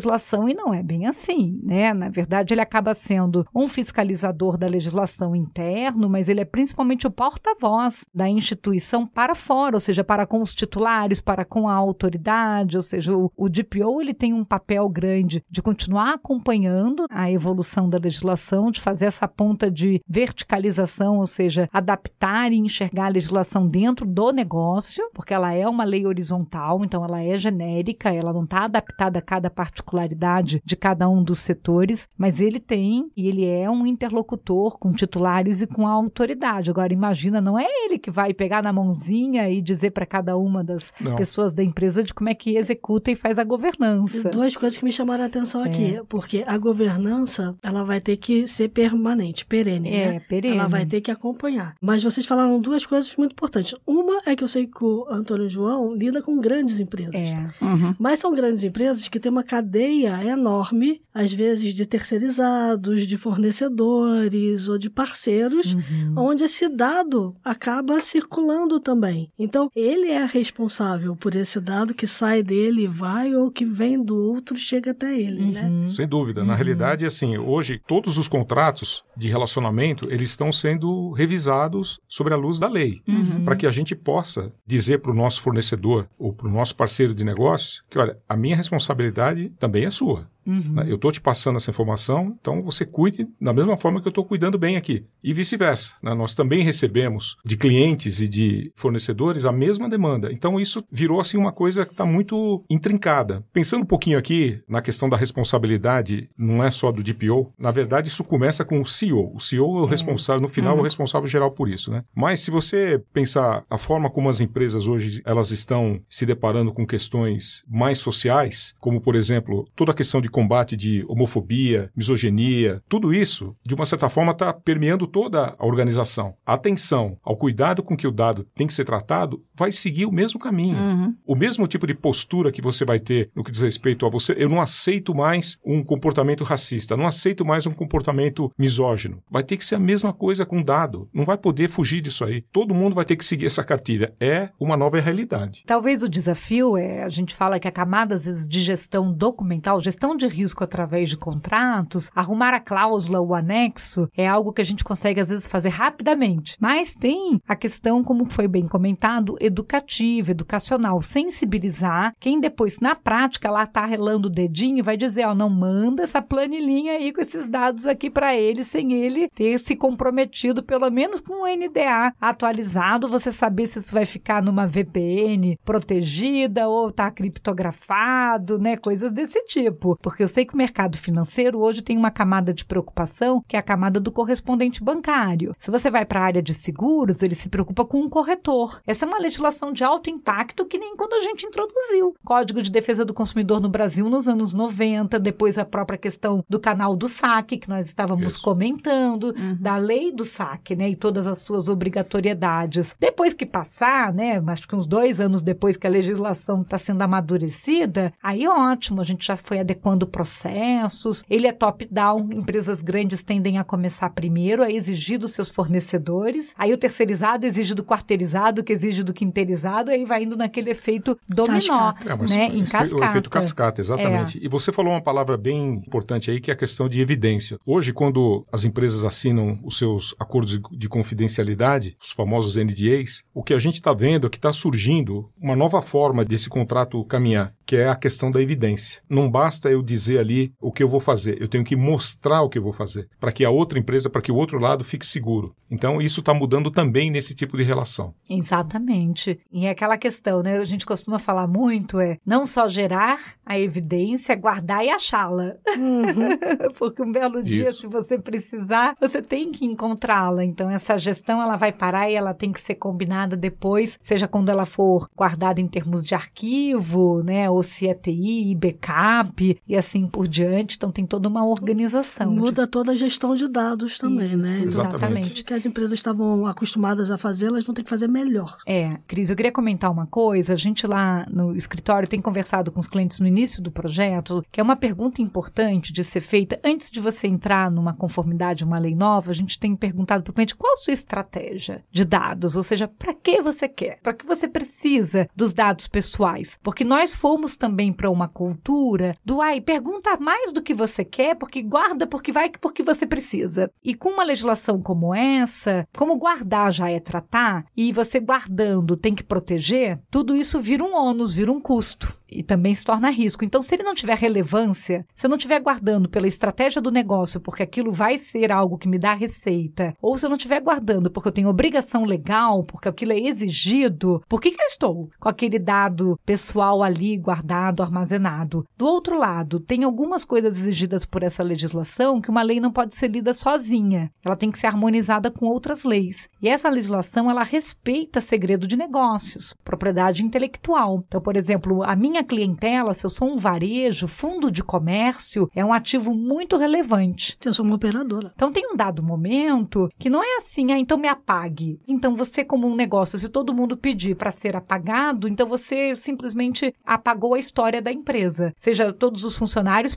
e 0.48 0.54
não 0.54 0.72
é 0.72 0.82
bem 0.82 1.06
assim, 1.06 1.60
né? 1.62 1.92
Na 1.94 2.08
verdade, 2.08 2.54
ele 2.54 2.60
acaba 2.60 2.94
sendo 2.94 3.46
um 3.54 3.66
fiscalizador 3.66 4.56
da 4.56 4.66
legislação 4.66 5.34
interno, 5.34 6.08
mas 6.08 6.28
ele 6.28 6.40
é 6.40 6.44
principalmente 6.44 7.06
o 7.06 7.10
porta-voz 7.10 8.04
da 8.14 8.28
instituição 8.28 9.06
para 9.06 9.34
fora, 9.34 9.76
ou 9.76 9.80
seja, 9.80 10.04
para 10.04 10.26
com 10.26 10.40
os 10.40 10.54
titulares, 10.54 11.20
para 11.20 11.44
com 11.44 11.68
a 11.68 11.74
autoridade, 11.74 12.76
ou 12.76 12.82
seja, 12.82 13.16
o, 13.16 13.30
o 13.36 13.48
DPO 13.48 14.00
ele 14.00 14.14
tem 14.14 14.32
um 14.32 14.44
papel 14.44 14.88
grande 14.88 15.42
de 15.50 15.62
continuar 15.62 16.14
acompanhando 16.14 17.06
a 17.10 17.30
evolução 17.30 17.88
da 17.88 17.98
legislação, 17.98 18.70
de 18.70 18.80
fazer 18.80 19.06
essa 19.06 19.26
ponta 19.26 19.70
de 19.70 20.02
verticalização, 20.08 21.18
ou 21.18 21.26
seja, 21.26 21.68
adaptar 21.72 22.52
e 22.52 22.56
enxergar 22.56 23.06
a 23.06 23.10
legislação 23.10 23.66
dentro 23.66 24.06
do 24.06 24.32
negócio, 24.32 25.08
porque 25.14 25.34
ela 25.34 25.52
é 25.52 25.66
uma 25.68 25.84
lei 25.84 26.06
horizontal, 26.06 26.84
então 26.84 27.04
ela 27.04 27.22
é 27.22 27.36
genérica, 27.36 28.12
ela 28.12 28.32
não 28.32 28.44
está 28.44 28.64
adaptada 28.64 29.18
a 29.18 29.22
cada 29.22 29.50
particularidade 29.88 30.62
de 30.64 30.76
cada 30.76 31.08
um 31.08 31.22
dos 31.22 31.38
setores, 31.38 32.08
mas 32.16 32.40
ele 32.40 32.60
tem 32.60 33.10
e 33.16 33.28
ele 33.28 33.44
é 33.44 33.70
um 33.70 33.86
interlocutor 33.86 34.78
com 34.78 34.92
titulares 34.92 35.62
e 35.62 35.66
com 35.66 35.86
a 35.86 35.90
autoridade. 35.90 36.70
Agora, 36.70 36.92
imagina, 36.92 37.40
não 37.40 37.58
é 37.58 37.64
ele 37.84 37.98
que 37.98 38.10
vai 38.10 38.34
pegar 38.34 38.62
na 38.62 38.72
mãozinha 38.72 39.48
e 39.48 39.60
dizer 39.60 39.90
para 39.90 40.06
cada 40.06 40.36
uma 40.36 40.62
das 40.62 40.92
não. 41.00 41.16
pessoas 41.16 41.52
da 41.52 41.62
empresa 41.62 42.02
de 42.02 42.12
como 42.12 42.28
é 42.28 42.34
que 42.34 42.56
executa 42.56 43.10
e 43.10 43.16
faz 43.16 43.38
a 43.38 43.44
governança. 43.44 44.30
Duas 44.30 44.56
coisas 44.56 44.78
que 44.78 44.84
me 44.84 44.92
chamaram 44.92 45.24
a 45.24 45.26
atenção 45.26 45.64
é. 45.64 45.68
aqui, 45.68 46.00
porque 46.08 46.44
a 46.46 46.58
governança, 46.58 47.56
ela 47.62 47.82
vai 47.82 48.00
ter 48.00 48.16
que 48.16 48.46
ser 48.46 48.68
permanente, 48.68 49.46
perene, 49.46 49.88
é, 49.88 50.12
né? 50.12 50.20
perene. 50.20 50.56
Ela 50.56 50.68
vai 50.68 50.84
ter 50.84 51.00
que 51.00 51.10
acompanhar. 51.10 51.74
Mas 51.80 52.02
vocês 52.02 52.26
falaram 52.26 52.60
duas 52.60 52.84
coisas 52.84 53.14
muito 53.16 53.32
importantes. 53.32 53.74
Uma 53.86 54.20
é 54.26 54.36
que 54.36 54.44
eu 54.44 54.48
sei 54.48 54.66
que 54.66 54.84
o 54.84 55.06
Antônio 55.10 55.48
João 55.48 55.94
lida 55.94 56.20
com 56.20 56.40
grandes 56.40 56.78
empresas. 56.80 57.14
É. 57.14 57.46
Uhum. 57.62 57.94
Mas 57.98 58.20
são 58.20 58.34
grandes 58.34 58.62
empresas 58.62 59.08
que 59.08 59.20
têm 59.20 59.30
uma 59.30 59.42
cadeia 59.42 59.67
enorme, 59.76 61.00
às 61.12 61.32
vezes 61.32 61.74
de 61.74 61.84
terceirizados, 61.84 63.06
de 63.06 63.16
fornecedores 63.16 64.68
ou 64.68 64.78
de 64.78 64.88
parceiros, 64.88 65.74
uhum. 65.74 66.14
onde 66.16 66.44
esse 66.44 66.68
dado 66.68 67.34
acaba 67.44 68.00
circulando 68.00 68.80
também. 68.80 69.30
Então, 69.38 69.70
ele 69.74 70.10
é 70.10 70.24
responsável 70.24 71.16
por 71.16 71.34
esse 71.34 71.60
dado 71.60 71.94
que 71.94 72.06
sai 72.06 72.42
dele 72.42 72.84
e 72.84 72.86
vai 72.86 73.34
ou 73.34 73.50
que 73.50 73.64
vem 73.64 74.02
do 74.02 74.16
outro 74.16 74.56
chega 74.56 74.92
até 74.92 75.18
ele, 75.18 75.52
né? 75.52 75.62
uhum. 75.62 75.82
né? 75.82 75.88
Sem 75.88 76.06
dúvida. 76.06 76.44
Na 76.44 76.52
uhum. 76.52 76.56
realidade, 76.56 77.04
assim, 77.04 77.36
hoje 77.36 77.80
todos 77.86 78.18
os 78.18 78.28
contratos 78.28 79.04
de 79.16 79.28
relacionamento, 79.28 80.06
eles 80.10 80.30
estão 80.30 80.52
sendo 80.52 81.10
revisados 81.12 82.00
sobre 82.06 82.34
a 82.34 82.36
luz 82.36 82.58
da 82.58 82.68
lei, 82.68 83.02
uhum. 83.06 83.44
para 83.44 83.56
que 83.56 83.66
a 83.66 83.70
gente 83.70 83.94
possa 83.94 84.52
dizer 84.66 84.98
para 84.98 85.10
o 85.10 85.14
nosso 85.14 85.40
fornecedor 85.40 86.08
ou 86.18 86.32
para 86.32 86.46
o 86.46 86.50
nosso 86.50 86.76
parceiro 86.76 87.14
de 87.14 87.24
negócios 87.24 87.82
que, 87.90 87.98
olha, 87.98 88.18
a 88.28 88.36
minha 88.36 88.56
responsabilidade 88.56 89.52
também 89.58 89.84
é 89.84 89.90
sua. 89.90 90.28
Uhum. 90.48 90.72
Né? 90.72 90.86
Eu 90.88 90.96
estou 90.96 91.12
te 91.12 91.20
passando 91.20 91.56
essa 91.56 91.70
informação, 91.70 92.34
então 92.40 92.62
você 92.62 92.86
cuide 92.86 93.28
da 93.40 93.52
mesma 93.52 93.76
forma 93.76 94.00
que 94.00 94.08
eu 94.08 94.10
estou 94.10 94.24
cuidando 94.24 94.58
bem 94.58 94.76
aqui. 94.76 95.04
E 95.22 95.34
vice-versa. 95.34 95.94
Né? 96.02 96.14
Nós 96.14 96.34
também 96.34 96.62
recebemos 96.62 97.36
de 97.44 97.56
clientes 97.56 98.20
e 98.20 98.28
de 98.28 98.72
fornecedores 98.74 99.44
a 99.44 99.52
mesma 99.52 99.88
demanda. 99.88 100.32
Então 100.32 100.58
isso 100.58 100.82
virou 100.90 101.20
assim 101.20 101.36
uma 101.36 101.52
coisa 101.52 101.84
que 101.84 101.92
está 101.92 102.06
muito 102.06 102.64
intrincada. 102.70 103.44
Pensando 103.52 103.82
um 103.82 103.86
pouquinho 103.86 104.18
aqui 104.18 104.60
na 104.66 104.80
questão 104.80 105.08
da 105.08 105.16
responsabilidade, 105.16 106.28
não 106.36 106.64
é 106.64 106.70
só 106.70 106.90
do 106.90 107.02
DPO. 107.02 107.52
Na 107.58 107.70
verdade, 107.70 108.08
isso 108.08 108.24
começa 108.24 108.64
com 108.64 108.80
o 108.80 108.86
CEO. 108.86 109.34
O 109.34 109.40
CEO 109.40 109.66
é 109.66 109.68
o 109.68 109.82
uhum. 109.82 109.84
responsável, 109.86 110.40
no 110.40 110.48
final, 110.48 110.70
uhum. 110.70 110.76
é 110.76 110.78
o 110.78 110.80
uhum. 110.80 110.84
responsável 110.84 111.28
geral 111.28 111.50
por 111.50 111.68
isso. 111.68 111.90
Né? 111.90 112.02
Mas 112.14 112.40
se 112.40 112.50
você 112.50 113.02
pensar 113.12 113.64
a 113.68 113.76
forma 113.76 114.08
como 114.08 114.28
as 114.28 114.40
empresas 114.40 114.86
hoje 114.86 115.20
elas 115.24 115.50
estão 115.50 116.00
se 116.08 116.24
deparando 116.24 116.72
com 116.72 116.86
questões 116.86 117.64
mais 117.68 117.98
sociais, 117.98 118.74
como 118.80 119.00
por 119.00 119.14
exemplo 119.14 119.68
toda 119.76 119.92
a 119.92 119.94
questão 119.94 120.20
de 120.20 120.30
combate 120.38 120.76
de 120.76 121.04
homofobia, 121.08 121.90
misoginia, 121.96 122.80
tudo 122.88 123.12
isso, 123.12 123.52
de 123.66 123.74
uma 123.74 123.84
certa 123.84 124.08
forma, 124.08 124.30
está 124.30 124.52
permeando 124.52 125.04
toda 125.04 125.56
a 125.58 125.66
organização. 125.66 126.32
A 126.46 126.54
atenção 126.54 127.18
ao 127.24 127.36
cuidado 127.36 127.82
com 127.82 127.96
que 127.96 128.06
o 128.06 128.12
dado 128.12 128.46
tem 128.54 128.64
que 128.64 128.72
ser 128.72 128.84
tratado 128.84 129.42
vai 129.52 129.72
seguir 129.72 130.06
o 130.06 130.12
mesmo 130.12 130.38
caminho. 130.38 130.76
Uhum. 130.76 131.16
O 131.26 131.34
mesmo 131.34 131.66
tipo 131.66 131.88
de 131.88 131.94
postura 131.94 132.52
que 132.52 132.62
você 132.62 132.84
vai 132.84 133.00
ter 133.00 133.32
no 133.34 133.42
que 133.42 133.50
diz 133.50 133.60
respeito 133.60 134.06
a 134.06 134.08
você. 134.08 134.32
Eu 134.38 134.48
não 134.48 134.60
aceito 134.60 135.12
mais 135.12 135.58
um 135.66 135.82
comportamento 135.82 136.44
racista, 136.44 136.96
não 136.96 137.08
aceito 137.08 137.44
mais 137.44 137.66
um 137.66 137.72
comportamento 137.72 138.52
misógino. 138.56 139.20
Vai 139.28 139.42
ter 139.42 139.56
que 139.56 139.66
ser 139.66 139.74
a 139.74 139.80
mesma 139.80 140.12
coisa 140.12 140.46
com 140.46 140.62
dado. 140.62 141.08
Não 141.12 141.24
vai 141.24 141.36
poder 141.36 141.68
fugir 141.68 142.00
disso 142.00 142.24
aí. 142.24 142.44
Todo 142.52 142.72
mundo 142.72 142.94
vai 142.94 143.04
ter 143.04 143.16
que 143.16 143.24
seguir 143.24 143.46
essa 143.46 143.64
cartilha. 143.64 144.14
É 144.20 144.50
uma 144.60 144.76
nova 144.76 145.00
realidade. 145.00 145.64
Talvez 145.66 146.04
o 146.04 146.08
desafio 146.08 146.76
é, 146.76 147.02
a 147.02 147.08
gente 147.08 147.34
fala 147.34 147.58
que 147.58 147.66
a 147.66 147.72
camada 147.72 148.14
às 148.14 148.24
vezes, 148.24 148.46
de 148.46 148.60
gestão 148.60 149.12
documental, 149.12 149.80
gestão 149.80 150.16
de 150.16 150.27
risco 150.28 150.62
através 150.62 151.08
de 151.08 151.16
contratos, 151.16 152.10
arrumar 152.14 152.54
a 152.54 152.60
cláusula, 152.60 153.20
o 153.20 153.34
anexo, 153.34 154.08
é 154.16 154.26
algo 154.26 154.52
que 154.52 154.62
a 154.62 154.64
gente 154.64 154.84
consegue 154.84 155.20
às 155.20 155.28
vezes 155.28 155.46
fazer 155.46 155.70
rapidamente. 155.70 156.56
Mas 156.60 156.94
tem 156.94 157.40
a 157.46 157.56
questão, 157.56 158.04
como 158.04 158.30
foi 158.30 158.46
bem 158.46 158.66
comentado, 158.66 159.36
educativa, 159.40 160.30
educacional, 160.30 161.00
sensibilizar 161.02 162.14
quem 162.20 162.40
depois 162.40 162.80
na 162.80 162.94
prática 162.94 163.50
lá 163.50 163.66
tá 163.66 163.84
relando 163.84 164.28
o 164.28 164.30
dedinho 164.30 164.78
e 164.78 164.82
vai 164.82 164.96
dizer, 164.96 165.26
ó, 165.26 165.34
não 165.34 165.50
manda 165.50 166.02
essa 166.02 166.20
planilhinha 166.20 166.92
aí 166.92 167.12
com 167.12 167.20
esses 167.20 167.48
dados 167.48 167.86
aqui 167.86 168.10
para 168.10 168.36
ele 168.36 168.64
sem 168.64 168.92
ele 168.92 169.28
ter 169.34 169.58
se 169.58 169.74
comprometido 169.74 170.62
pelo 170.62 170.90
menos 170.90 171.20
com 171.20 171.44
o 171.44 171.46
NDA 171.46 172.12
atualizado, 172.20 173.08
você 173.08 173.32
saber 173.32 173.66
se 173.66 173.78
isso 173.78 173.94
vai 173.94 174.04
ficar 174.04 174.42
numa 174.42 174.66
VPN 174.66 175.58
protegida 175.64 176.68
ou 176.68 176.92
tá 176.92 177.10
criptografado, 177.10 178.58
né, 178.58 178.76
coisas 178.76 179.12
desse 179.12 179.42
tipo. 179.44 179.96
Porque 180.02 180.17
eu 180.22 180.28
sei 180.28 180.44
que 180.44 180.54
o 180.54 180.56
mercado 180.56 180.98
financeiro 180.98 181.58
hoje 181.58 181.82
tem 181.82 181.96
uma 181.96 182.10
camada 182.10 182.52
de 182.52 182.64
preocupação, 182.64 183.42
que 183.46 183.56
é 183.56 183.58
a 183.58 183.62
camada 183.62 184.00
do 184.00 184.12
correspondente 184.12 184.82
bancário. 184.82 185.54
Se 185.58 185.70
você 185.70 185.90
vai 185.90 186.04
para 186.04 186.20
a 186.20 186.24
área 186.24 186.42
de 186.42 186.54
seguros, 186.54 187.22
ele 187.22 187.34
se 187.34 187.48
preocupa 187.48 187.84
com 187.84 188.00
um 188.00 188.08
corretor. 188.08 188.80
Essa 188.86 189.04
é 189.04 189.08
uma 189.08 189.18
legislação 189.18 189.72
de 189.72 189.84
alto 189.84 190.10
impacto 190.10 190.66
que 190.66 190.78
nem 190.78 190.96
quando 190.96 191.14
a 191.14 191.20
gente 191.20 191.46
introduziu. 191.46 192.14
Código 192.24 192.62
de 192.62 192.70
Defesa 192.70 193.04
do 193.04 193.14
Consumidor 193.14 193.60
no 193.60 193.68
Brasil 193.68 194.08
nos 194.08 194.28
anos 194.28 194.52
90, 194.52 195.18
depois 195.18 195.58
a 195.58 195.64
própria 195.64 195.98
questão 195.98 196.44
do 196.48 196.60
canal 196.60 196.96
do 196.96 197.08
saque, 197.08 197.58
que 197.58 197.68
nós 197.68 197.86
estávamos 197.86 198.32
Isso. 198.34 198.42
comentando, 198.42 199.34
uhum. 199.36 199.56
da 199.60 199.76
lei 199.76 200.12
do 200.12 200.24
saque, 200.24 200.74
né, 200.76 200.90
e 200.90 200.96
todas 200.96 201.26
as 201.26 201.40
suas 201.40 201.68
obrigatoriedades. 201.68 202.94
Depois 202.98 203.34
que 203.34 203.46
passar, 203.46 204.12
né, 204.12 204.42
acho 204.46 204.66
que 204.66 204.76
uns 204.76 204.86
dois 204.86 205.20
anos 205.20 205.42
depois 205.42 205.76
que 205.76 205.86
a 205.86 205.90
legislação 205.90 206.62
está 206.62 206.78
sendo 206.78 207.02
amadurecida, 207.02 208.12
aí 208.22 208.46
ótimo, 208.46 209.00
a 209.00 209.04
gente 209.04 209.26
já 209.26 209.36
foi 209.36 209.58
adequando 209.58 209.97
transformando 209.98 210.06
processos. 210.06 211.24
Ele 211.28 211.46
é 211.46 211.52
top-down, 211.52 212.28
empresas 212.32 212.82
grandes 212.82 213.22
tendem 213.22 213.58
a 213.58 213.64
começar 213.64 214.10
primeiro 214.10 214.62
a 214.62 214.70
exigir 214.70 215.18
dos 215.18 215.32
seus 215.32 215.50
fornecedores, 215.50 216.52
aí 216.56 216.72
o 216.72 216.78
terceirizado 216.78 217.46
exige 217.46 217.74
do 217.74 217.84
quarteirizado, 217.84 218.62
que 218.62 218.72
exige 218.72 219.02
do 219.02 219.12
quinteirizado, 219.12 219.90
aí 219.90 220.04
vai 220.04 220.22
indo 220.22 220.36
naquele 220.36 220.70
efeito 220.70 221.18
dominó, 221.28 221.92
Cascata. 221.92 222.12
É, 222.34 222.36
né? 222.36 222.46
Em 222.54 222.64
cascata. 222.64 222.96
O 222.96 223.04
efeito 223.04 223.30
cascata, 223.30 223.80
exatamente. 223.80 224.38
E 224.42 224.48
você 224.48 224.72
falou 224.72 224.92
uma 224.92 225.02
palavra 225.02 225.36
bem 225.36 225.74
importante 225.86 226.30
aí, 226.30 226.40
que 226.40 226.50
é 226.50 226.54
a 226.54 226.56
questão 226.56 226.88
de 226.88 227.00
evidência. 227.00 227.58
Hoje, 227.66 227.92
quando 227.92 228.46
as 228.52 228.64
empresas 228.64 229.04
assinam 229.04 229.58
os 229.64 229.78
seus 229.78 230.14
acordos 230.18 230.52
de- 230.52 230.76
de 230.76 230.88
confidencialidade, 230.88 231.96
os 232.00 232.12
famosos 232.12 232.56
NDAs, 232.56 233.22
o 233.34 233.42
que 233.42 233.54
a 233.54 233.58
gente 233.58 233.74
está 233.74 233.92
vendo 233.92 234.26
é 234.26 234.30
que 234.30 234.36
está 234.38 234.52
surgindo 234.52 235.30
uma 235.40 235.56
nova 235.56 235.80
forma 235.82 236.24
desse 236.24 236.48
contrato 236.48 237.04
caminhar, 237.04 237.52
que 237.66 237.76
é 237.76 237.88
a 237.88 237.96
questão 237.96 238.30
da 238.30 238.40
evidência. 238.40 239.00
Não 239.08 239.30
basta 239.30 239.70
eu 239.70 239.82
dizer 239.88 240.18
ali 240.18 240.52
o 240.60 240.70
que 240.70 240.82
eu 240.82 240.88
vou 240.88 241.00
fazer, 241.00 241.40
eu 241.40 241.48
tenho 241.48 241.64
que 241.64 241.76
mostrar 241.76 242.42
o 242.42 242.48
que 242.48 242.58
eu 242.58 242.62
vou 242.62 242.72
fazer, 242.72 243.08
para 243.18 243.32
que 243.32 243.44
a 243.44 243.50
outra 243.50 243.78
empresa, 243.78 244.10
para 244.10 244.22
que 244.22 244.30
o 244.32 244.36
outro 244.36 244.58
lado 244.58 244.84
fique 244.84 245.06
seguro. 245.06 245.54
Então, 245.70 246.00
isso 246.00 246.20
está 246.20 246.32
mudando 246.32 246.70
também 246.70 247.10
nesse 247.10 247.34
tipo 247.34 247.56
de 247.56 247.62
relação. 247.62 248.14
Exatamente. 248.28 249.38
E 249.52 249.66
é 249.66 249.70
aquela 249.70 249.98
questão, 249.98 250.42
né? 250.42 250.58
A 250.58 250.64
gente 250.64 250.86
costuma 250.86 251.18
falar 251.18 251.46
muito 251.46 252.00
é 252.00 252.18
não 252.24 252.46
só 252.46 252.68
gerar 252.68 253.18
a 253.44 253.58
evidência, 253.58 254.34
guardar 254.34 254.84
e 254.84 254.90
achá-la. 254.90 255.54
Porque 256.78 257.02
um 257.02 257.12
belo 257.12 257.42
dia, 257.42 257.68
Isso. 257.68 257.82
se 257.82 257.86
você 257.86 258.18
precisar, 258.18 258.94
você 259.00 259.22
tem 259.22 259.52
que 259.52 259.64
encontrá-la. 259.64 260.44
Então 260.44 260.70
essa 260.70 260.96
gestão 260.96 261.42
ela 261.42 261.56
vai 261.56 261.72
parar 261.72 262.10
e 262.10 262.14
ela 262.14 262.34
tem 262.34 262.52
que 262.52 262.60
ser 262.60 262.74
combinada 262.74 263.36
depois, 263.36 263.98
seja 264.02 264.28
quando 264.28 264.50
ela 264.50 264.66
for 264.66 265.08
guardada 265.16 265.60
em 265.60 265.68
termos 265.68 266.04
de 266.04 266.14
arquivo, 266.14 267.22
né? 267.22 267.50
Ou 267.50 267.62
se 267.62 267.88
é 267.88 267.94
TI, 267.94 268.54
backup 268.54 269.60
e 269.66 269.76
assim 269.78 270.06
por 270.06 270.26
diante. 270.28 270.76
Então 270.76 270.90
tem 270.90 271.06
toda 271.06 271.28
uma 271.28 271.46
organização. 271.46 272.32
de 272.34 272.40
Muda 272.40 272.66
toda 272.66 272.92
a 272.92 272.96
gestão 272.96 273.34
de 273.34 273.48
dados 273.48 273.98
também, 273.98 274.36
Isso, 274.36 274.60
né? 274.60 274.64
exatamente. 274.66 275.42
O 275.42 275.44
que 275.44 275.54
as 275.54 275.66
empresas 275.66 275.92
estavam 275.92 276.46
acostumadas 276.46 277.10
a 277.10 277.18
fazer, 277.18 277.46
elas 277.46 277.64
vão 277.64 277.74
ter 277.74 277.82
que 277.82 277.90
fazer 277.90 278.08
melhor. 278.08 278.56
É, 278.66 278.98
Cris, 279.06 279.30
eu 279.30 279.36
queria 279.36 279.52
comentar 279.52 279.90
uma 279.90 280.06
coisa. 280.06 280.52
A 280.52 280.56
gente 280.56 280.86
lá 280.86 281.26
no 281.30 281.56
escritório 281.56 282.08
tem 282.08 282.20
conversado 282.20 282.70
com 282.70 282.80
os 282.80 282.88
clientes 282.88 283.20
no 283.20 283.26
início 283.26 283.62
do 283.62 283.70
projeto, 283.70 284.44
que 284.50 284.60
é 284.60 284.62
uma 284.62 284.76
pergunta 284.76 285.22
importante 285.22 285.92
de 285.92 286.02
ser 286.04 286.20
feita 286.20 286.58
antes 286.64 286.90
de 286.90 287.00
você 287.00 287.26
entrar 287.26 287.70
numa 287.70 287.92
conformidade, 287.92 288.64
uma 288.64 288.78
lei 288.78 288.94
nova. 288.94 289.30
A 289.30 289.34
gente 289.34 289.58
tem 289.58 289.74
perguntado 289.76 290.22
para 290.22 290.30
o 290.30 290.34
cliente 290.34 290.54
qual 290.56 290.74
a 290.74 290.76
sua 290.76 290.94
estratégia 290.94 291.84
de 291.90 292.04
dados, 292.04 292.56
ou 292.56 292.62
seja, 292.62 292.88
para 292.88 293.14
que 293.14 293.40
você 293.40 293.68
quer, 293.68 293.98
para 294.02 294.14
que 294.14 294.26
você 294.26 294.48
precisa 294.48 295.28
dos 295.34 295.54
dados 295.54 295.88
pessoais. 295.88 296.58
Porque 296.62 296.84
nós 296.84 297.14
fomos 297.14 297.56
também 297.56 297.92
para 297.92 298.10
uma 298.10 298.28
cultura 298.28 299.16
do 299.24 299.40
ai, 299.40 299.60
pergunta 299.68 300.16
mais 300.18 300.50
do 300.50 300.62
que 300.62 300.72
você 300.72 301.04
quer, 301.04 301.34
porque 301.34 301.60
guarda 301.60 302.06
porque 302.06 302.32
vai 302.32 302.48
porque 302.48 302.82
você 302.82 303.06
precisa. 303.06 303.70
E 303.84 303.94
com 303.94 304.08
uma 304.08 304.24
legislação 304.24 304.80
como 304.80 305.14
essa, 305.14 305.86
como 305.94 306.16
guardar 306.16 306.72
já 306.72 306.88
é 306.88 306.98
tratar, 306.98 307.66
e 307.76 307.92
você 307.92 308.18
guardando 308.18 308.96
tem 308.96 309.14
que 309.14 309.22
proteger, 309.22 310.00
tudo 310.10 310.34
isso 310.34 310.58
vira 310.58 310.82
um 310.82 310.94
ônus, 310.94 311.34
vira 311.34 311.52
um 311.52 311.60
custo. 311.60 312.18
E 312.30 312.42
também 312.42 312.74
se 312.74 312.84
torna 312.84 313.08
risco. 313.10 313.44
Então, 313.44 313.62
se 313.62 313.74
ele 313.74 313.82
não 313.82 313.94
tiver 313.94 314.16
relevância, 314.16 315.06
se 315.14 315.24
eu 315.24 315.30
não 315.30 315.38
estiver 315.38 315.60
guardando 315.60 316.10
pela 316.10 316.26
estratégia 316.26 316.80
do 316.80 316.90
negócio, 316.90 317.40
porque 317.40 317.62
aquilo 317.62 317.90
vai 317.90 318.18
ser 318.18 318.52
algo 318.52 318.76
que 318.76 318.88
me 318.88 318.98
dá 318.98 319.14
receita, 319.14 319.94
ou 320.00 320.18
se 320.18 320.26
eu 320.26 320.30
não 320.30 320.36
estiver 320.36 320.60
guardando 320.60 321.10
porque 321.10 321.28
eu 321.28 321.32
tenho 321.32 321.48
obrigação 321.48 322.04
legal, 322.04 322.64
porque 322.64 322.88
aquilo 322.88 323.12
é 323.12 323.18
exigido, 323.18 324.22
por 324.28 324.40
que, 324.40 324.50
que 324.50 324.60
eu 324.60 324.66
estou 324.66 325.10
com 325.18 325.28
aquele 325.28 325.58
dado 325.58 326.18
pessoal 326.24 326.82
ali 326.82 327.16
guardado, 327.16 327.82
armazenado? 327.82 328.66
Do 328.76 328.86
outro 328.86 329.18
lado, 329.18 329.57
tem 329.60 329.84
algumas 329.84 330.24
coisas 330.24 330.56
exigidas 330.56 331.04
por 331.04 331.22
essa 331.22 331.42
legislação 331.42 332.20
que 332.20 332.30
uma 332.30 332.42
lei 332.42 332.60
não 332.60 332.72
pode 332.72 332.94
ser 332.94 333.08
lida 333.10 333.34
sozinha. 333.34 334.10
Ela 334.24 334.36
tem 334.36 334.50
que 334.50 334.58
ser 334.58 334.66
harmonizada 334.66 335.30
com 335.30 335.46
outras 335.46 335.84
leis. 335.84 336.28
E 336.40 336.48
essa 336.48 336.68
legislação, 336.68 337.30
ela 337.30 337.42
respeita 337.42 338.20
segredo 338.20 338.66
de 338.66 338.76
negócios, 338.76 339.54
propriedade 339.64 340.24
intelectual. 340.24 341.04
Então, 341.06 341.20
por 341.20 341.36
exemplo, 341.36 341.82
a 341.82 341.96
minha 341.96 342.22
clientela, 342.22 342.94
se 342.94 343.04
eu 343.04 343.10
sou 343.10 343.28
um 343.28 343.36
varejo, 343.36 344.06
fundo 344.06 344.50
de 344.50 344.62
comércio, 344.62 345.50
é 345.54 345.64
um 345.64 345.72
ativo 345.72 346.14
muito 346.14 346.56
relevante. 346.56 347.36
Se 347.40 347.48
eu 347.48 347.54
sou 347.54 347.64
uma 347.64 347.76
operadora. 347.76 348.32
Então 348.34 348.52
tem 348.52 348.66
um 348.72 348.76
dado 348.76 349.02
momento 349.02 349.88
que 349.98 350.10
não 350.10 350.22
é 350.22 350.36
assim, 350.36 350.72
ah, 350.72 350.78
então 350.78 350.98
me 350.98 351.08
apague. 351.08 351.80
Então 351.86 352.14
você 352.14 352.44
como 352.44 352.66
um 352.66 352.76
negócio, 352.76 353.18
se 353.18 353.28
todo 353.28 353.54
mundo 353.54 353.76
pedir 353.76 354.14
para 354.16 354.30
ser 354.30 354.56
apagado, 354.56 355.28
então 355.28 355.46
você 355.46 355.94
simplesmente 355.96 356.74
apagou 356.84 357.34
a 357.34 357.38
história 357.38 357.82
da 357.82 357.92
empresa. 357.92 358.52
Seja 358.56 358.92
todos 358.92 359.24
os 359.24 359.36
funcionários 359.36 359.47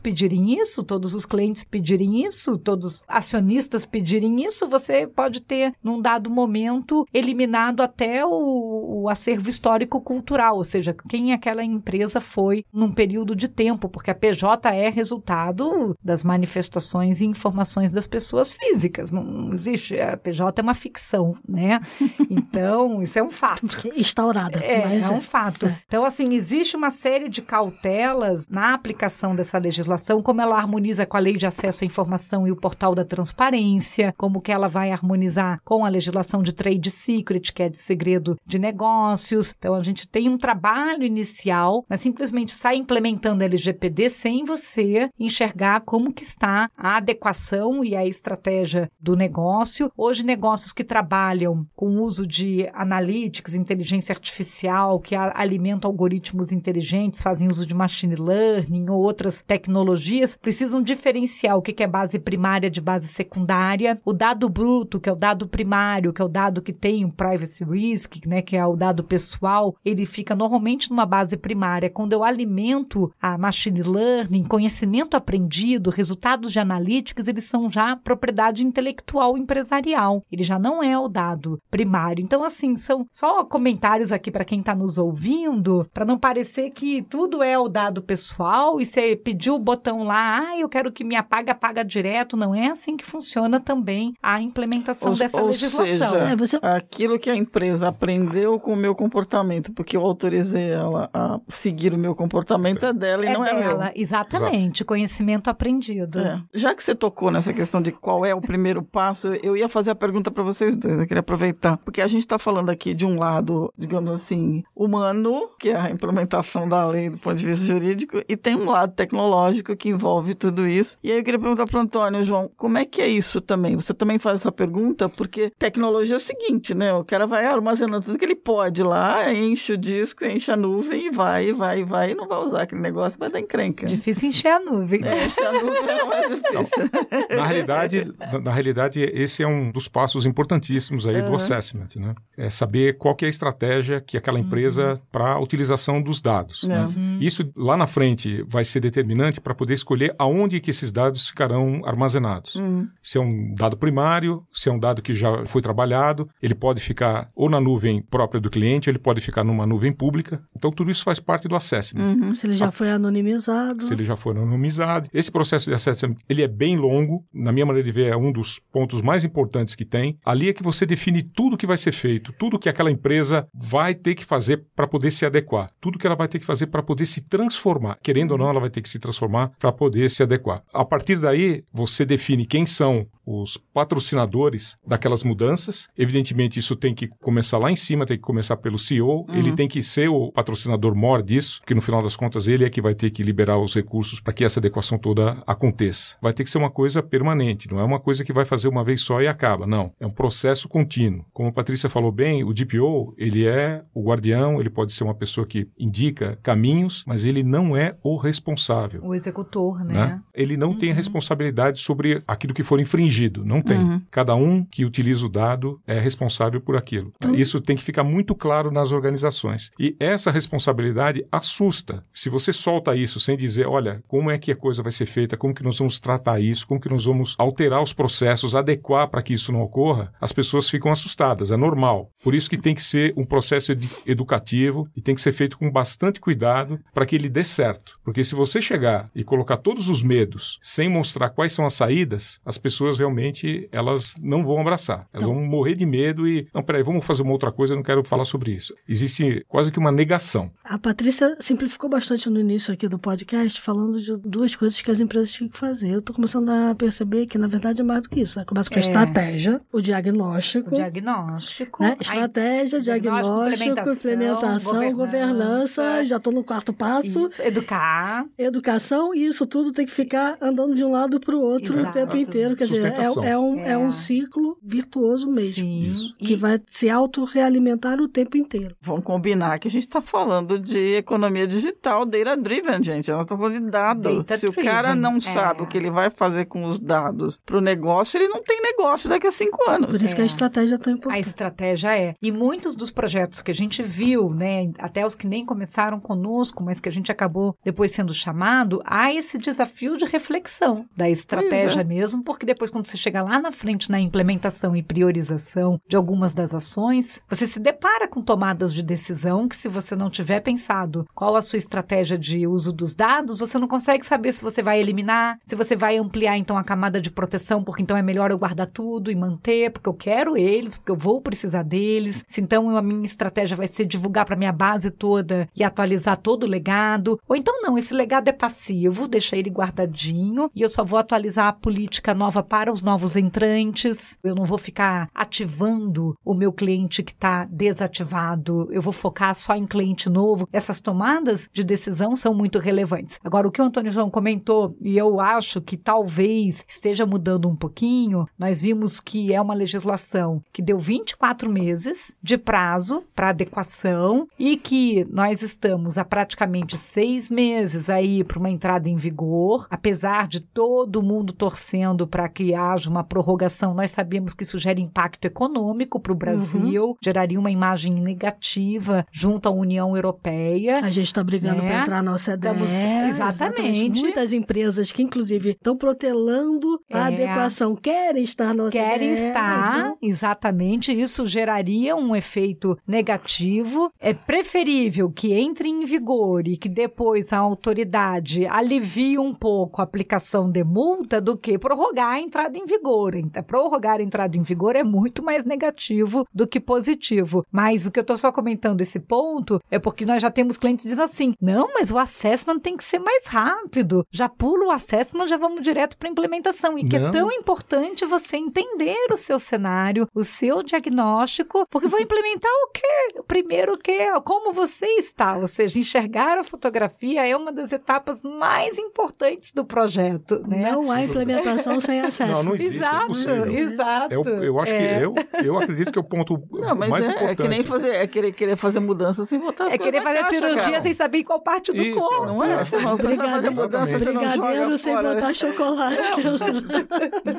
pedirem 0.02 0.60
isso, 0.60 0.84
todos 0.84 1.14
os 1.14 1.26
clientes 1.26 1.64
pedirem 1.64 2.26
isso, 2.26 2.58
todos 2.58 2.86
os 2.86 3.04
acionistas 3.08 3.86
pedirem 3.86 4.46
isso, 4.46 4.68
você 4.68 5.08
pode 5.08 5.42
ter 5.42 5.74
num 5.84 6.02
dado 6.02 6.30
momento 6.30 7.06
eliminado 7.14 7.82
até 7.82 8.26
o, 8.26 9.04
o 9.04 9.10
acervo 9.10 9.50
histórico 9.50 10.02
cultural, 10.02 10.58
ou 10.58 10.64
seja, 10.64 10.96
quem 11.10 11.34
aquela 11.34 11.64
empresa 11.64 12.20
foi 12.20 12.64
num 12.74 12.92
período 12.92 13.36
de 13.36 13.48
tempo, 13.48 13.90
porque 13.90 14.12
a 14.12 14.16
PJ 14.16 14.70
é 14.70 14.90
resultado 14.90 15.96
das 16.04 16.24
manifestações 16.24 17.22
e 17.22 17.26
informações 17.26 17.92
das 17.92 18.08
pessoas 18.08 18.52
físicas. 18.52 19.12
Não 19.12 19.54
existe. 19.54 20.00
A 20.00 20.18
PJ 20.18 20.60
é 20.60 20.64
uma 20.64 20.74
ficção, 20.74 21.36
né? 21.48 21.80
Então, 22.30 23.02
isso 23.02 23.20
é 23.20 23.24
um 23.24 23.30
fato. 23.30 23.66
Instaurada. 23.96 24.60
É, 24.60 24.86
mas 24.86 25.10
é 25.10 25.12
um 25.12 25.22
fato. 25.22 25.74
Então, 25.86 26.06
assim, 26.06 26.34
existe 26.34 26.76
uma 26.76 26.90
série 26.90 27.30
de 27.30 27.42
cautelas 27.42 28.48
na 28.48 28.74
aplicação 28.74 29.36
dessa 29.42 29.58
legislação, 29.58 30.22
como 30.22 30.42
ela 30.42 30.58
harmoniza 30.58 31.06
com 31.06 31.18
a 31.18 31.20
lei 31.20 31.36
de 31.36 31.46
acesso 31.46 31.84
à 31.84 31.88
informação 31.88 32.48
e 32.48 32.52
o 32.52 32.56
portal 32.56 32.96
da 32.96 33.04
transparência, 33.04 34.14
como 34.18 34.42
que 34.42 34.52
ela 34.52 34.68
vai 34.68 34.92
harmonizar 34.92 35.60
com 35.64 35.84
a 35.84 35.90
legislação 35.90 36.42
de 36.42 36.54
trade 36.54 36.90
secret, 36.90 37.52
que 37.52 37.64
é 37.64 37.70
de 37.70 37.78
segredo 37.78 38.38
de 38.46 38.60
negócios. 38.60 39.54
Então, 39.58 39.74
a 39.74 39.84
gente 39.84 40.08
tem 40.08 40.30
um 40.30 40.38
trabalho 40.38 41.04
inicial, 41.04 41.84
mas 41.90 42.00
simplesmente 42.00 42.54
sai 42.54 42.76
implementando 42.76 43.44
a 43.44 43.46
LGPD 43.46 44.10
sem 44.10 44.46
você 44.46 45.10
enxergar 45.20 45.82
como 45.82 46.14
que 46.14 46.24
está 46.24 46.70
a 46.78 46.98
adequação 46.98 47.84
e 47.84 47.96
a 47.96 48.06
estratégia 48.06 48.90
do 49.00 49.16
negócio. 49.16 49.92
Hoje, 49.98 50.24
negócios 50.24 50.72
que 50.72 50.84
trabalham 50.84 51.66
com 51.76 51.98
o 51.98 52.02
uso 52.02 52.28
de 52.28 52.70
analytics, 52.74 53.54
inteligência 53.54 54.14
artificial, 54.14 55.00
que 55.00 55.16
alimentam 55.16 55.90
algoritmos 55.90 56.52
inteligentes, 56.52 57.22
fazem 57.22 57.48
uso 57.48 57.66
de 57.66 57.74
machine 57.74 58.16
learning 58.16 58.90
ou 58.90 59.02
outras 59.02 59.31
tecnologias, 59.40 60.36
precisam 60.36 60.82
diferenciar 60.82 61.56
o 61.56 61.62
que 61.62 61.84
é 61.84 61.88
base 61.88 62.18
primária 62.18 62.72
de 62.72 62.82
base 62.82 63.08
secundária, 63.08 64.02
o 64.04 64.12
dado 64.12 64.50
bruto, 64.50 65.00
que 65.00 65.08
é 65.08 65.14
o 65.14 65.16
dado 65.16 65.48
primário, 65.48 66.12
que 66.12 66.22
é 66.22 66.26
o 66.26 66.28
dado 66.28 66.62
que 66.62 66.74
tem 66.74 67.06
o 67.06 67.12
privacy 67.12 67.64
risk, 67.64 68.26
né, 68.26 68.42
que 68.42 68.58
é 68.58 68.66
o 68.66 68.76
dado 68.76 69.04
pessoal, 69.04 69.76
ele 69.86 70.06
fica 70.06 70.36
normalmente 70.36 70.90
numa 70.90 71.06
base 71.06 71.38
primária. 71.38 71.90
Quando 71.90 72.14
eu 72.14 72.24
alimento 72.24 73.14
a 73.22 73.38
machine 73.38 73.84
learning, 73.84 74.44
conhecimento 74.46 75.16
aprendido, 75.16 75.90
resultados 75.90 76.52
de 76.52 76.60
analytics, 76.60 77.28
eles 77.28 77.44
são 77.44 77.70
já 77.70 77.96
propriedade 77.96 78.66
intelectual 78.66 79.38
empresarial. 79.38 80.24
Ele 80.32 80.44
já 80.44 80.58
não 80.58 80.82
é 80.82 80.98
o 80.98 81.08
dado 81.08 81.60
primário. 81.70 82.24
Então, 82.24 82.44
assim, 82.44 82.76
são 82.78 83.06
só 83.12 83.44
comentários 83.44 84.12
aqui 84.12 84.32
para 84.32 84.46
quem 84.46 84.60
está 84.60 84.74
nos 84.74 84.98
ouvindo, 84.98 85.88
para 85.94 86.06
não 86.06 86.18
parecer 86.18 86.72
que 86.72 87.02
tudo 87.04 87.44
é 87.44 87.58
o 87.58 87.68
dado 87.68 88.02
pessoal 88.02 88.80
e 88.80 88.86
você 89.12 89.16
pediu 89.16 89.56
o 89.56 89.60
botão 89.60 90.04
lá, 90.04 90.40
ah, 90.40 90.58
eu 90.58 90.70
quero 90.70 90.92
que 90.92 91.04
me 91.04 91.16
apaga, 91.16 91.52
apaga 91.52 91.84
direto. 91.84 92.38
Não 92.38 92.54
é 92.56 92.68
assim 92.68 92.96
que 92.96 93.04
funciona 93.06 93.60
também 93.60 94.14
a 94.22 94.42
implementação 94.42 95.12
Ou, 95.12 95.18
dessa 95.18 95.40
ou 95.42 95.48
legislação. 95.48 95.86
seja, 95.86 96.18
É, 96.18 96.36
você- 96.36 96.60
aquilo 96.62 97.20
que 97.20 97.30
a 97.30 97.36
empresa 97.36 97.88
aprendeu 97.90 98.60
com 98.60 98.74
o 98.74 98.76
meu 98.76 98.96
comportamento, 98.96 99.72
porque 99.74 99.98
eu 99.98 100.02
autorizei 100.02 100.72
ela 100.72 101.10
a 101.14 101.40
seguir 101.50 101.94
o 101.94 101.98
meu 101.98 102.16
comportamento 102.16 102.86
é 102.86 102.94
dela 102.94 103.26
e 103.26 103.30
é 103.30 103.34
não 103.34 103.46
é 103.46 103.54
meu. 103.54 103.64
dela, 103.64 103.92
exatamente, 103.96 104.84
conhecimento 104.86 105.50
aprendido. 105.50 106.20
É. 106.20 106.42
Já 106.54 106.74
que 106.74 106.84
você 106.84 106.96
tocou 106.96 107.32
nessa 107.32 107.54
questão 107.54 107.82
de 107.82 107.92
qual 107.92 108.26
é 108.26 108.34
o 108.34 108.42
primeiro 108.42 108.82
passo, 108.84 109.28
eu 109.44 109.56
ia 109.58 109.68
fazer 109.68 109.92
a 109.92 109.96
pergunta 109.96 110.32
para 110.32 110.44
vocês 110.44 110.76
dois. 110.76 111.00
Eu 111.00 111.08
queria 111.08 111.20
aproveitar. 111.22 111.78
Porque 111.78 112.02
a 112.02 112.08
gente 112.08 112.22
está 112.22 112.38
falando 112.40 112.70
aqui 112.70 112.94
de 112.94 113.06
um 113.06 113.18
lado, 113.18 113.72
digamos 113.78 114.12
assim, 114.12 114.64
humano, 114.76 115.50
que 115.60 115.70
é 115.70 115.76
a 115.76 115.90
implementação 115.90 116.68
da 116.68 116.86
lei 116.86 117.10
do 117.10 117.18
ponto 117.18 117.36
de 117.36 117.46
vista 117.46 117.66
jurídico, 117.66 118.22
e 118.28 118.38
tem 118.38 118.56
um 118.56 118.66
lado 118.70 118.94
tecnológico 119.02 119.76
que 119.76 119.90
envolve 119.90 120.36
tudo 120.36 120.68
isso. 120.68 120.98
E 121.04 121.12
aí 121.12 121.18
eu 121.18 121.24
queria 121.24 121.40
perguntar 121.40 121.66
para 121.66 121.78
o 121.78 121.82
Antônio, 121.82 122.24
João, 122.24 122.50
como 122.56 122.78
é 122.78 122.86
que 122.86 123.02
é 123.02 123.08
isso 123.08 123.42
também? 123.42 123.76
Você 123.76 123.94
também 123.94 124.20
faz 124.20 124.42
essa 124.42 124.52
pergunta? 124.52 125.10
Porque 125.10 125.52
tecnologia 125.58 126.16
é 126.16 126.18
o 126.18 126.20
seguinte, 126.20 126.74
né? 126.74 126.94
O 126.94 127.04
cara 127.04 127.26
vai 127.26 127.46
armazenando 127.46 128.06
tudo 128.06 128.18
que 128.18 128.26
ele 128.26 128.36
pode 128.36 128.84
lá, 128.84 129.34
enche 129.34 129.74
o 129.74 129.78
disco, 129.78 130.26
enche 130.26 130.52
a 130.52 130.56
nuvem 130.56 131.08
e 131.08 131.10
vai, 131.10 131.52
vai, 131.52 131.84
vai, 131.84 132.12
e 132.12 132.16
não 132.16 132.28
vai 132.28 132.40
usar 132.40 132.64
aquele 132.64 132.82
negócio, 132.82 133.18
vai 133.18 133.30
dar 133.30 133.40
encrenca. 133.40 133.86
Difícil 133.86 134.30
encher 134.30 134.50
a 134.50 134.60
nuvem. 134.60 135.04
É, 135.04 135.26
encher 135.26 135.48
a 135.48 135.52
nuvem 135.52 135.90
é 135.90 136.04
mais 136.04 136.30
difícil. 136.36 136.90
Na 137.36 137.46
realidade, 137.46 138.14
na, 138.44 138.52
realidade, 138.52 139.02
esse 139.02 139.42
é 139.42 139.48
um 139.48 139.72
dos 139.72 139.88
passos 139.88 140.26
importantíssimos 140.26 141.08
aí 141.08 141.22
do 141.22 141.36
assessment, 141.36 141.88
né? 141.96 142.14
É 142.38 142.50
saber 142.50 142.98
qual 142.98 143.16
que 143.16 143.26
é 143.26 143.28
a 143.28 143.30
estratégia 143.30 144.00
que 144.00 144.18
aquela 144.18 144.40
empresa 144.40 145.02
para 145.12 145.34
a 145.34 145.40
utilização 145.40 146.02
dos 146.02 146.22
dados. 146.22 146.64
É. 146.66 146.68
né? 146.68 146.88
Isso 147.20 147.50
lá 147.56 147.76
na 147.76 147.88
frente 147.88 148.44
vai 148.48 148.64
ser 148.66 148.80
determinante 148.92 149.42
para 149.42 149.56
poder 149.56 149.74
escolher 149.74 150.14
aonde 150.18 150.60
que 150.60 150.70
esses 150.70 150.92
dados 150.92 151.30
ficarão 151.30 151.82
armazenados. 151.86 152.56
Uhum. 152.56 152.88
Se 153.02 153.18
é 153.18 153.22
um 153.22 153.54
dado 153.56 153.78
primário, 153.78 154.46
se 154.54 154.70
é 154.70 154.72
um 154.72 154.80
dado 154.80 155.02
que 155.02 155.14
já 155.14 155.46
foi 155.46 155.62
trabalhado, 155.62 156.30
ele 156.42 156.54
pode 156.54 156.82
ficar 156.82 157.30
ou 157.36 157.50
na 157.50 157.60
nuvem 157.60 158.02
própria 158.02 158.40
do 158.40 158.50
cliente, 158.50 158.90
ou 158.90 158.92
ele 158.92 159.00
pode 159.00 159.22
ficar 159.22 159.44
numa 159.44 159.66
nuvem 159.66 159.92
pública. 159.92 160.44
Então 160.56 160.72
tudo 160.72 160.92
isso 160.92 161.04
faz 161.04 161.20
parte 161.20 161.48
do 161.48 161.56
assessment. 161.56 162.02
Uhum. 162.04 162.34
Se 162.34 162.46
ele 162.46 162.54
já 162.54 162.72
foi 162.72 162.90
anonimizado. 162.92 163.84
Se 163.84 163.94
ele 163.94 164.04
já 164.04 164.16
for 164.16 164.38
anonimizado. 164.38 165.10
Esse 165.14 165.32
processo 165.32 165.70
de 165.70 165.76
assessment, 165.76 166.18
ele 166.28 166.44
é 166.44 166.48
bem 166.48 166.78
longo. 166.78 167.26
Na 167.34 167.52
minha 167.52 167.66
maneira 167.66 167.86
de 167.86 167.92
ver, 167.92 168.12
é 168.12 168.18
um 168.18 168.32
dos 168.32 168.60
pontos 168.60 169.02
mais 169.02 169.24
importantes 169.24 169.76
que 169.76 169.86
tem. 169.86 170.18
Ali 170.26 170.50
é 170.50 170.54
que 170.54 170.64
você 170.64 170.86
define 170.86 171.24
tudo 171.24 171.58
que 171.58 171.68
vai 171.68 171.78
ser 171.78 171.92
feito, 171.92 172.34
tudo 172.34 172.60
que 172.60 172.70
aquela 172.70 172.92
empresa 172.92 173.48
vai 173.54 173.94
ter 173.94 174.16
que 174.16 174.26
fazer 174.26 174.66
para 174.76 174.88
poder 174.88 175.12
se 175.12 175.26
adequar, 175.26 175.72
tudo 175.80 175.98
que 175.98 176.06
ela 176.06 176.16
vai 176.16 176.28
ter 176.28 176.40
que 176.40 176.46
fazer 176.46 176.68
para 176.68 176.84
poder 176.84 177.06
se 177.06 177.22
transformar. 177.28 177.98
Querendo 178.02 178.32
ou 178.32 178.38
não, 178.38 178.50
ela 178.50 178.60
vai 178.60 178.70
ter 178.70 178.81
que 178.82 178.90
se 178.90 179.00
transformar 179.00 179.52
para 179.60 179.72
poder 179.72 180.10
se 180.10 180.24
adequar. 180.24 180.64
A 180.74 180.84
partir 180.86 181.20
daí, 181.20 181.64
você 181.72 182.06
define 182.06 182.46
quem 182.46 182.66
são 182.66 183.08
os 183.26 183.58
patrocinadores 183.58 184.78
daquelas 184.86 185.24
mudanças. 185.24 185.88
Evidentemente, 185.98 186.60
isso 186.60 186.76
tem 186.76 186.94
que 186.94 187.08
começar 187.08 187.58
lá 187.58 187.72
em 187.72 187.76
cima, 187.76 188.06
tem 188.06 188.18
que 188.18 188.24
começar 188.24 188.58
pelo 188.58 188.78
CEO. 188.78 189.26
Ele 189.34 189.54
tem 189.54 189.68
que 189.68 189.84
ser 189.84 190.10
o 190.10 190.32
patrocinador 190.32 190.96
maior 190.96 191.22
disso, 191.22 191.62
que 191.66 191.74
no 191.74 191.82
final 191.82 192.02
das 192.02 192.16
contas 192.16 192.48
ele 192.48 192.66
é 192.66 192.70
que 192.70 192.82
vai 192.82 192.96
ter 192.96 193.10
que 193.12 193.24
liberar 193.24 193.58
os 193.58 193.76
recursos 193.76 194.20
para 194.20 194.34
que 194.34 194.44
essa 194.44 194.60
adequação 194.60 194.98
toda 194.98 195.44
aconteça. 195.46 196.18
Vai 196.22 196.34
ter 196.34 196.44
que 196.44 196.50
ser 196.50 196.58
uma 196.58 196.70
coisa 196.70 197.02
permanente, 197.02 197.70
não 197.70 197.80
é 197.80 197.84
uma 197.84 198.00
coisa 198.00 198.24
que 198.24 198.34
vai 198.34 198.46
fazer 198.46 198.68
uma 198.68 198.84
vez 198.84 199.02
só 199.02 199.22
e 199.22 199.28
acaba. 199.28 199.66
Não, 199.66 199.94
é 200.00 200.06
um 200.06 200.12
processo 200.12 200.68
contínuo. 200.68 201.26
Como 201.34 201.50
a 201.50 201.52
Patrícia 201.52 201.90
falou 201.90 202.12
bem, 202.12 202.44
o 202.44 202.54
DPO, 202.54 203.14
ele 203.18 203.46
é 203.46 203.84
o 203.94 204.04
guardião, 204.04 204.60
ele 204.60 204.70
pode 204.70 204.94
ser 204.94 205.04
uma 205.04 205.16
pessoa 205.16 205.46
que 205.46 205.68
indica 205.78 206.38
caminhos, 206.42 207.04
mas 207.08 207.26
ele 207.26 207.44
não 207.44 207.76
é 207.76 207.96
o 208.04 208.18
responsável. 208.18 209.04
O 209.04 209.14
executor, 209.14 209.84
né? 209.84 209.94
né? 209.94 210.22
Ele 210.34 210.58
não 210.58 210.76
tem 210.78 210.92
a 210.92 210.96
responsabilidade 210.96 211.80
sobre 211.80 212.24
aquilo 212.28 212.54
que 212.54 212.64
for 212.64 212.80
infringido. 212.80 213.11
Não 213.44 213.62
tem. 213.62 213.78
Uhum. 213.78 214.02
Cada 214.10 214.36
um 214.36 214.64
que 214.64 214.86
utiliza 214.86 215.26
o 215.26 215.30
dado 215.30 215.80
é 215.86 216.00
responsável 216.00 216.60
por 216.62 216.76
aquilo. 216.78 217.14
Isso 217.34 217.60
tem 217.62 217.76
que 217.76 217.84
ficar 217.84 218.04
muito 218.04 218.34
claro 218.36 218.72
nas 218.72 218.92
organizações. 218.92 219.72
E 219.80 219.96
essa 220.00 220.32
responsabilidade 220.32 221.26
assusta. 221.32 222.04
Se 222.14 222.30
você 222.30 222.54
solta 222.54 222.96
isso 222.96 223.20
sem 223.20 223.36
dizer, 223.38 223.68
olha, 223.68 224.02
como 224.08 224.30
é 224.32 224.38
que 224.38 224.52
a 224.52 224.56
coisa 224.56 224.82
vai 224.84 224.92
ser 224.92 225.06
feita, 225.06 225.38
como 225.38 225.54
que 225.54 225.64
nós 225.64 225.78
vamos 225.78 226.00
tratar 226.00 226.40
isso, 226.40 226.68
como 226.68 226.80
que 226.80 226.90
nós 226.90 227.06
vamos 227.06 227.36
alterar 227.38 227.82
os 227.82 227.94
processos, 227.94 228.56
adequar 228.56 229.10
para 229.10 229.22
que 229.22 229.34
isso 229.34 229.52
não 229.52 229.62
ocorra, 229.62 230.12
as 230.20 230.32
pessoas 230.32 230.70
ficam 230.70 230.92
assustadas. 230.92 231.52
É 231.52 231.58
normal. 231.58 232.10
Por 232.24 232.34
isso 232.36 232.50
que 232.50 232.58
tem 232.58 232.74
que 232.76 232.84
ser 232.84 233.14
um 233.18 233.24
processo 233.24 233.72
ed- 233.72 233.90
educativo 234.06 234.88
e 234.96 235.02
tem 235.02 235.16
que 235.16 235.22
ser 235.22 235.32
feito 235.32 235.58
com 235.58 235.70
bastante 235.72 236.20
cuidado 236.20 236.80
para 236.94 237.06
que 237.06 237.16
ele 237.16 237.30
dê 237.30 237.44
certo. 237.44 238.00
Porque 238.04 238.24
se 238.24 238.36
você 238.36 238.62
chegar 238.62 239.10
e 239.16 239.24
colocar 239.24 239.58
todos 239.58 239.90
os 239.90 240.04
medos 240.04 240.58
sem 240.62 240.90
mostrar 240.90 241.30
quais 241.30 241.54
são 241.54 241.66
as 241.66 241.74
saídas, 241.74 242.40
as 242.46 242.58
pessoas 242.58 243.00
realmente 243.02 243.68
elas 243.72 244.16
não 244.22 244.44
vão 244.46 244.60
abraçar. 244.62 245.08
Elas 245.14 245.28
vão 245.28 245.36
morrer 245.36 245.76
de 245.76 245.86
medo 245.86 246.28
e 246.28 246.48
não, 246.54 246.64
peraí, 246.64 246.84
vamos 246.84 247.06
fazer 247.06 247.24
uma 247.24 247.32
outra 247.34 247.52
coisa, 247.52 247.74
eu 247.74 247.78
não 247.78 247.84
quero 247.84 248.04
falar 248.04 248.26
sobre 248.26 248.52
isso. 248.52 248.74
Existe 248.88 249.44
quase 249.48 249.72
que 249.72 249.80
uma 249.80 249.92
negação. 249.92 250.52
A 250.64 250.78
Patrícia 250.78 251.36
simplificou 251.40 251.90
bastante 251.90 252.30
no 252.30 252.40
início 252.40 252.74
aqui 252.74 252.88
do 252.88 252.98
podcast, 253.00 253.60
falando 253.62 254.00
de 254.00 254.16
duas 254.18 254.56
coisas 254.56 254.82
que 254.82 254.90
as 254.92 255.00
empresas 255.00 255.32
tinham 255.32 255.50
que 255.50 255.58
fazer. 255.58 255.90
Eu 255.90 256.02
tô 256.02 256.14
começando 256.14 256.50
a 256.50 256.74
perceber 256.76 257.26
que, 257.26 257.38
na 257.38 257.48
verdade, 257.48 257.82
é 257.82 257.84
mais 257.84 258.02
do 258.04 258.10
que 258.10 258.22
isso. 258.22 258.38
né? 258.40 258.46
Começa 258.46 258.70
com 258.70 258.76
a 258.76 258.80
É. 258.80 258.82
estratégia, 258.82 259.62
o 259.72 259.82
diagnóstico, 259.82 260.70
O 260.70 260.74
diagnóstico. 260.76 261.84
né? 261.84 261.96
a 262.00 262.02
Estratégia, 262.02 262.80
diagnóstico, 262.82 263.36
diagnóstico, 263.36 263.64
implementação, 263.72 263.94
implementação, 263.94 264.94
governança, 264.94 265.82
governança. 265.82 266.06
já 266.06 266.20
tô 266.20 266.32
no 266.32 266.44
quarto 266.44 266.72
passo, 266.74 267.28
Isso, 267.28 267.42
educar. 267.42 268.26
educação, 268.38 269.14
e 269.14 269.26
isso 269.26 269.46
tudo 269.46 269.72
tem 269.72 269.86
que 269.86 269.92
ficar 269.92 270.38
andando 270.42 270.76
de 270.76 270.84
um 270.84 270.92
lado 270.92 271.20
para 271.20 271.36
o 271.36 271.42
outro 271.42 271.76
o 271.76 271.80
Exato. 271.80 271.94
tempo 271.94 272.16
inteiro. 272.18 272.56
Quer 272.56 272.66
dizer, 272.66 272.91
Sustentação. 272.92 273.24
é, 273.24 273.30
é 273.32 273.38
um, 273.38 273.60
é. 273.60 273.70
É. 273.72 273.78
um 273.78 273.92
ciclo 273.92 274.58
virtuoso 274.64 275.28
mesmo. 275.30 275.56
Sim. 275.64 275.82
Isso. 275.84 276.16
Que 276.18 276.34
E- 276.34 276.36
vai 276.36 276.60
se 276.68 276.90
autorrealimentar 276.90 278.00
o 278.00 278.08
tempo 278.08 278.38
inteiro. 278.38 278.76
Vamos 278.82 279.04
combinar 279.04 279.60
que 279.60 279.68
a 279.68 279.72
gente 279.72 279.84
está 279.84 280.02
falando 280.02 280.60
de 280.60 280.96
economia 280.96 281.48
digital, 281.48 282.06
data-driven, 282.06 282.84
gente. 282.84 283.10
Nós 283.12 283.22
estamos 283.22 283.42
falando 283.46 283.64
de 283.66 283.72
dado. 283.72 284.18
Data 284.18 284.38
Se 284.38 284.48
o 284.48 284.54
cara 284.54 284.90
driven, 284.90 285.02
não 285.02 285.18
é. 285.18 285.20
sabe 285.20 285.62
o 285.62 285.68
que 285.68 285.78
ele 285.78 285.90
vai 285.92 286.10
fazer 286.10 286.46
com 286.46 286.66
os 286.66 286.80
dados 286.80 287.40
para 287.46 287.58
o 287.58 287.62
negócio, 287.62 288.18
ele 288.18 288.28
não 288.28 288.42
tem 288.44 288.62
negócio 288.62 289.10
daqui 289.10 289.28
a 289.28 289.32
cinco 289.32 289.70
anos. 289.70 289.90
Por 289.90 290.02
isso 290.02 290.16
que 290.16 290.22
a 290.22 290.24
É. 290.24 290.28
estratégia 290.28 290.76
é 290.76 290.78
tão 290.78 290.94
A 290.94 290.98
importante. 290.98 291.28
estratégia 291.28 291.98
é. 291.98 292.16
E 292.22 292.32
muitos 292.32 292.76
dos 292.76 292.92
projetos 292.92 293.42
que 293.42 293.52
a 293.52 293.56
gente 293.56 293.82
viu, 293.84 294.30
né, 294.34 294.72
até 294.80 295.06
os 295.06 295.16
que 295.16 295.28
nem 295.28 295.46
começaram 295.46 296.00
conosco, 296.00 296.64
mas 296.64 296.80
que 296.80 296.90
a 296.90 296.92
gente 296.92 297.12
acabou 297.12 297.56
depois 297.64 297.92
sendo 297.92 298.14
chamado, 298.14 298.82
há 298.86 299.14
esse 299.14 299.38
desafio 299.38 299.98
de 299.98 300.06
reflexão 300.06 300.86
da 300.96 301.10
estratégia 301.10 301.84
mesmo, 301.84 302.24
porque 302.24 302.46
depois 302.46 302.70
quando 302.72 302.81
você 302.90 302.98
chega 302.98 303.22
lá 303.22 303.40
na 303.40 303.52
frente 303.52 303.90
na 303.90 304.00
implementação 304.00 304.76
e 304.76 304.84
priorização 304.84 305.80
de 305.88 305.96
algumas 305.96 306.34
das 306.34 306.54
ações, 306.54 307.22
você 307.30 307.46
se 307.48 307.60
depara 307.60 308.08
com 308.08 308.22
tomadas 308.22 308.74
de 308.74 308.84
decisão 308.84 309.48
que 309.48 309.58
se 309.58 309.68
você 309.68 309.96
não 309.96 310.10
tiver 310.10 310.40
pensado 310.40 311.06
qual 311.14 311.36
a 311.36 311.42
sua 311.42 311.58
estratégia 311.58 312.18
de 312.18 312.48
uso 312.48 312.72
dos 312.74 312.94
dados, 312.96 313.40
você 313.40 313.58
não 313.58 313.68
consegue 313.68 314.06
saber 314.06 314.32
se 314.34 314.44
você 314.44 314.62
vai 314.64 314.80
eliminar, 314.80 315.38
se 315.46 315.56
você 315.56 315.76
vai 315.76 315.98
ampliar 315.98 316.38
então 316.38 316.58
a 316.58 316.64
camada 316.64 317.00
de 317.00 317.12
proteção, 317.12 317.64
porque 317.64 317.82
então 317.82 317.98
é 317.98 318.02
melhor 318.02 318.32
eu 318.32 318.38
guardar 318.38 318.68
tudo 318.68 319.12
e 319.12 319.16
manter, 319.16 319.72
porque 319.72 319.90
eu 319.90 319.94
quero 319.94 320.38
eles, 320.38 320.78
porque 320.78 320.92
eu 320.92 320.98
vou 320.98 321.22
precisar 321.22 321.64
deles. 321.64 322.24
Se 322.28 322.42
então 322.42 322.76
a 322.76 322.82
minha 322.82 323.06
estratégia 323.06 323.58
vai 323.58 323.68
ser 323.68 323.86
divulgar 323.86 324.26
para 324.26 324.36
minha 324.36 324.52
base 324.52 324.92
toda 324.92 325.48
e 325.56 325.64
atualizar 325.64 326.18
todo 326.18 326.44
o 326.44 326.50
legado, 326.50 327.20
ou 327.28 327.36
então 327.36 327.62
não, 327.62 327.78
esse 327.78 327.94
legado 327.94 328.28
é 328.28 328.34
passivo, 328.34 329.08
deixa 329.08 329.36
ele 329.36 329.50
guardadinho 329.50 330.50
e 330.56 330.62
eu 330.62 330.70
só 330.70 330.84
vou 330.84 331.00
atualizar 331.00 331.48
a 331.48 331.54
política 331.54 332.14
nova 332.14 332.44
para 332.44 332.71
os 332.72 332.82
novos 332.82 333.16
entrantes. 333.16 334.18
Eu 334.24 334.36
não 334.36 334.46
vou 334.46 334.58
ficar 334.58 335.10
ativando 335.14 336.16
o 336.24 336.34
meu 336.34 336.52
cliente 336.52 337.04
que 337.04 337.12
está 337.12 337.46
desativado. 337.46 338.68
Eu 338.72 338.82
vou 338.82 338.94
focar 338.94 339.36
só 339.36 339.56
em 339.56 339.66
cliente 339.66 340.10
novo. 340.10 340.48
Essas 340.52 340.80
tomadas 340.80 341.50
de 341.54 341.64
decisão 341.64 342.16
são 342.16 342.34
muito 342.34 342.60
relevantes. 342.60 343.20
Agora, 343.24 343.48
o 343.48 343.52
que 343.52 343.62
o 343.62 343.66
Antônio 343.66 343.92
João 343.92 344.10
comentou, 344.10 344.76
e 344.82 344.98
eu 344.98 345.20
acho 345.20 345.62
que 345.62 345.78
talvez 345.78 346.64
esteja 346.68 347.06
mudando 347.06 347.50
um 347.50 347.56
pouquinho, 347.56 348.26
nós 348.38 348.62
vimos 348.62 349.00
que 349.00 349.34
é 349.34 349.42
uma 349.42 349.54
legislação 349.54 350.42
que 350.52 350.62
deu 350.62 350.80
24 350.80 351.50
meses 351.50 352.16
de 352.22 352.38
prazo 352.38 353.04
para 353.16 353.30
adequação 353.30 354.28
e 354.40 354.58
que 354.58 355.06
nós 355.10 355.42
estamos 355.42 355.98
há 355.98 356.06
praticamente 356.06 356.78
seis 356.78 357.30
meses 357.30 357.90
aí 357.90 358.24
para 358.24 358.40
uma 358.40 358.50
entrada 358.50 358.90
em 358.90 358.96
vigor. 358.96 359.68
Apesar 359.70 360.28
de 360.28 360.40
todo 360.40 361.04
mundo 361.04 361.34
torcendo 361.34 362.08
para 362.08 362.30
que 362.30 362.54
haja 362.62 362.90
uma 362.90 363.04
prorrogação, 363.04 363.74
nós 363.74 363.92
sabemos 363.92 364.34
que 364.34 364.44
isso 364.44 364.60
gera 364.60 364.80
impacto 364.80 365.26
econômico 365.26 366.00
para 366.00 366.12
o 366.12 366.16
Brasil, 366.16 366.96
geraria 367.04 367.40
uma 367.40 367.52
imagem 367.52 367.94
negativa 367.94 369.06
junto 369.12 369.48
à 369.48 369.52
União 369.52 369.96
Europeia. 369.96 370.80
A 370.80 370.90
gente 370.90 371.08
está 371.08 371.24
brigando 371.24 371.62
Né? 371.62 371.70
para 371.70 371.82
entrar 371.82 372.04
na 372.04 372.12
OCDE. 372.14 372.48
Estamos- 372.48 372.72
exatamente. 373.10 374.02
Muitas 374.02 374.34
empresas 374.34 374.92
que, 374.92 375.02
inclusive, 375.04 375.52
estão 375.52 375.76
protelando 375.78 376.80
a 376.92 376.98
É. 377.12 377.14
adequação, 377.14 377.76
querem 377.76 378.24
estar 378.24 378.54
na 378.54 378.66
OCDE. 378.66 378.72
querem 378.80 379.12
estar, 379.12 379.78
então, 379.80 379.98
exatamente, 380.02 380.92
isso 380.92 381.26
geraria 381.28 381.96
um 381.96 382.16
efeito 382.16 382.78
negativo. 382.88 383.92
É 384.00 384.14
preferível 384.14 385.12
que 385.12 385.34
entre 385.34 385.70
em 385.70 385.86
vigor 385.86 386.48
e 386.48 386.58
que 386.58 386.70
depois 386.70 387.32
a 387.34 387.38
autoridade 387.38 388.46
alivie 388.48 389.18
um 389.20 389.34
pouco 389.34 389.82
a 389.82 389.84
aplicação 389.84 390.50
de 390.50 390.64
multa 390.64 391.20
do 391.22 391.38
que 391.38 391.58
prorrogar 391.58 392.10
a 392.14 392.20
entrada 392.20 392.51
em 392.58 392.66
vigor. 392.66 393.16
Então, 393.16 393.44
prorrogar 393.44 394.00
a 394.00 394.04
entrada 394.04 394.38
em 394.38 394.42
vigor 394.42 394.76
é 394.76 394.84
muito 394.84 395.24
mais 395.24 395.46
negativo 395.46 396.26
do 396.34 396.48
que 396.48 396.60
positivo. 396.60 397.46
Mas 397.52 397.86
o 397.86 397.92
que 397.92 398.00
eu 398.00 398.04
estou 398.04 398.18
só 398.18 398.32
comentando 398.32 398.82
esse 398.82 399.00
ponto 399.00 399.60
é 399.70 399.80
porque 399.80 400.06
nós 400.06 400.22
já 400.22 400.32
temos 400.32 400.58
clientes 400.58 400.84
dizendo 400.84 401.04
assim: 401.04 401.34
não, 401.42 401.70
mas 401.74 401.92
o 401.92 401.98
assessment 401.98 402.60
tem 402.60 402.78
que 402.78 402.84
ser 402.84 403.00
mais 403.00 403.26
rápido. 403.28 404.06
Já 404.12 404.28
pula 404.30 404.68
o 404.68 404.72
assessment, 404.72 405.28
já 405.28 405.38
vamos 405.38 405.62
direto 405.62 405.98
para 405.98 406.10
implementação. 406.10 406.78
E 406.78 406.88
que 406.88 406.96
é 406.96 407.00
Não. 407.00 407.12
tão 407.12 407.32
importante 407.32 408.06
você 408.06 408.38
entender 408.38 409.12
o 409.12 409.18
seu 409.18 409.40
cenário, 409.40 410.08
o 410.14 410.24
seu 410.24 410.64
diagnóstico, 410.64 411.66
porque 411.70 411.88
vou 411.88 412.00
implementar 412.00 412.52
o 412.52 412.72
quê? 412.72 413.22
Primeiro 413.28 413.74
o 413.74 413.78
quê? 413.78 414.08
Como 414.24 414.54
você 414.54 414.86
está, 414.98 415.38
ou 415.38 415.48
seja, 415.48 415.80
enxergar 415.80 416.38
a 416.38 416.44
fotografia 416.44 417.28
é 417.28 417.36
uma 417.36 417.52
das 417.52 417.72
etapas 417.72 418.22
mais 418.22 418.78
importantes 418.78 419.52
do 419.52 419.66
projeto, 419.66 420.42
né? 420.48 420.72
Não 420.72 420.92
há 420.92 421.04
implementação 421.04 421.80
sem 421.80 422.00
acesso. 422.02 422.41
Não, 422.44 422.50
Não, 422.52 422.56
existe. 422.56 422.74
é 422.76 422.78
Exato, 422.78 423.04
impossível. 423.06 423.52
exato. 423.54 424.14
É 424.14 424.18
o- 424.18 424.44
eu 424.44 424.60
acho 424.60 424.74
É. 424.74 424.98
que 425.00 425.04
eu, 425.04 425.16
eu 425.46 425.58
acredito 425.60 425.92
que 425.92 425.98
é 426.00 426.02
o 426.02 426.04
ponto 426.04 426.42
Não, 426.52 426.76
mas 426.76 426.90
mais 426.90 427.08
é, 427.08 427.12
importante. 427.12 427.32
é 427.32 427.36
que 427.36 427.48
nem 427.48 427.64
fazer, 427.64 427.90
é 427.90 428.08
querer, 428.08 428.32
querer 428.32 428.56
fazer 428.56 428.80
mudança 428.80 429.26
sem 429.26 429.40
botar 429.40 429.68
as 429.68 429.74
É 429.74 429.78
querer 429.78 430.02
fazer 430.02 430.20
caixa, 430.20 430.36
cirurgia 430.36 430.62
cara. 430.72 430.82
sem 430.82 430.94
saber 430.94 431.18
em 431.20 431.24
qual 431.24 431.42
parte 431.42 431.72
do 431.72 431.82
Isso, 431.82 431.98
corpo. 432.00 432.26
Não 432.26 432.44
é? 432.44 432.64
Fazer 432.66 433.04
Brigadeiro, 433.04 433.56
mudança, 433.56 434.00
brigadeiro 434.00 434.78
sem 434.78 434.94
fora. 434.94 435.16
botar 435.16 435.34
chocolate. 435.34 436.02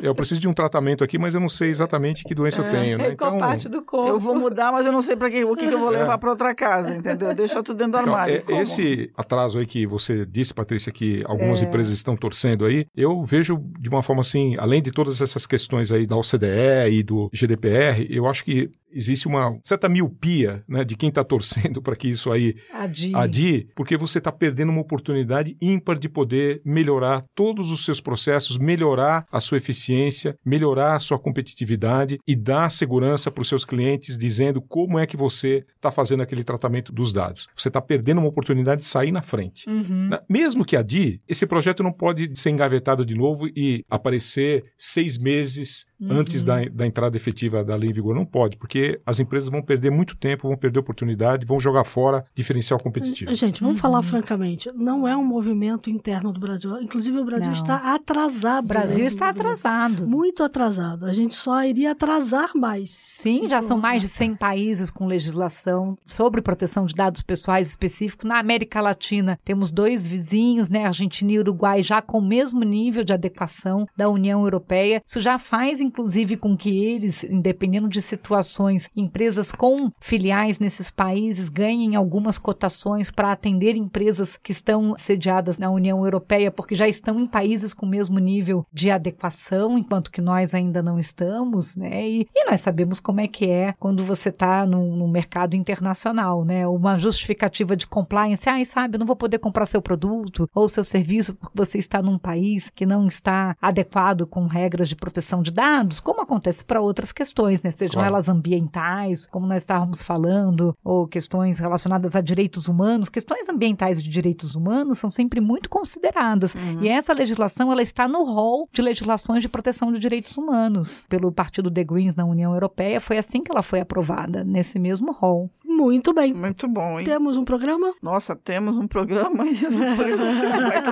Eu 0.03 0.15
preciso 0.15 0.41
de 0.41 0.49
um 0.49 0.53
tratamento 0.53 1.03
aqui, 1.05 1.19
mas 1.19 1.35
eu 1.35 1.41
não 1.41 1.49
sei 1.49 1.69
exatamente 1.71 2.25
que 2.25 2.35
doença 2.35 2.63
eu 2.63 2.71
tenho, 2.71 2.99
né? 2.99 3.11
Em 3.11 3.17
qual 3.17 3.39
parte 3.39 3.69
do 3.69 3.83
corpo. 3.83 4.09
Eu 4.09 4.21
vou 4.21 4.35
mudar, 4.35 4.73
mas 4.73 4.87
eu 4.87 4.93
não 4.93 5.03
sei 5.03 5.17
pra 5.17 5.31
quê, 5.31 5.45
o 5.45 5.55
que, 5.57 5.67
que 5.67 5.75
eu 5.75 5.79
vou 5.79 5.91
levar 5.91 6.19
pra 6.19 6.31
outra 6.31 6.55
casa, 6.55 6.95
entendeu? 6.95 7.35
Deixa 7.35 7.63
tudo 7.63 7.79
dentro 7.79 7.93
do 7.93 7.99
Então, 8.01 8.15
armário. 8.15 8.43
é- 8.49 8.61
esse 8.61 9.11
atraso 9.17 9.59
aí 9.59 9.67
que 9.67 9.87
você 9.87 10.25
disse, 10.27 10.53
Patrícia, 10.55 10.93
que 10.93 11.23
algumas 11.27 11.61
É. 11.63 11.65
empresas 11.65 11.93
estão 11.93 12.17
torcendo 12.17 12.65
aí, 12.65 12.87
eu 12.97 13.23
vejo 13.25 13.59
de 13.81 13.89
uma 13.89 14.03
forma 14.03 14.21
assim, 14.21 14.57
além 14.59 14.83
de 14.83 14.92
todas 14.93 15.21
essas 15.21 15.47
questões 15.47 15.91
aí 15.91 16.07
da 16.07 16.17
OCDE 16.17 16.91
e 16.91 17.03
do 17.03 17.31
GDPR, 17.33 18.07
eu 18.11 18.27
acho 18.27 18.45
que 18.45 18.71
existe 18.93 19.27
uma 19.27 19.55
certa 19.63 19.89
miopia 19.89 20.63
né, 20.69 20.85
de 20.85 20.97
quem 20.97 21.09
está 21.09 21.23
torcendo 21.25 21.81
para 21.83 21.97
que 21.97 22.09
isso 22.09 22.31
aí 22.31 22.55
Adie. 22.73 23.15
adie, 23.15 23.69
porque 23.75 23.97
você 23.97 24.19
está 24.19 24.31
perdendo 24.33 24.71
uma 24.71 24.81
oportunidade 24.81 25.57
ímpar 25.61 25.99
de 25.99 26.09
poder 26.09 26.61
melhorar 26.65 27.25
todos 27.35 27.71
os 27.71 27.85
seus 27.85 28.01
processos, 28.01 28.59
melhorar 28.59 29.25
a 29.33 29.41
sua 29.41 29.59
eficiência, 29.59 30.37
melhorar 30.45 30.95
a 30.97 31.01
sua 31.01 31.19
competitividade 31.19 32.19
e 32.27 32.35
dar 32.37 32.71
segurança 32.71 33.31
para 33.31 33.43
os 33.43 33.49
seus 33.49 33.65
clientes, 33.65 34.17
dizendo 34.19 34.61
como 34.61 34.99
é 34.99 35.07
que 35.07 35.17
você 35.17 35.65
está 35.77 35.91
fazendo 35.91 36.23
aquele 36.23 36.45
tratamento 36.45 36.93
dos 36.93 37.13
dados. 37.13 37.49
Você 37.57 37.69
está 37.69 37.81
perdendo 37.81 38.19
uma 38.19 38.29
oportunidade 38.29 38.81
de 38.83 38.87
sair 38.87 39.13
na 39.13 39.23
frente. 39.23 39.69
Uhum. 39.69 40.09
Na- 40.09 40.23
Mesmo 40.29 40.65
que 40.65 40.77
adie, 40.77 41.21
esse 41.29 41.47
projeto 41.47 41.83
não 41.83 41.93
pode 41.93 42.31
ser 42.39 42.51
engavetado 42.51 43.05
de 43.05 43.15
novo 43.15 43.47
e 43.49 43.85
aparecer 43.91 44.63
seis 44.79 45.19
meses 45.19 45.85
Uhum. 46.03 46.19
antes 46.19 46.43
da, 46.45 46.65
da 46.65 46.87
entrada 46.87 47.17
efetiva 47.17 47.63
da 47.65 47.77
lei 47.77 47.91
em 47.91 47.93
vigor. 47.93 48.15
Não 48.15 48.25
pode, 48.25 48.57
porque 48.57 49.01
as 49.07 49.21
empresas 49.21 49.49
vão 49.49 49.63
perder 49.63 49.91
muito 49.91 50.17
tempo, 50.17 50.49
vão 50.49 50.57
perder 50.57 50.81
oportunidade, 50.81 51.47
vão 51.47 51.61
jogar 51.61 51.85
fora 51.85 52.25
diferencial 52.35 52.79
competitivo. 52.81 53.35
Gente, 53.35 53.61
vamos 53.61 53.77
Uhum. 53.77 53.83
falar 53.83 54.03
francamente, 54.03 54.71
não 54.75 55.07
é 55.07 55.17
um 55.17 55.25
movimento 55.25 55.89
interno 55.91 56.33
do 56.33 56.41
Brasil. 56.41 56.81
Inclusive, 56.83 57.19
o 57.19 57.25
Brasil 57.25 57.47
Não. 57.47 57.53
está 57.53 57.95
atrasado. 57.95 58.65
O 58.65 58.69
Brasil 58.69 58.99
nesse 59.05 59.15
está 59.17 59.29
atrasado. 59.31 60.07
Muito 60.07 60.43
atrasado. 60.43 61.07
A 61.07 61.13
gente 61.13 61.35
só 61.35 61.63
iria 61.65 61.93
atrasar 61.93 62.51
mais. 62.55 62.91
Sim, 62.91 63.49
já 63.49 63.61
são 63.63 63.77
for- 63.77 63.83
mais 63.83 64.03
de 64.03 64.09
100 64.09 64.35
países 64.35 64.91
com 64.91 65.07
legislação 65.07 65.97
sobre 66.07 66.43
proteção 66.43 66.85
de 66.87 66.95
dados 66.95 67.23
pessoais 67.23 67.69
específico. 67.69 68.27
Na 68.27 68.39
América 68.39 68.81
Latina, 68.81 69.39
temos 69.45 69.71
dois 69.71 70.05
vizinhos, 70.05 70.69
né, 70.69 70.85
Argentina 70.85 71.33
e 71.33 71.39
Uruguai, 71.39 71.83
já 71.83 72.03
com 72.03 72.19
o 72.19 72.27
mesmo 72.27 72.63
nível 72.65 73.05
de 73.05 73.13
adequação 73.13 73.87
da 73.97 74.09
União 74.09 74.43
Europeia. 74.43 75.03
Isso 75.07 75.21
já 75.21 75.39
faz, 75.39 75.81
inclusive, 75.93 76.39
com 76.39 76.57
que 76.57 76.85
eles, 76.85 77.25
dependendo 77.43 77.87
de 77.87 78.01
situações, 78.01 78.89
empresas 78.97 79.53
com 79.53 79.93
filiais 80.01 80.59
nesses 80.59 80.91
países 80.91 81.51
ganhem 81.51 81.95
algumas 81.95 82.39
cotações 82.39 83.11
para 83.11 83.31
atender 83.31 83.77
empresas 83.77 84.39
que 84.39 84.53
estão 84.53 84.95
sediadas 84.97 85.59
na 85.59 85.71
União 85.71 86.03
Europeia, 86.03 86.51
porque 86.51 86.75
já 86.75 86.89
estão 86.89 87.21
em 87.21 87.27
países 87.27 87.75
com 87.75 87.85
o 87.85 87.89
mesmo 87.89 88.19
nível 88.19 88.67
de 88.73 88.91
adequação, 88.91 89.77
enquanto 89.77 90.11
que 90.11 90.23
nós 90.23 90.55
ainda 90.55 90.83
não 90.83 90.99
estamos, 90.99 91.77
né? 91.77 92.09
E, 92.09 92.27
e 92.35 92.45
nós 92.47 92.61
sabemos 92.61 92.99
como 92.99 93.21
é 93.21 93.29
que 93.29 93.51
é 93.51 93.75
quando 93.79 94.03
você 94.03 94.31
está 94.31 94.65
no, 94.65 94.97
no 94.97 95.07
mercado 95.07 95.55
internacional, 95.55 96.43
né? 96.43 96.67
Uma 96.67 96.97
justificativa 96.97 97.77
de 97.77 97.87
compliance, 97.87 98.49
ai, 98.49 98.65
sabe, 98.65 98.97
eu 98.97 98.99
não 98.99 99.07
vou 99.07 99.17
poder 99.17 99.39
comprar 99.39 99.67
seu 99.67 99.83
produto 99.83 100.49
ou 100.55 100.69
seu 100.69 100.85
serviço 100.85 101.35
porque 101.35 101.57
você 101.57 101.79
está 101.79 102.01
num 102.01 102.19
país 102.19 102.71
que 102.71 102.87
não 102.87 103.07
está 103.07 103.55
adequado 103.61 104.27
com 104.27 104.47
regras 104.47 104.89
de 104.89 104.97
proteção 104.97 105.43
de 105.43 105.51
dados, 105.51 105.82
como 106.01 106.21
acontece 106.21 106.65
para 106.65 106.81
outras 106.81 107.13
questões, 107.13 107.63
né? 107.63 107.71
Sejam 107.71 107.95
Claro. 107.95 108.09
elas 108.09 108.29
ambientais, 108.29 109.27
como 109.27 109.47
nós 109.47 109.63
estávamos 109.63 110.03
falando, 110.03 110.77
ou 110.85 111.07
questões 111.07 111.59
relacionadas 111.59 112.15
a 112.17 112.21
direitos 112.21 112.69
humanos. 112.69 113.09
Questões 113.09 113.49
ambientais 113.49 114.03
de 114.03 114.09
direitos 114.09 114.55
humanos 114.55 114.99
são 114.99 115.11
sempre 115.11 115.41
muito 115.41 115.69
consideradas. 115.69 116.55
E 116.81 116.89
essa 116.89 117.13
legislação 117.13 117.71
ela 117.73 117.83
está 117.83 118.07
no 118.09 118.25
rol 118.25 118.69
de 118.73 118.83
legislações 118.83 119.43
de 119.43 119.49
proteção 119.49 119.93
de 119.93 119.99
direitos 119.99 120.37
humanos 120.37 121.03
pelo 121.09 121.31
Partido 121.33 121.71
The 121.71 121.85
Greens 121.85 122.15
na 122.17 122.25
União 122.25 122.53
Europeia. 122.53 123.01
Foi 123.01 123.19
assim 123.19 123.43
que 123.43 123.51
ela 123.51 123.63
foi 123.63 123.81
aprovada, 123.81 124.45
nesse 124.45 124.79
mesmo 124.79 125.13
rol. 125.13 125.51
Muito 125.85 126.13
bem. 126.13 126.33
Muito 126.33 126.69
bom, 126.69 126.99
hein? 126.99 127.05
Temos 127.05 127.37
um 127.37 127.45
programa? 127.45 127.93
Nossa, 128.03 128.37
temos 128.37 128.79
um 128.79 128.87
programa 128.87 129.45
e 129.47 129.67
as 129.67 129.75
empresas 129.75 130.35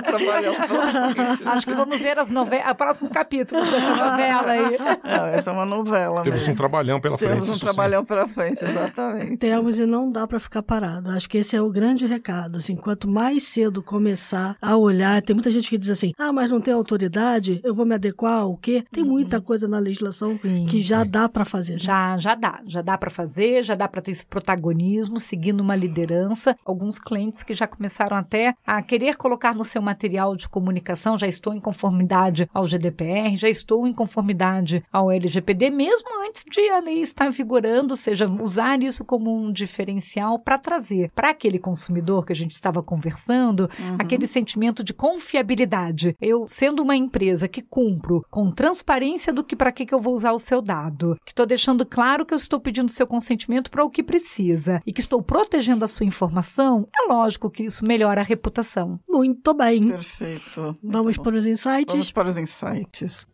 trabalhar 0.01 0.67
pela 0.67 1.13
frente. 1.13 1.47
Acho 1.47 1.67
que 1.67 1.73
vamos 1.73 2.01
ver 2.01 2.19
as 2.19 2.29
novelas, 2.29 2.73
próximos 2.73 3.11
capítulos 3.11 3.69
dessa 3.69 3.95
novela 3.95 4.51
aí. 4.51 4.77
Não, 5.03 5.25
essa 5.27 5.49
é 5.49 5.53
uma 5.53 5.65
novela. 5.65 6.21
Temos 6.21 6.41
mesmo. 6.41 6.53
um 6.53 6.57
trabalhão 6.57 6.99
pela 6.99 7.17
frente. 7.17 7.31
Temos 7.31 7.49
um 7.49 7.51
isso 7.51 7.59
sim. 7.59 7.65
trabalhão 7.65 8.05
pela 8.05 8.27
frente, 8.27 8.63
exatamente. 8.63 9.37
Temos 9.37 9.79
e 9.79 9.85
não 9.85 10.11
dá 10.11 10.27
para 10.27 10.39
ficar 10.39 10.63
parado. 10.63 11.09
Acho 11.11 11.29
que 11.29 11.37
esse 11.37 11.55
é 11.55 11.61
o 11.61 11.69
grande 11.69 12.05
recado. 12.05 12.57
Assim, 12.57 12.75
quanto 12.75 13.09
mais 13.09 13.43
cedo 13.43 13.81
começar 13.81 14.55
a 14.61 14.75
olhar, 14.75 15.21
tem 15.21 15.33
muita 15.33 15.51
gente 15.51 15.69
que 15.69 15.77
diz 15.77 15.89
assim: 15.89 16.13
ah, 16.17 16.31
mas 16.31 16.51
não 16.51 16.61
tem 16.61 16.73
autoridade, 16.73 17.59
eu 17.63 17.73
vou 17.73 17.85
me 17.85 17.95
adequar 17.95 18.41
ao 18.41 18.57
quê? 18.57 18.83
Tem 18.91 19.03
muita 19.03 19.41
coisa 19.41 19.67
na 19.67 19.79
legislação 19.79 20.37
Sim. 20.37 20.65
que 20.65 20.81
já 20.81 21.03
dá 21.03 21.27
para 21.29 21.45
fazer. 21.45 21.73
né? 21.73 21.79
Já, 21.79 22.17
já 22.17 22.35
dá, 22.35 22.61
já 22.65 22.81
dá 22.81 22.97
para 22.97 23.09
fazer, 23.09 23.63
já 23.63 23.75
dá 23.75 23.87
para 23.87 24.01
ter 24.01 24.11
esse 24.11 24.25
protagonismo, 24.25 24.80
seguindo 25.19 25.61
uma 25.61 25.75
liderança. 25.75 26.57
Alguns 26.65 26.99
clientes 26.99 27.43
que 27.43 27.53
já 27.53 27.67
começaram 27.67 28.17
até 28.17 28.53
a 28.65 28.81
querer 28.81 29.15
colocar 29.15 29.55
no 29.55 29.63
seu 29.63 29.81
material 29.81 30.35
de 30.35 30.49
comunicação, 30.49 31.17
já 31.17 31.27
estou 31.27 31.53
em 31.53 31.59
conformidade 31.59 32.49
ao 32.53 32.65
GDPR, 32.65 33.37
já 33.37 33.49
estou 33.49 33.87
em 33.87 33.93
conformidade 33.93 34.83
ao 34.91 35.11
LGPD, 35.11 35.69
mesmo 35.69 36.07
antes 36.27 36.43
de 36.49 36.61
a 36.69 36.79
lei 36.79 37.01
estar 37.01 37.31
vigorando, 37.31 37.93
ou 37.93 37.97
seja, 37.97 38.27
usar 38.27 38.81
isso 38.81 39.05
como 39.05 39.33
um 39.33 39.51
diferencial 39.51 40.39
para 40.39 40.57
trazer 40.57 41.11
para 41.15 41.29
aquele 41.29 41.59
consumidor 41.59 42.25
que 42.25 42.33
a 42.33 42.35
gente 42.35 42.53
estava 42.53 42.81
conversando, 42.81 43.69
aquele 43.97 44.27
sentimento 44.27 44.83
de 44.83 44.93
confiabilidade. 44.93 46.15
Eu, 46.19 46.47
sendo 46.47 46.81
uma 46.83 46.95
empresa 46.95 47.47
que 47.47 47.61
cumpro 47.61 48.25
com 48.29 48.51
transparência 48.51 49.33
do 49.33 49.43
que 49.43 49.55
para 49.55 49.71
que, 49.71 49.85
que 49.85 49.93
eu 49.93 50.01
vou 50.01 50.15
usar 50.15 50.31
o 50.31 50.39
seu 50.39 50.61
dado, 50.61 51.17
que 51.25 51.31
estou 51.31 51.45
deixando 51.45 51.85
claro 51.85 52.25
que 52.25 52.33
eu 52.33 52.37
estou 52.37 52.59
pedindo 52.59 52.91
seu 52.91 53.07
consentimento 53.07 53.69
para 53.69 53.83
o 53.83 53.89
que 53.89 54.03
precisa 54.03 54.60
e 54.85 54.93
que 54.93 54.99
estou 54.99 55.21
protegendo 55.21 55.85
a 55.85 55.87
sua 55.87 56.05
informação, 56.05 56.87
é 56.95 57.07
lógico 57.07 57.49
que 57.49 57.63
isso 57.63 57.85
melhora 57.85 58.21
a 58.21 58.23
reputação. 58.23 58.99
Muito 59.07 59.53
bem. 59.53 59.81
Perfeito. 59.81 60.77
Vamos 60.83 61.17
para 61.17 61.35
os 61.35 61.45
insights. 61.45 61.93
Vamos 61.93 62.11
para 62.11 62.27
os 62.27 62.37
insights. 62.37 63.27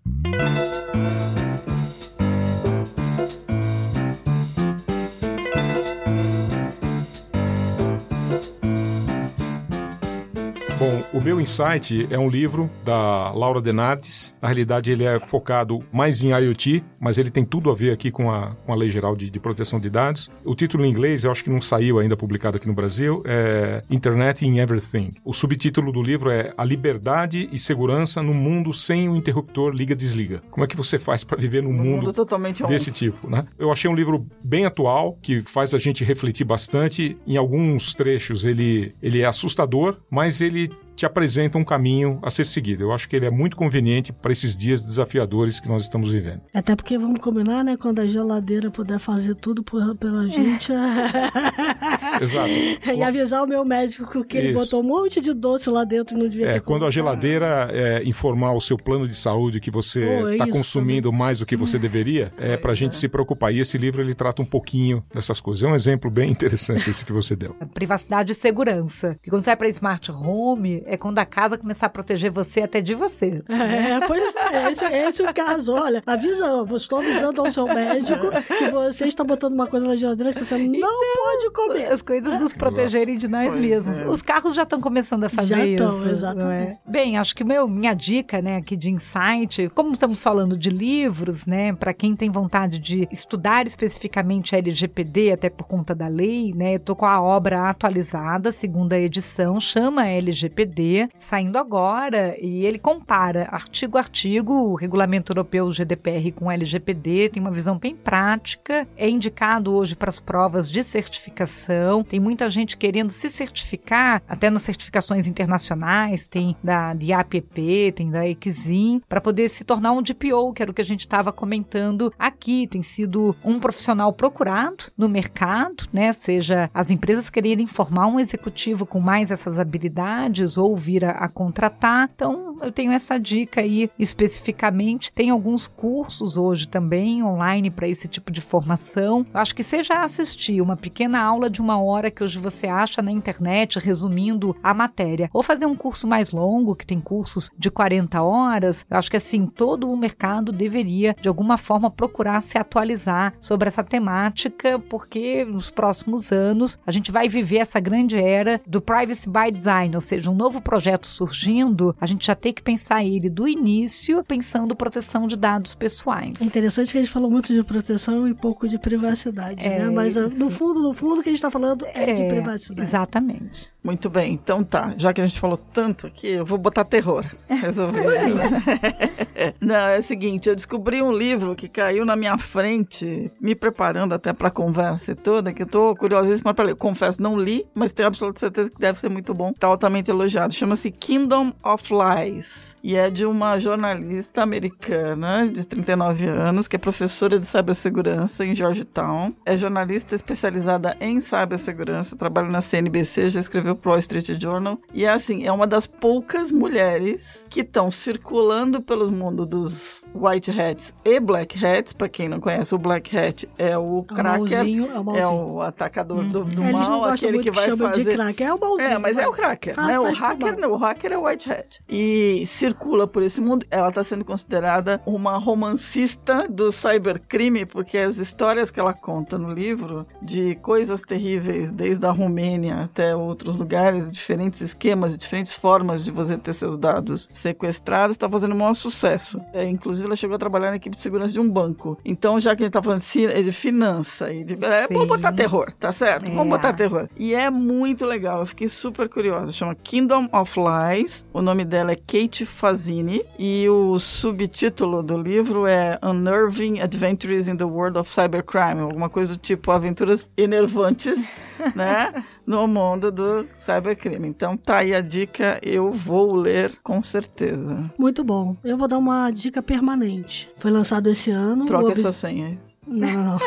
Bom, 10.80 11.02
o 11.12 11.20
meu 11.20 11.42
insight 11.42 12.08
é 12.12 12.20
um 12.20 12.30
livro 12.30 12.70
da 12.86 13.32
Laura 13.32 13.60
Denardes. 13.60 14.36
Na 14.40 14.48
realidade, 14.48 14.92
ele 14.92 15.06
é 15.06 15.20
focado 15.20 15.84
mais 15.92 16.22
em 16.22 16.30
IoT, 16.30 16.84
mas 17.00 17.18
ele 17.18 17.32
tem 17.32 17.44
tudo 17.44 17.72
a 17.72 17.74
ver 17.74 17.92
aqui 17.92 18.12
com 18.12 18.30
a, 18.30 18.56
com 18.64 18.72
a 18.72 18.76
Lei 18.76 18.88
Geral 18.88 19.16
de, 19.16 19.28
de 19.32 19.40
Proteção 19.40 19.80
de 19.80 19.90
Dados. 19.90 20.30
O 20.46 20.54
título 20.54 20.86
em 20.86 20.92
inglês, 20.92 21.24
eu 21.24 21.32
acho 21.32 21.44
que 21.44 21.50
não 21.50 21.60
saiu 21.60 21.98
ainda 21.98 22.16
publicado 22.16 22.58
aqui 22.58 22.68
no 22.68 22.76
Brasil, 22.76 23.24
é 23.26 23.82
Internet 23.90 24.46
in 24.46 24.60
Everything. 24.60 25.14
O 25.26 25.34
subtítulo 25.34 25.92
do 25.92 26.04
livro 26.04 26.30
é 26.30 26.54
A 26.56 26.64
Liberdade 26.64 27.50
e 27.52 27.58
Segurança 27.58 28.22
no 28.22 28.36
Mundo 28.36 28.72
Sem 28.72 29.10
o 29.10 29.16
Interruptor 29.16 29.72
Liga-Desliga. 29.72 30.44
Como 30.52 30.64
é 30.64 30.68
que 30.68 30.78
você 30.78 31.00
faz 31.00 31.24
para 31.24 31.42
viver 31.42 31.64
num 31.64 31.72
Um 31.72 31.74
mundo 31.74 31.88
mundo 31.88 32.14
totalmente 32.14 32.64
desse 32.68 32.92
tipo, 32.92 33.28
né? 33.28 33.46
Eu 33.58 33.72
achei 33.72 33.90
um 33.90 33.96
livro 33.96 34.28
bem 34.44 34.68
atual, 34.68 35.18
que 35.24 35.42
faz 35.42 35.74
a 35.74 35.80
gente 35.80 36.04
refletir 36.04 36.46
bastante. 36.46 37.18
Em 37.26 37.36
alguns 37.36 37.96
trechos 37.96 38.46
ele, 38.46 38.94
ele 39.02 39.22
é 39.22 39.26
assustador, 39.26 39.98
mas 40.12 40.40
ele 40.40 40.68
te 40.98 41.06
apresenta 41.06 41.60
um 41.60 41.64
caminho 41.64 42.20
a 42.24 42.30
ser 42.32 42.44
seguido. 42.44 42.84
Eu 42.84 42.92
acho 42.92 43.08
que 43.08 43.16
ele 43.16 43.28
é 43.28 43.30
muito 43.30 43.56
conveniente 43.56 44.12
para 44.12 44.32
esses 44.32 44.58
dias 44.58 44.82
desafiadores 44.82 45.60
que 45.60 45.70
nós 45.70 45.84
estamos 45.84 46.12
vivendo. 46.12 46.42
Até 46.52 46.76
porque 46.76 46.98
vamos 46.98 47.22
combinar, 47.22 47.64
né? 47.64 47.78
Quando 47.78 48.00
a 48.00 48.08
geladeira 48.08 48.72
puder 48.72 48.98
fazer 48.98 49.36
tudo 49.36 49.62
por, 49.62 49.96
pela 49.98 50.28
gente. 50.28 50.72
Exato. 52.20 52.50
e 52.98 53.04
avisar 53.04 53.44
o 53.44 53.48
meu 53.48 53.64
médico 53.64 54.26
que 54.26 54.40
ele 54.40 54.50
Isso. 54.54 54.64
botou 54.64 54.82
um 54.82 54.88
monte 54.88 55.22
de 55.22 55.34
doce 55.34 55.70
lá 55.70 55.84
dentro 55.84 56.18
e 56.18 56.20
não 56.20 56.28
devia 56.28 56.50
É, 56.50 56.54
ter 56.54 56.62
quando 56.62 56.84
a 56.84 56.90
geladeira 56.90 57.70
é, 57.72 58.04
informar 58.04 58.54
o 58.54 58.60
seu 58.60 58.76
plano 58.76 59.08
de 59.08 59.16
saúde 59.16 59.60
que 59.60 59.70
você 59.70 60.04
Pô, 60.04 60.30
é 60.30 60.32
está 60.34 60.46
isso, 60.46 60.58
consumindo 60.58 61.14
mais 61.14 61.38
do 61.40 61.46
que 61.46 61.56
você 61.56 61.78
deveria, 61.78 62.32
é 62.38 62.58
para 62.58 62.72
a 62.72 62.76
gente 62.76 62.96
se 62.96 63.08
preocupar. 63.08 63.54
E 63.54 63.60
esse 63.60 63.78
livro 63.78 64.02
ele 64.02 64.16
trata 64.16 64.42
um 64.42 64.46
pouquinho 64.46 65.04
dessas 65.14 65.40
coisas. 65.40 65.64
É 65.64 65.68
um 65.68 65.76
exemplo 65.76 66.10
bem 66.10 66.32
interessante 66.32 66.90
esse 66.90 67.06
que 67.06 67.14
você 67.14 67.36
deu. 67.36 67.56
Privacidade 67.76 68.32
e 68.32 68.36
segurança. 68.36 69.20
E 69.24 69.30
quando 69.30 69.44
você 69.44 69.52
vai 69.52 69.58
para 69.58 69.70
smart 69.70 70.12
home, 70.12 70.84
é 70.88 70.98
quando 70.98 71.20
a 71.20 71.26
casa 71.26 71.58
começar 71.58 71.88
a 71.88 71.90
proteger 71.90 72.32
você 72.32 72.62
até 72.62 72.82
de 72.82 72.96
você. 72.96 73.44
É, 73.50 74.00
pois 74.08 74.34
é, 74.36 74.72
esse, 74.72 74.86
esse 74.86 75.22
é 75.22 75.30
o 75.30 75.34
caso. 75.34 75.74
Olha, 75.74 76.02
avisa, 76.06 76.46
eu 76.46 76.76
estou 76.76 77.00
avisando 77.00 77.42
ao 77.42 77.52
seu 77.52 77.66
médico 77.68 78.30
que 78.58 78.70
você 78.72 79.06
está 79.08 79.24
botando 79.24 79.54
uma 79.54 79.68
coisa 79.68 79.86
na 79.88 79.96
geladeira 79.96 80.34
que 80.34 80.44
você 80.46 80.58
não 80.58 80.74
Então, 80.74 80.90
pode 81.24 81.52
comer. 81.52 81.92
As 81.92 82.02
coisas 82.02 82.40
nos 82.40 82.54
protegerem 82.54 83.18
de 83.18 83.28
nós 83.28 83.50
Pois 83.50 83.60
mesmos. 83.60 84.02
é. 84.02 84.08
Os 84.08 84.22
carros 84.22 84.56
já 84.56 84.64
estão 84.64 84.80
começando 84.80 85.26
a 85.26 85.30
fazer 85.30 85.56
Já 85.56 85.66
isso. 85.66 85.84
tão, 85.84 86.00
não 86.00 86.10
exatamente. 86.10 86.72
é? 86.72 86.78
Bem, 86.86 87.18
acho 87.18 87.36
que 87.36 87.44
meu, 87.44 87.68
minha 87.68 87.94
dica, 87.94 88.42
né, 88.42 88.58
aqui 88.58 88.76
de 88.76 88.90
insight, 88.90 89.70
como 89.76 89.94
estamos 89.94 90.22
falando 90.24 90.58
de 90.58 90.70
livros, 90.70 91.46
né, 91.46 91.74
para 91.74 91.94
quem 91.94 92.16
tem 92.16 92.30
vontade 92.30 92.80
de 92.80 93.08
estudar 93.12 93.66
especificamente 93.68 94.56
a 94.56 94.60
LGPD, 94.60 95.32
até 95.34 95.50
por 95.50 95.68
conta 95.68 95.94
da 95.94 96.08
lei, 96.08 96.54
né, 96.54 96.76
eu 96.76 96.80
tô 96.80 96.96
com 96.96 97.06
a 97.06 97.22
obra 97.22 97.70
atualizada, 97.70 98.52
segunda 98.52 98.98
edição, 98.98 99.60
chama 99.60 100.08
LGPD, 100.08 100.77
saindo 101.18 101.58
agora, 101.58 102.36
e 102.40 102.66
ele 102.66 102.80
compara 102.80 103.48
artigo 103.52 103.98
a 103.98 104.08
artigo 104.08 104.54
o 104.54 104.76
regulamento 104.76 105.32
europeu 105.32 105.70
GDPR 105.72 106.32
com 106.32 106.50
LGPD, 106.50 107.30
tem 107.30 107.42
uma 107.42 107.52
visão 107.52 107.78
bem 107.78 107.96
prática, 107.96 108.88
é 108.96 109.10
indicado 109.10 109.74
hoje 109.74 109.96
para 109.96 110.10
as 110.10 110.20
provas 110.20 110.72
de 110.72 110.82
certificação, 110.82 112.04
tem 112.04 112.20
muita 112.20 112.50
gente 112.50 112.78
querendo 112.78 113.12
se 113.12 113.30
certificar, 113.30 114.24
até 114.28 114.50
nas 114.50 114.64
certificações 114.64 115.28
internacionais, 115.28 116.26
tem 116.26 116.56
da 116.64 116.96
IAPP, 117.00 117.92
tem 117.92 118.10
da 118.10 118.24
Exim, 118.28 119.02
para 119.10 119.20
poder 119.20 119.50
se 119.50 119.64
tornar 119.64 119.92
um 119.92 120.02
DPO, 120.02 120.54
que 120.54 120.62
era 120.62 120.72
o 120.72 120.74
que 120.74 120.82
a 120.82 120.86
gente 120.86 121.02
estava 121.02 121.32
comentando 121.32 122.12
aqui, 122.18 122.66
tem 122.66 122.82
sido 122.82 123.36
um 123.44 123.60
profissional 123.60 124.14
procurado 124.14 124.86
no 124.98 125.10
mercado, 125.10 125.86
né, 125.92 126.14
seja 126.14 126.70
as 126.74 126.90
empresas 126.90 127.30
quererem 127.30 127.68
formar 127.68 128.08
um 128.08 128.20
executivo 128.20 128.86
com 128.86 129.00
mais 129.00 129.32
essas 129.32 129.60
habilidades 129.60 130.58
ou 130.58 130.67
vir 130.76 131.06
a, 131.06 131.12
a 131.12 131.28
contratar, 131.28 132.10
então 132.14 132.58
eu 132.62 132.72
tenho 132.72 132.92
essa 132.92 133.20
dica 133.20 133.62
aí 133.62 133.90
especificamente. 133.98 135.12
Tem 135.12 135.30
alguns 135.30 135.68
cursos 135.68 136.38
hoje 136.38 136.68
também 136.68 137.24
online 137.24 137.70
para 137.70 137.88
esse 137.88 138.08
tipo 138.08 138.32
de 138.32 138.42
formação. 138.42 139.26
Eu 139.34 139.40
acho 139.40 139.56
que 139.56 139.64
seja 139.64 140.02
assistir 140.02 140.62
uma 140.62 140.76
pequena 140.76 141.22
aula 141.22 141.50
de 141.50 141.62
uma 141.62 141.82
hora 141.82 142.12
que 142.12 142.24
hoje 142.24 142.40
você 142.40 142.68
acha 142.68 143.02
na 143.02 143.12
internet, 143.12 143.80
resumindo 143.80 144.56
a 144.64 144.74
matéria, 144.74 145.30
ou 145.34 145.44
fazer 145.44 145.66
um 145.66 145.76
curso 145.76 146.08
mais 146.08 146.32
longo, 146.32 146.76
que 146.76 146.86
tem 146.86 147.00
cursos 147.00 147.50
de 147.58 147.70
40 147.70 148.22
horas. 148.22 148.86
Eu 148.90 148.98
acho 148.98 149.10
que 149.10 149.18
assim, 149.18 149.46
todo 149.46 149.92
o 149.92 149.98
mercado 149.98 150.52
deveria, 150.52 151.16
de 151.20 151.28
alguma 151.28 151.58
forma, 151.58 151.92
procurar 151.92 152.42
se 152.42 152.58
atualizar 152.58 153.34
sobre 153.40 153.68
essa 153.68 153.84
temática, 153.84 154.80
porque 154.80 155.46
nos 155.46 155.70
próximos 155.70 156.32
anos 156.32 156.80
a 156.86 156.92
gente 156.92 157.12
vai 157.12 157.28
viver 157.28 157.58
essa 157.58 157.80
grande 157.80 158.18
era 158.18 158.62
do 158.66 158.82
privacy 158.82 159.30
by 159.30 159.52
design, 159.52 159.96
ou 159.96 160.02
seja, 160.02 160.30
um 160.30 160.36
novo 160.36 160.57
projeto 160.62 161.06
surgindo, 161.08 161.96
a 162.00 162.06
gente 162.06 162.28
já 162.28 162.36
tem 162.36 162.54
que 162.54 162.62
pensar 162.62 163.04
ele 163.04 163.30
do 163.30 163.48
início, 163.48 164.24
pensando 164.24 164.76
proteção 164.76 165.28
de 165.28 165.36
dados 165.36 165.74
pessoais. 165.76 166.42
Interessante 166.42 166.92
que 166.92 166.98
a 166.98 167.02
gente 167.02 167.12
falou 167.12 167.30
muito 167.30 167.54
de 167.54 167.64
proteção 167.64 168.28
e 168.28 168.34
pouco 168.34 168.68
de 168.68 168.78
privacidade, 168.78 169.66
É, 169.66 169.80
né? 169.80 169.90
Mas 169.90 170.16
uh, 170.18 170.30
no 170.30 170.50
fundo, 170.50 170.82
no 170.82 170.94
fundo, 170.94 171.20
o 171.20 171.24
que 171.24 171.30
a 171.30 171.32
gente 171.32 171.40
está 171.40 171.52
falando 171.52 171.86
é, 171.88 172.14
de 172.14 172.22
É, 172.24 172.28
privacidade. 172.28 172.88
Exatamente. 172.88 173.74
Muito 173.84 174.10
bem, 174.10 174.34
então 174.34 174.64
tá. 174.64 174.94
Já 174.98 175.14
que 175.14 175.22
a 175.22 175.26
gente 175.26 175.40
falou 175.40 175.58
tanto 175.58 176.08
aqui, 176.08 176.28
eu 176.28 176.46
vou 176.46 176.58
botar 176.58 176.84
terror. 176.84 177.26
Resolvi. 177.48 178.00
Não, 179.62 179.76
é 179.76 180.00
o 180.00 180.04
seguinte, 180.04 180.50
eu 180.50 180.56
descobri 180.56 181.02
um 181.02 181.12
livro 181.12 181.56
que 181.56 181.68
caiu 181.70 182.06
na 182.06 182.16
minha 182.16 182.38
frente, 182.38 183.32
me 183.40 183.56
preparando 183.56 184.14
até 184.14 184.34
pra 184.34 184.50
conversa 184.50 185.12
e 185.12 185.16
toda, 185.16 185.54
que 185.54 185.64
eu 185.64 185.68
tô 185.68 185.96
curiosíssima 185.96 186.54
pra 186.54 186.66
ler. 186.66 186.76
Confesso, 186.76 187.22
não 187.22 187.38
li, 187.40 187.66
mas 187.74 187.92
tenho 187.94 188.08
absoluta 188.08 188.40
certeza 188.40 188.70
que 188.70 188.78
deve 188.78 189.00
ser 189.00 189.10
muito 189.10 189.34
bom. 189.34 189.54
Tá 189.54 189.68
altamente 189.68 190.10
elogiado. 190.12 190.37
Chama-se 190.52 190.92
Kingdom 190.92 191.54
of 191.64 191.86
Lies. 191.94 192.76
E 192.84 192.96
é 192.96 193.10
de 193.10 193.26
uma 193.26 193.60
jornalista 193.60 194.44
americana 194.44 195.48
de 195.48 195.66
39 195.66 196.28
anos, 196.28 196.68
que 196.68 196.76
é 196.76 196.80
professora 196.80 197.40
de 197.40 197.46
cibersegurança 197.48 198.46
em 198.46 198.56
Georgetown. 198.56 199.34
É 199.46 199.58
jornalista 199.58 200.16
especializada 200.16 200.96
em 201.02 201.20
cibersegurança, 201.20 202.16
trabalha 202.16 202.50
na 202.50 202.62
CNBC, 202.62 203.30
já 203.30 203.40
escreveu 203.40 203.76
pro 203.76 203.92
Wall 203.92 204.00
Street 204.00 204.30
Journal. 204.40 204.78
E 204.94 205.06
é 205.06 205.10
assim, 205.10 205.46
é 205.46 205.52
uma 205.52 205.68
das 205.68 205.88
poucas 205.88 206.52
mulheres 206.52 207.42
que 207.50 207.62
estão 207.62 207.90
circulando 207.92 208.82
pelos 208.82 209.12
mundos 209.12 209.48
dos 209.48 210.06
white 210.14 210.52
hats 210.52 210.94
e 211.04 211.20
black 211.20 211.58
hats. 211.64 211.94
Pra 211.94 212.08
quem 212.08 212.30
não 212.30 212.40
conhece, 212.40 212.74
o 212.74 212.78
black 212.78 213.18
hat 213.18 213.50
é 213.58 213.78
o 213.78 213.78
É 213.78 213.78
o 213.78 214.04
cracker, 214.04 214.60
é 214.60 215.00
o 215.00 215.16
é 215.16 215.28
o 215.28 215.62
atacador 215.62 216.24
do, 216.26 216.44
do 216.44 216.62
eles 216.64 216.88
não 216.88 217.02
mal, 217.02 217.06
aquele 217.06 217.40
que 217.40 217.52
vai 217.52 217.76
fazer... 217.76 218.20
É 218.40 218.54
o 218.54 218.60
malzinho. 218.60 218.92
É, 218.92 218.98
mas 218.98 219.18
é 219.18 219.28
o 219.28 219.32
cracker, 219.32 219.76
Faz- 219.76 219.88
né? 219.88 220.00
O 220.00 220.14
hacker 220.30 220.60
não, 220.60 220.72
o 220.72 220.78
hacker 220.78 221.12
é 221.12 221.18
o 221.18 221.26
white 221.26 221.52
hat. 221.52 221.80
E 221.90 222.44
circula 222.48 223.08
por 223.08 223.24
esse 223.24 223.40
mundo. 223.42 223.66
Ela 223.70 223.90
está 223.90 224.04
sendo 224.04 224.24
considerada 224.26 225.02
uma 225.06 225.38
romancista 225.38 226.48
do 226.50 226.72
cybercrime, 226.72 227.66
porque 227.66 227.98
as 227.98 228.18
histórias 228.18 228.72
que 228.72 228.80
ela 228.80 228.94
conta 228.94 229.38
no 229.38 229.52
livro 229.54 230.06
de 230.22 230.56
coisas 230.56 231.02
terríveis, 231.02 231.72
desde 231.72 232.06
a 232.06 232.12
Romênia 232.12 232.84
até 232.84 233.16
outros 233.16 233.58
lugares, 233.58 234.10
diferentes 234.12 234.62
esquemas, 234.62 235.18
diferentes 235.18 235.54
formas 235.54 236.04
de 236.04 236.12
você 236.12 236.38
ter 236.38 236.54
seus 236.54 236.78
dados 236.78 237.30
sequestrados, 237.34 238.16
está 238.16 238.30
fazendo 238.30 238.54
um 238.54 238.58
maior 238.58 238.74
sucesso. 238.74 239.40
É, 239.54 239.68
inclusive, 239.68 240.08
ela 240.08 240.16
chegou 240.16 240.36
a 240.36 240.40
trabalhar 240.40 240.70
na 240.72 240.78
equipe 240.78 240.96
de 240.96 241.02
segurança 241.02 241.34
de 241.34 241.40
um 241.40 241.50
banco. 241.50 241.98
Então, 242.04 242.40
já 242.40 242.56
que 242.56 242.64
a 242.64 242.66
gente 242.66 242.74
tá 242.74 242.82
falando 242.82 243.00
de 243.00 243.06
ci- 243.06 243.44
de 243.44 243.52
finança 243.52 244.32
e 244.32 244.44
de. 244.44 244.54
É, 244.66 244.88
Sim. 244.88 245.06
botar 245.08 245.32
terror, 245.32 245.72
tá 245.80 245.92
certo? 245.92 246.30
É. 246.32 246.34
Vamos 246.34 246.50
botar 246.50 246.74
terror. 246.74 247.08
E 247.16 247.34
é 247.34 247.50
muito 247.50 248.06
legal, 248.06 248.40
eu 248.42 248.46
fiquei 248.46 248.68
super 248.68 249.08
curiosa. 249.10 249.52
Chama 249.52 249.76
Kingdom 249.76 250.17
of 250.34 250.58
Lies. 250.60 251.26
O 251.34 251.42
nome 251.42 251.64
dela 251.64 251.92
é 251.92 251.96
Kate 251.96 252.46
Fazini. 252.46 253.24
E 253.38 253.68
o 253.70 253.98
subtítulo 254.00 255.02
do 255.04 255.18
livro 255.18 255.66
é 255.68 255.98
Unnerving 256.04 256.80
Adventures 256.82 257.48
in 257.48 257.56
the 257.56 257.64
World 257.64 257.98
of 258.00 258.10
Cybercrime. 258.10 258.82
Alguma 258.82 259.10
coisa 259.10 259.34
do 259.34 259.40
tipo 259.40 259.72
Aventuras 259.72 260.30
Enervantes, 260.36 261.30
né? 261.76 262.24
No 262.46 262.68
mundo 262.68 263.12
do 263.12 263.46
cybercrime. 263.58 264.28
Então 264.28 264.56
tá 264.58 264.78
aí 264.78 264.94
a 264.96 265.02
dica, 265.02 265.60
eu 265.62 265.92
vou 265.92 266.34
ler 266.36 266.78
com 266.82 267.02
certeza. 267.04 267.92
Muito 267.98 268.24
bom. 268.24 268.56
Eu 268.64 268.78
vou 268.78 268.88
dar 268.88 268.98
uma 268.98 269.30
dica 269.32 269.62
permanente. 269.62 270.50
Foi 270.58 270.72
lançado 270.72 271.10
esse 271.10 271.30
ano. 271.30 271.66
Troca 271.66 271.84
o 271.84 271.88
a 271.88 271.92
obs- 271.92 272.02
sua 272.02 272.14
senha. 272.14 272.58
Não. 272.88 273.38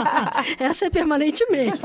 Essa 0.58 0.86
é 0.86 0.90
permanente 0.90 1.44
mesmo. 1.50 1.78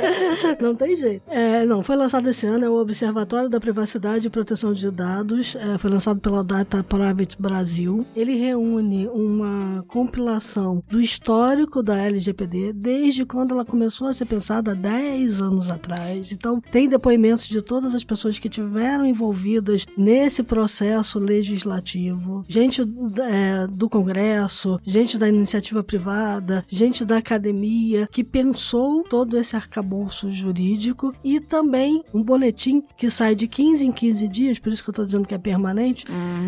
não 0.60 0.74
tem 0.74 0.96
jeito. 0.96 1.22
É, 1.28 1.64
não, 1.64 1.82
foi 1.82 1.96
lançado 1.96 2.28
esse 2.28 2.46
ano, 2.46 2.64
é 2.64 2.68
o 2.68 2.80
Observatório 2.80 3.48
da 3.48 3.60
Privacidade 3.60 4.26
e 4.26 4.30
Proteção 4.30 4.72
de 4.72 4.90
Dados. 4.90 5.54
É, 5.56 5.78
foi 5.78 5.90
lançado 5.90 6.20
pela 6.20 6.42
Data 6.42 6.82
Private 6.82 7.40
Brasil. 7.40 8.04
Ele 8.16 8.34
reúne 8.34 9.08
uma 9.08 9.84
compilação 9.86 10.82
do 10.88 11.00
histórico 11.00 11.82
da 11.82 11.96
LGPD 11.96 12.72
desde 12.72 13.24
quando 13.24 13.54
ela 13.54 13.64
começou 13.64 14.08
a 14.08 14.12
ser 14.12 14.26
pensada 14.26 14.72
há 14.72 14.74
10 14.74 15.40
anos 15.40 15.70
atrás. 15.70 16.32
Então, 16.32 16.60
tem 16.72 16.88
depoimentos 16.88 17.46
de 17.46 17.62
todas 17.62 17.94
as 17.94 18.02
pessoas 18.02 18.38
que 18.38 18.48
tiveram 18.48 19.06
envolvidas 19.06 19.86
nesse 19.96 20.42
processo 20.42 21.18
legislativo. 21.18 22.44
Gente 22.48 22.82
é, 22.82 23.66
do 23.68 23.88
Congresso, 23.88 24.80
gente 24.84 25.18
da 25.18 25.28
iniciativa 25.28 25.82
privada, 25.82 26.39
gente 26.68 27.04
da 27.04 27.18
academia 27.18 28.08
que 28.10 28.24
pensou 28.24 29.02
todo 29.04 29.36
esse 29.36 29.56
arcabouço 29.56 30.32
jurídico 30.32 31.14
e 31.22 31.40
também 31.40 32.02
um 32.12 32.22
boletim 32.22 32.82
que 32.96 33.10
sai 33.10 33.34
de 33.34 33.46
15 33.46 33.86
em 33.86 33.92
15 33.92 34.28
dias, 34.28 34.58
por 34.58 34.72
isso 34.72 34.82
que 34.82 34.90
eu 34.90 34.94
tô 34.94 35.04
dizendo 35.04 35.26
que 35.26 35.34
é 35.34 35.38
permanente. 35.38 36.04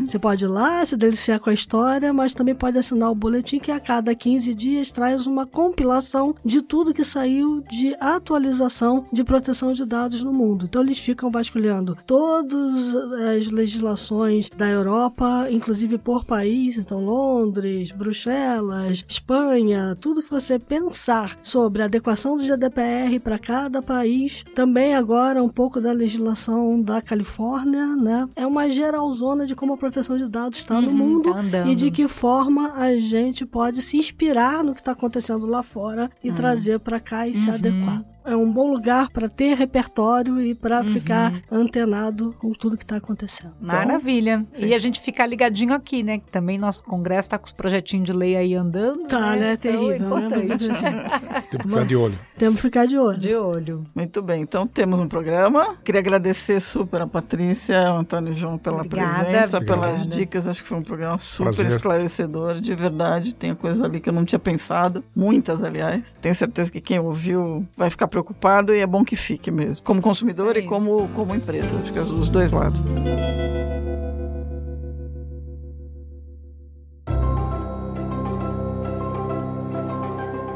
Você 0.06 0.18
pode 0.18 0.44
ir 0.44 0.48
lá 0.48 0.84
se 0.84 0.96
deliciar 0.96 1.38
com 1.40 1.50
a 1.50 1.54
história, 1.54 2.12
mas 2.12 2.34
também 2.34 2.54
pode 2.54 2.78
assinar 2.78 3.10
o 3.10 3.14
boletim 3.14 3.58
que 3.58 3.70
a 3.70 3.80
cada 3.80 4.14
15 4.14 4.54
dias 4.54 4.90
traz 4.90 5.26
uma 5.26 5.46
compilação 5.46 6.34
de 6.44 6.62
tudo 6.62 6.94
que 6.94 7.04
saiu 7.04 7.62
de 7.70 7.94
atualização 8.00 9.06
de 9.12 9.24
proteção 9.24 9.72
de 9.72 9.84
dados 9.84 10.22
no 10.22 10.32
mundo. 10.32 10.66
Então 10.66 10.82
eles 10.82 10.98
ficam 10.98 11.30
vasculhando 11.30 11.96
todas 12.06 12.94
as 13.36 13.50
legislações 13.50 14.48
da 14.48 14.68
Europa, 14.68 15.46
inclusive 15.50 15.98
por 15.98 16.24
país, 16.24 16.76
então 16.78 17.04
Londres, 17.04 17.90
Bruxelas, 17.90 19.04
Espanha, 19.08 19.81
tudo 20.00 20.22
que 20.22 20.30
você 20.30 20.58
pensar 20.58 21.38
sobre 21.42 21.82
a 21.82 21.86
adequação 21.86 22.36
do 22.36 22.44
GDPR 22.44 23.18
para 23.22 23.38
cada 23.38 23.82
país. 23.82 24.44
Também 24.54 24.94
agora 24.94 25.42
um 25.42 25.48
pouco 25.48 25.80
da 25.80 25.92
legislação 25.92 26.80
da 26.80 27.00
Califórnia, 27.00 27.86
né? 27.96 28.28
É 28.36 28.46
uma 28.46 28.68
geralzona 28.68 29.46
de 29.46 29.54
como 29.54 29.74
a 29.74 29.76
proteção 29.76 30.16
de 30.16 30.28
dados 30.28 30.58
está 30.58 30.80
no 30.80 30.90
Uhum, 30.90 30.96
mundo 30.96 31.34
tá 31.50 31.66
e 31.66 31.74
de 31.74 31.90
que 31.90 32.06
forma 32.08 32.72
a 32.74 32.98
gente 32.98 33.44
pode 33.46 33.80
se 33.82 33.96
inspirar 33.96 34.62
no 34.64 34.74
que 34.74 34.80
está 34.80 34.92
acontecendo 34.92 35.46
lá 35.46 35.62
fora 35.62 36.10
e 36.22 36.30
trazer 36.32 36.78
para 36.80 37.00
cá 37.00 37.26
e 37.26 37.34
se 37.34 37.48
adequar. 37.50 38.04
É 38.24 38.34
um 38.36 38.50
bom 38.50 38.70
lugar 38.70 39.10
para 39.10 39.28
ter 39.28 39.54
repertório 39.54 40.40
e 40.40 40.54
para 40.54 40.78
Uhum. 40.80 40.84
ficar 40.92 41.32
antenado 41.50 42.34
com 42.38 42.52
tudo 42.52 42.76
que 42.76 42.84
está 42.84 42.96
acontecendo. 42.96 43.52
Maravilha. 43.60 44.44
E 44.58 44.74
a 44.74 44.78
gente 44.78 45.00
fica 45.00 45.24
ligadinho 45.26 45.74
aqui, 45.74 46.02
né? 46.02 46.18
Que 46.18 46.30
também 46.30 46.58
nosso 46.58 46.84
congresso 46.84 47.30
tá 47.30 47.38
com 47.38 47.46
os 47.46 47.52
projetinhos 47.52 48.06
de 48.06 48.12
lei 48.12 48.36
aí 48.36 48.54
andando. 48.54 49.06
Tá, 49.06 49.36
né? 49.36 49.54
Então, 49.54 49.72
Terrível, 49.72 49.92
é 49.92 49.96
importante. 49.96 50.68
né? 50.68 51.06
Tem 51.50 51.60
que 51.60 51.68
ficar 51.68 51.84
de 51.84 51.96
olho. 51.96 52.18
Temos 52.38 52.56
que 52.56 52.62
ficar 52.62 52.86
de 52.86 52.98
olho. 52.98 53.18
De 53.18 53.34
olho. 53.34 53.84
Muito 53.94 54.22
bem, 54.22 54.42
então 54.42 54.66
temos 54.66 54.98
um 55.00 55.08
programa. 55.08 55.76
Queria 55.84 56.00
agradecer 56.00 56.60
super 56.60 57.02
a 57.02 57.06
Patrícia, 57.06 57.88
ao 57.88 57.98
Antônio 57.98 58.32
e 58.32 58.36
João 58.36 58.58
pela 58.58 58.82
Obrigada. 58.82 59.24
presença, 59.24 59.56
Obrigado. 59.58 59.80
pelas 59.80 60.06
dicas. 60.06 60.46
Acho 60.46 60.62
que 60.62 60.68
foi 60.68 60.78
um 60.78 60.82
programa 60.82 61.18
super 61.18 61.44
Prazer. 61.54 61.66
esclarecedor, 61.66 62.60
de 62.60 62.74
verdade. 62.74 63.34
Tem 63.34 63.54
coisa 63.54 63.84
ali 63.84 64.00
que 64.00 64.08
eu 64.08 64.12
não 64.12 64.24
tinha 64.24 64.38
pensado, 64.38 65.04
muitas, 65.14 65.62
aliás. 65.62 66.14
Tenho 66.20 66.34
certeza 66.34 66.70
que 66.70 66.80
quem 66.80 66.98
ouviu 66.98 67.66
vai 67.76 67.90
ficar 67.90 68.08
preocupado 68.12 68.74
e 68.74 68.78
é 68.78 68.86
bom 68.86 69.02
que 69.02 69.16
fique 69.16 69.50
mesmo, 69.50 69.82
como 69.82 70.00
consumidor 70.02 70.54
Isso 70.56 70.66
e 70.66 70.68
como, 70.68 71.08
como 71.08 71.34
empresa. 71.34 71.66
Acho 71.82 71.92
que 71.92 71.98
é 71.98 72.02
os 72.02 72.28
dois 72.28 72.52
lados. 72.52 72.84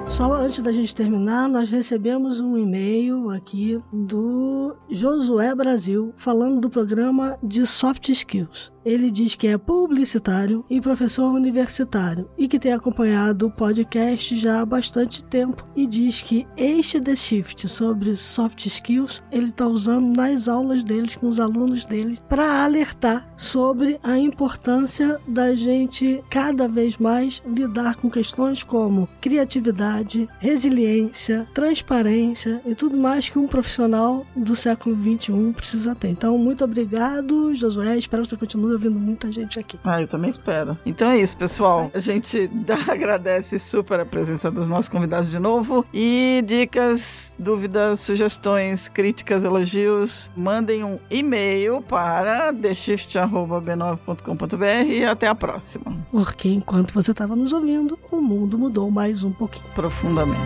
Só 0.06 0.32
antes 0.34 0.62
da 0.62 0.72
gente 0.72 0.94
terminar, 0.94 1.48
nós 1.48 1.68
recebemos 1.68 2.40
um 2.40 2.56
e-mail 2.56 3.30
aqui 3.30 3.78
do 3.92 4.76
Josué 4.90 5.54
Brasil 5.54 6.14
falando 6.16 6.60
do 6.60 6.70
programa 6.70 7.36
de 7.42 7.66
Soft 7.66 8.08
Skills. 8.08 8.75
Ele 8.86 9.10
diz 9.10 9.34
que 9.34 9.48
é 9.48 9.58
publicitário 9.58 10.64
e 10.70 10.80
professor 10.80 11.32
universitário 11.32 12.30
e 12.38 12.46
que 12.46 12.56
tem 12.56 12.72
acompanhado 12.72 13.48
o 13.48 13.50
podcast 13.50 14.36
já 14.36 14.60
há 14.60 14.64
bastante 14.64 15.24
tempo 15.24 15.66
e 15.74 15.88
diz 15.88 16.22
que 16.22 16.46
este 16.56 17.00
The 17.00 17.16
Shift 17.16 17.68
sobre 17.68 18.16
soft 18.16 18.64
skills 18.64 19.24
ele 19.32 19.48
está 19.48 19.66
usando 19.66 20.16
nas 20.16 20.46
aulas 20.46 20.84
deles 20.84 21.16
com 21.16 21.28
os 21.28 21.40
alunos 21.40 21.84
dele 21.84 22.20
para 22.28 22.62
alertar 22.62 23.28
sobre 23.36 23.98
a 24.04 24.16
importância 24.16 25.18
da 25.26 25.52
gente 25.56 26.22
cada 26.30 26.68
vez 26.68 26.96
mais 26.96 27.42
lidar 27.44 27.96
com 27.96 28.08
questões 28.08 28.62
como 28.62 29.08
criatividade, 29.20 30.28
resiliência, 30.38 31.48
transparência 31.52 32.62
e 32.64 32.72
tudo 32.76 32.96
mais 32.96 33.28
que 33.28 33.36
um 33.36 33.48
profissional 33.48 34.24
do 34.36 34.54
século 34.54 34.94
21 34.94 35.52
precisa 35.52 35.92
ter. 35.92 36.10
Então, 36.10 36.38
muito 36.38 36.62
obrigado, 36.62 37.52
Josué. 37.52 37.98
Espero 37.98 38.22
que 38.22 38.28
você 38.28 38.36
continue 38.36 38.75
ouvindo 38.76 38.98
muita 38.98 39.30
gente 39.32 39.58
aqui. 39.58 39.78
Ah, 39.84 40.00
eu 40.00 40.06
também 40.06 40.30
espero. 40.30 40.78
Então 40.86 41.10
é 41.10 41.18
isso, 41.18 41.36
pessoal. 41.36 41.90
A 41.92 42.00
gente 42.00 42.46
dá- 42.54 42.78
agradece 42.88 43.58
super 43.58 44.00
a 44.00 44.06
presença 44.06 44.50
dos 44.50 44.68
nossos 44.68 44.88
convidados 44.88 45.30
de 45.30 45.38
novo. 45.38 45.84
E 45.92 46.42
dicas, 46.46 47.34
dúvidas, 47.38 48.00
sugestões, 48.00 48.88
críticas, 48.88 49.44
elogios, 49.44 50.30
mandem 50.36 50.84
um 50.84 50.98
e-mail 51.10 51.82
para 51.82 52.52
theshift.b9.com.br 52.52 54.86
e 54.88 55.04
até 55.04 55.26
a 55.28 55.34
próxima. 55.34 55.96
Porque 56.10 56.48
enquanto 56.48 56.94
você 56.94 57.10
estava 57.10 57.34
nos 57.34 57.52
ouvindo, 57.52 57.98
o 58.10 58.20
mundo 58.20 58.56
mudou 58.58 58.90
mais 58.90 59.24
um 59.24 59.32
pouquinho. 59.32 59.64
Profundamente. 59.74 60.40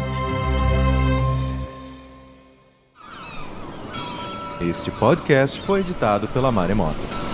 Este 4.60 4.90
podcast 4.90 5.60
foi 5.62 5.80
editado 5.80 6.28
pela 6.28 6.52
Maremoto. 6.52 7.29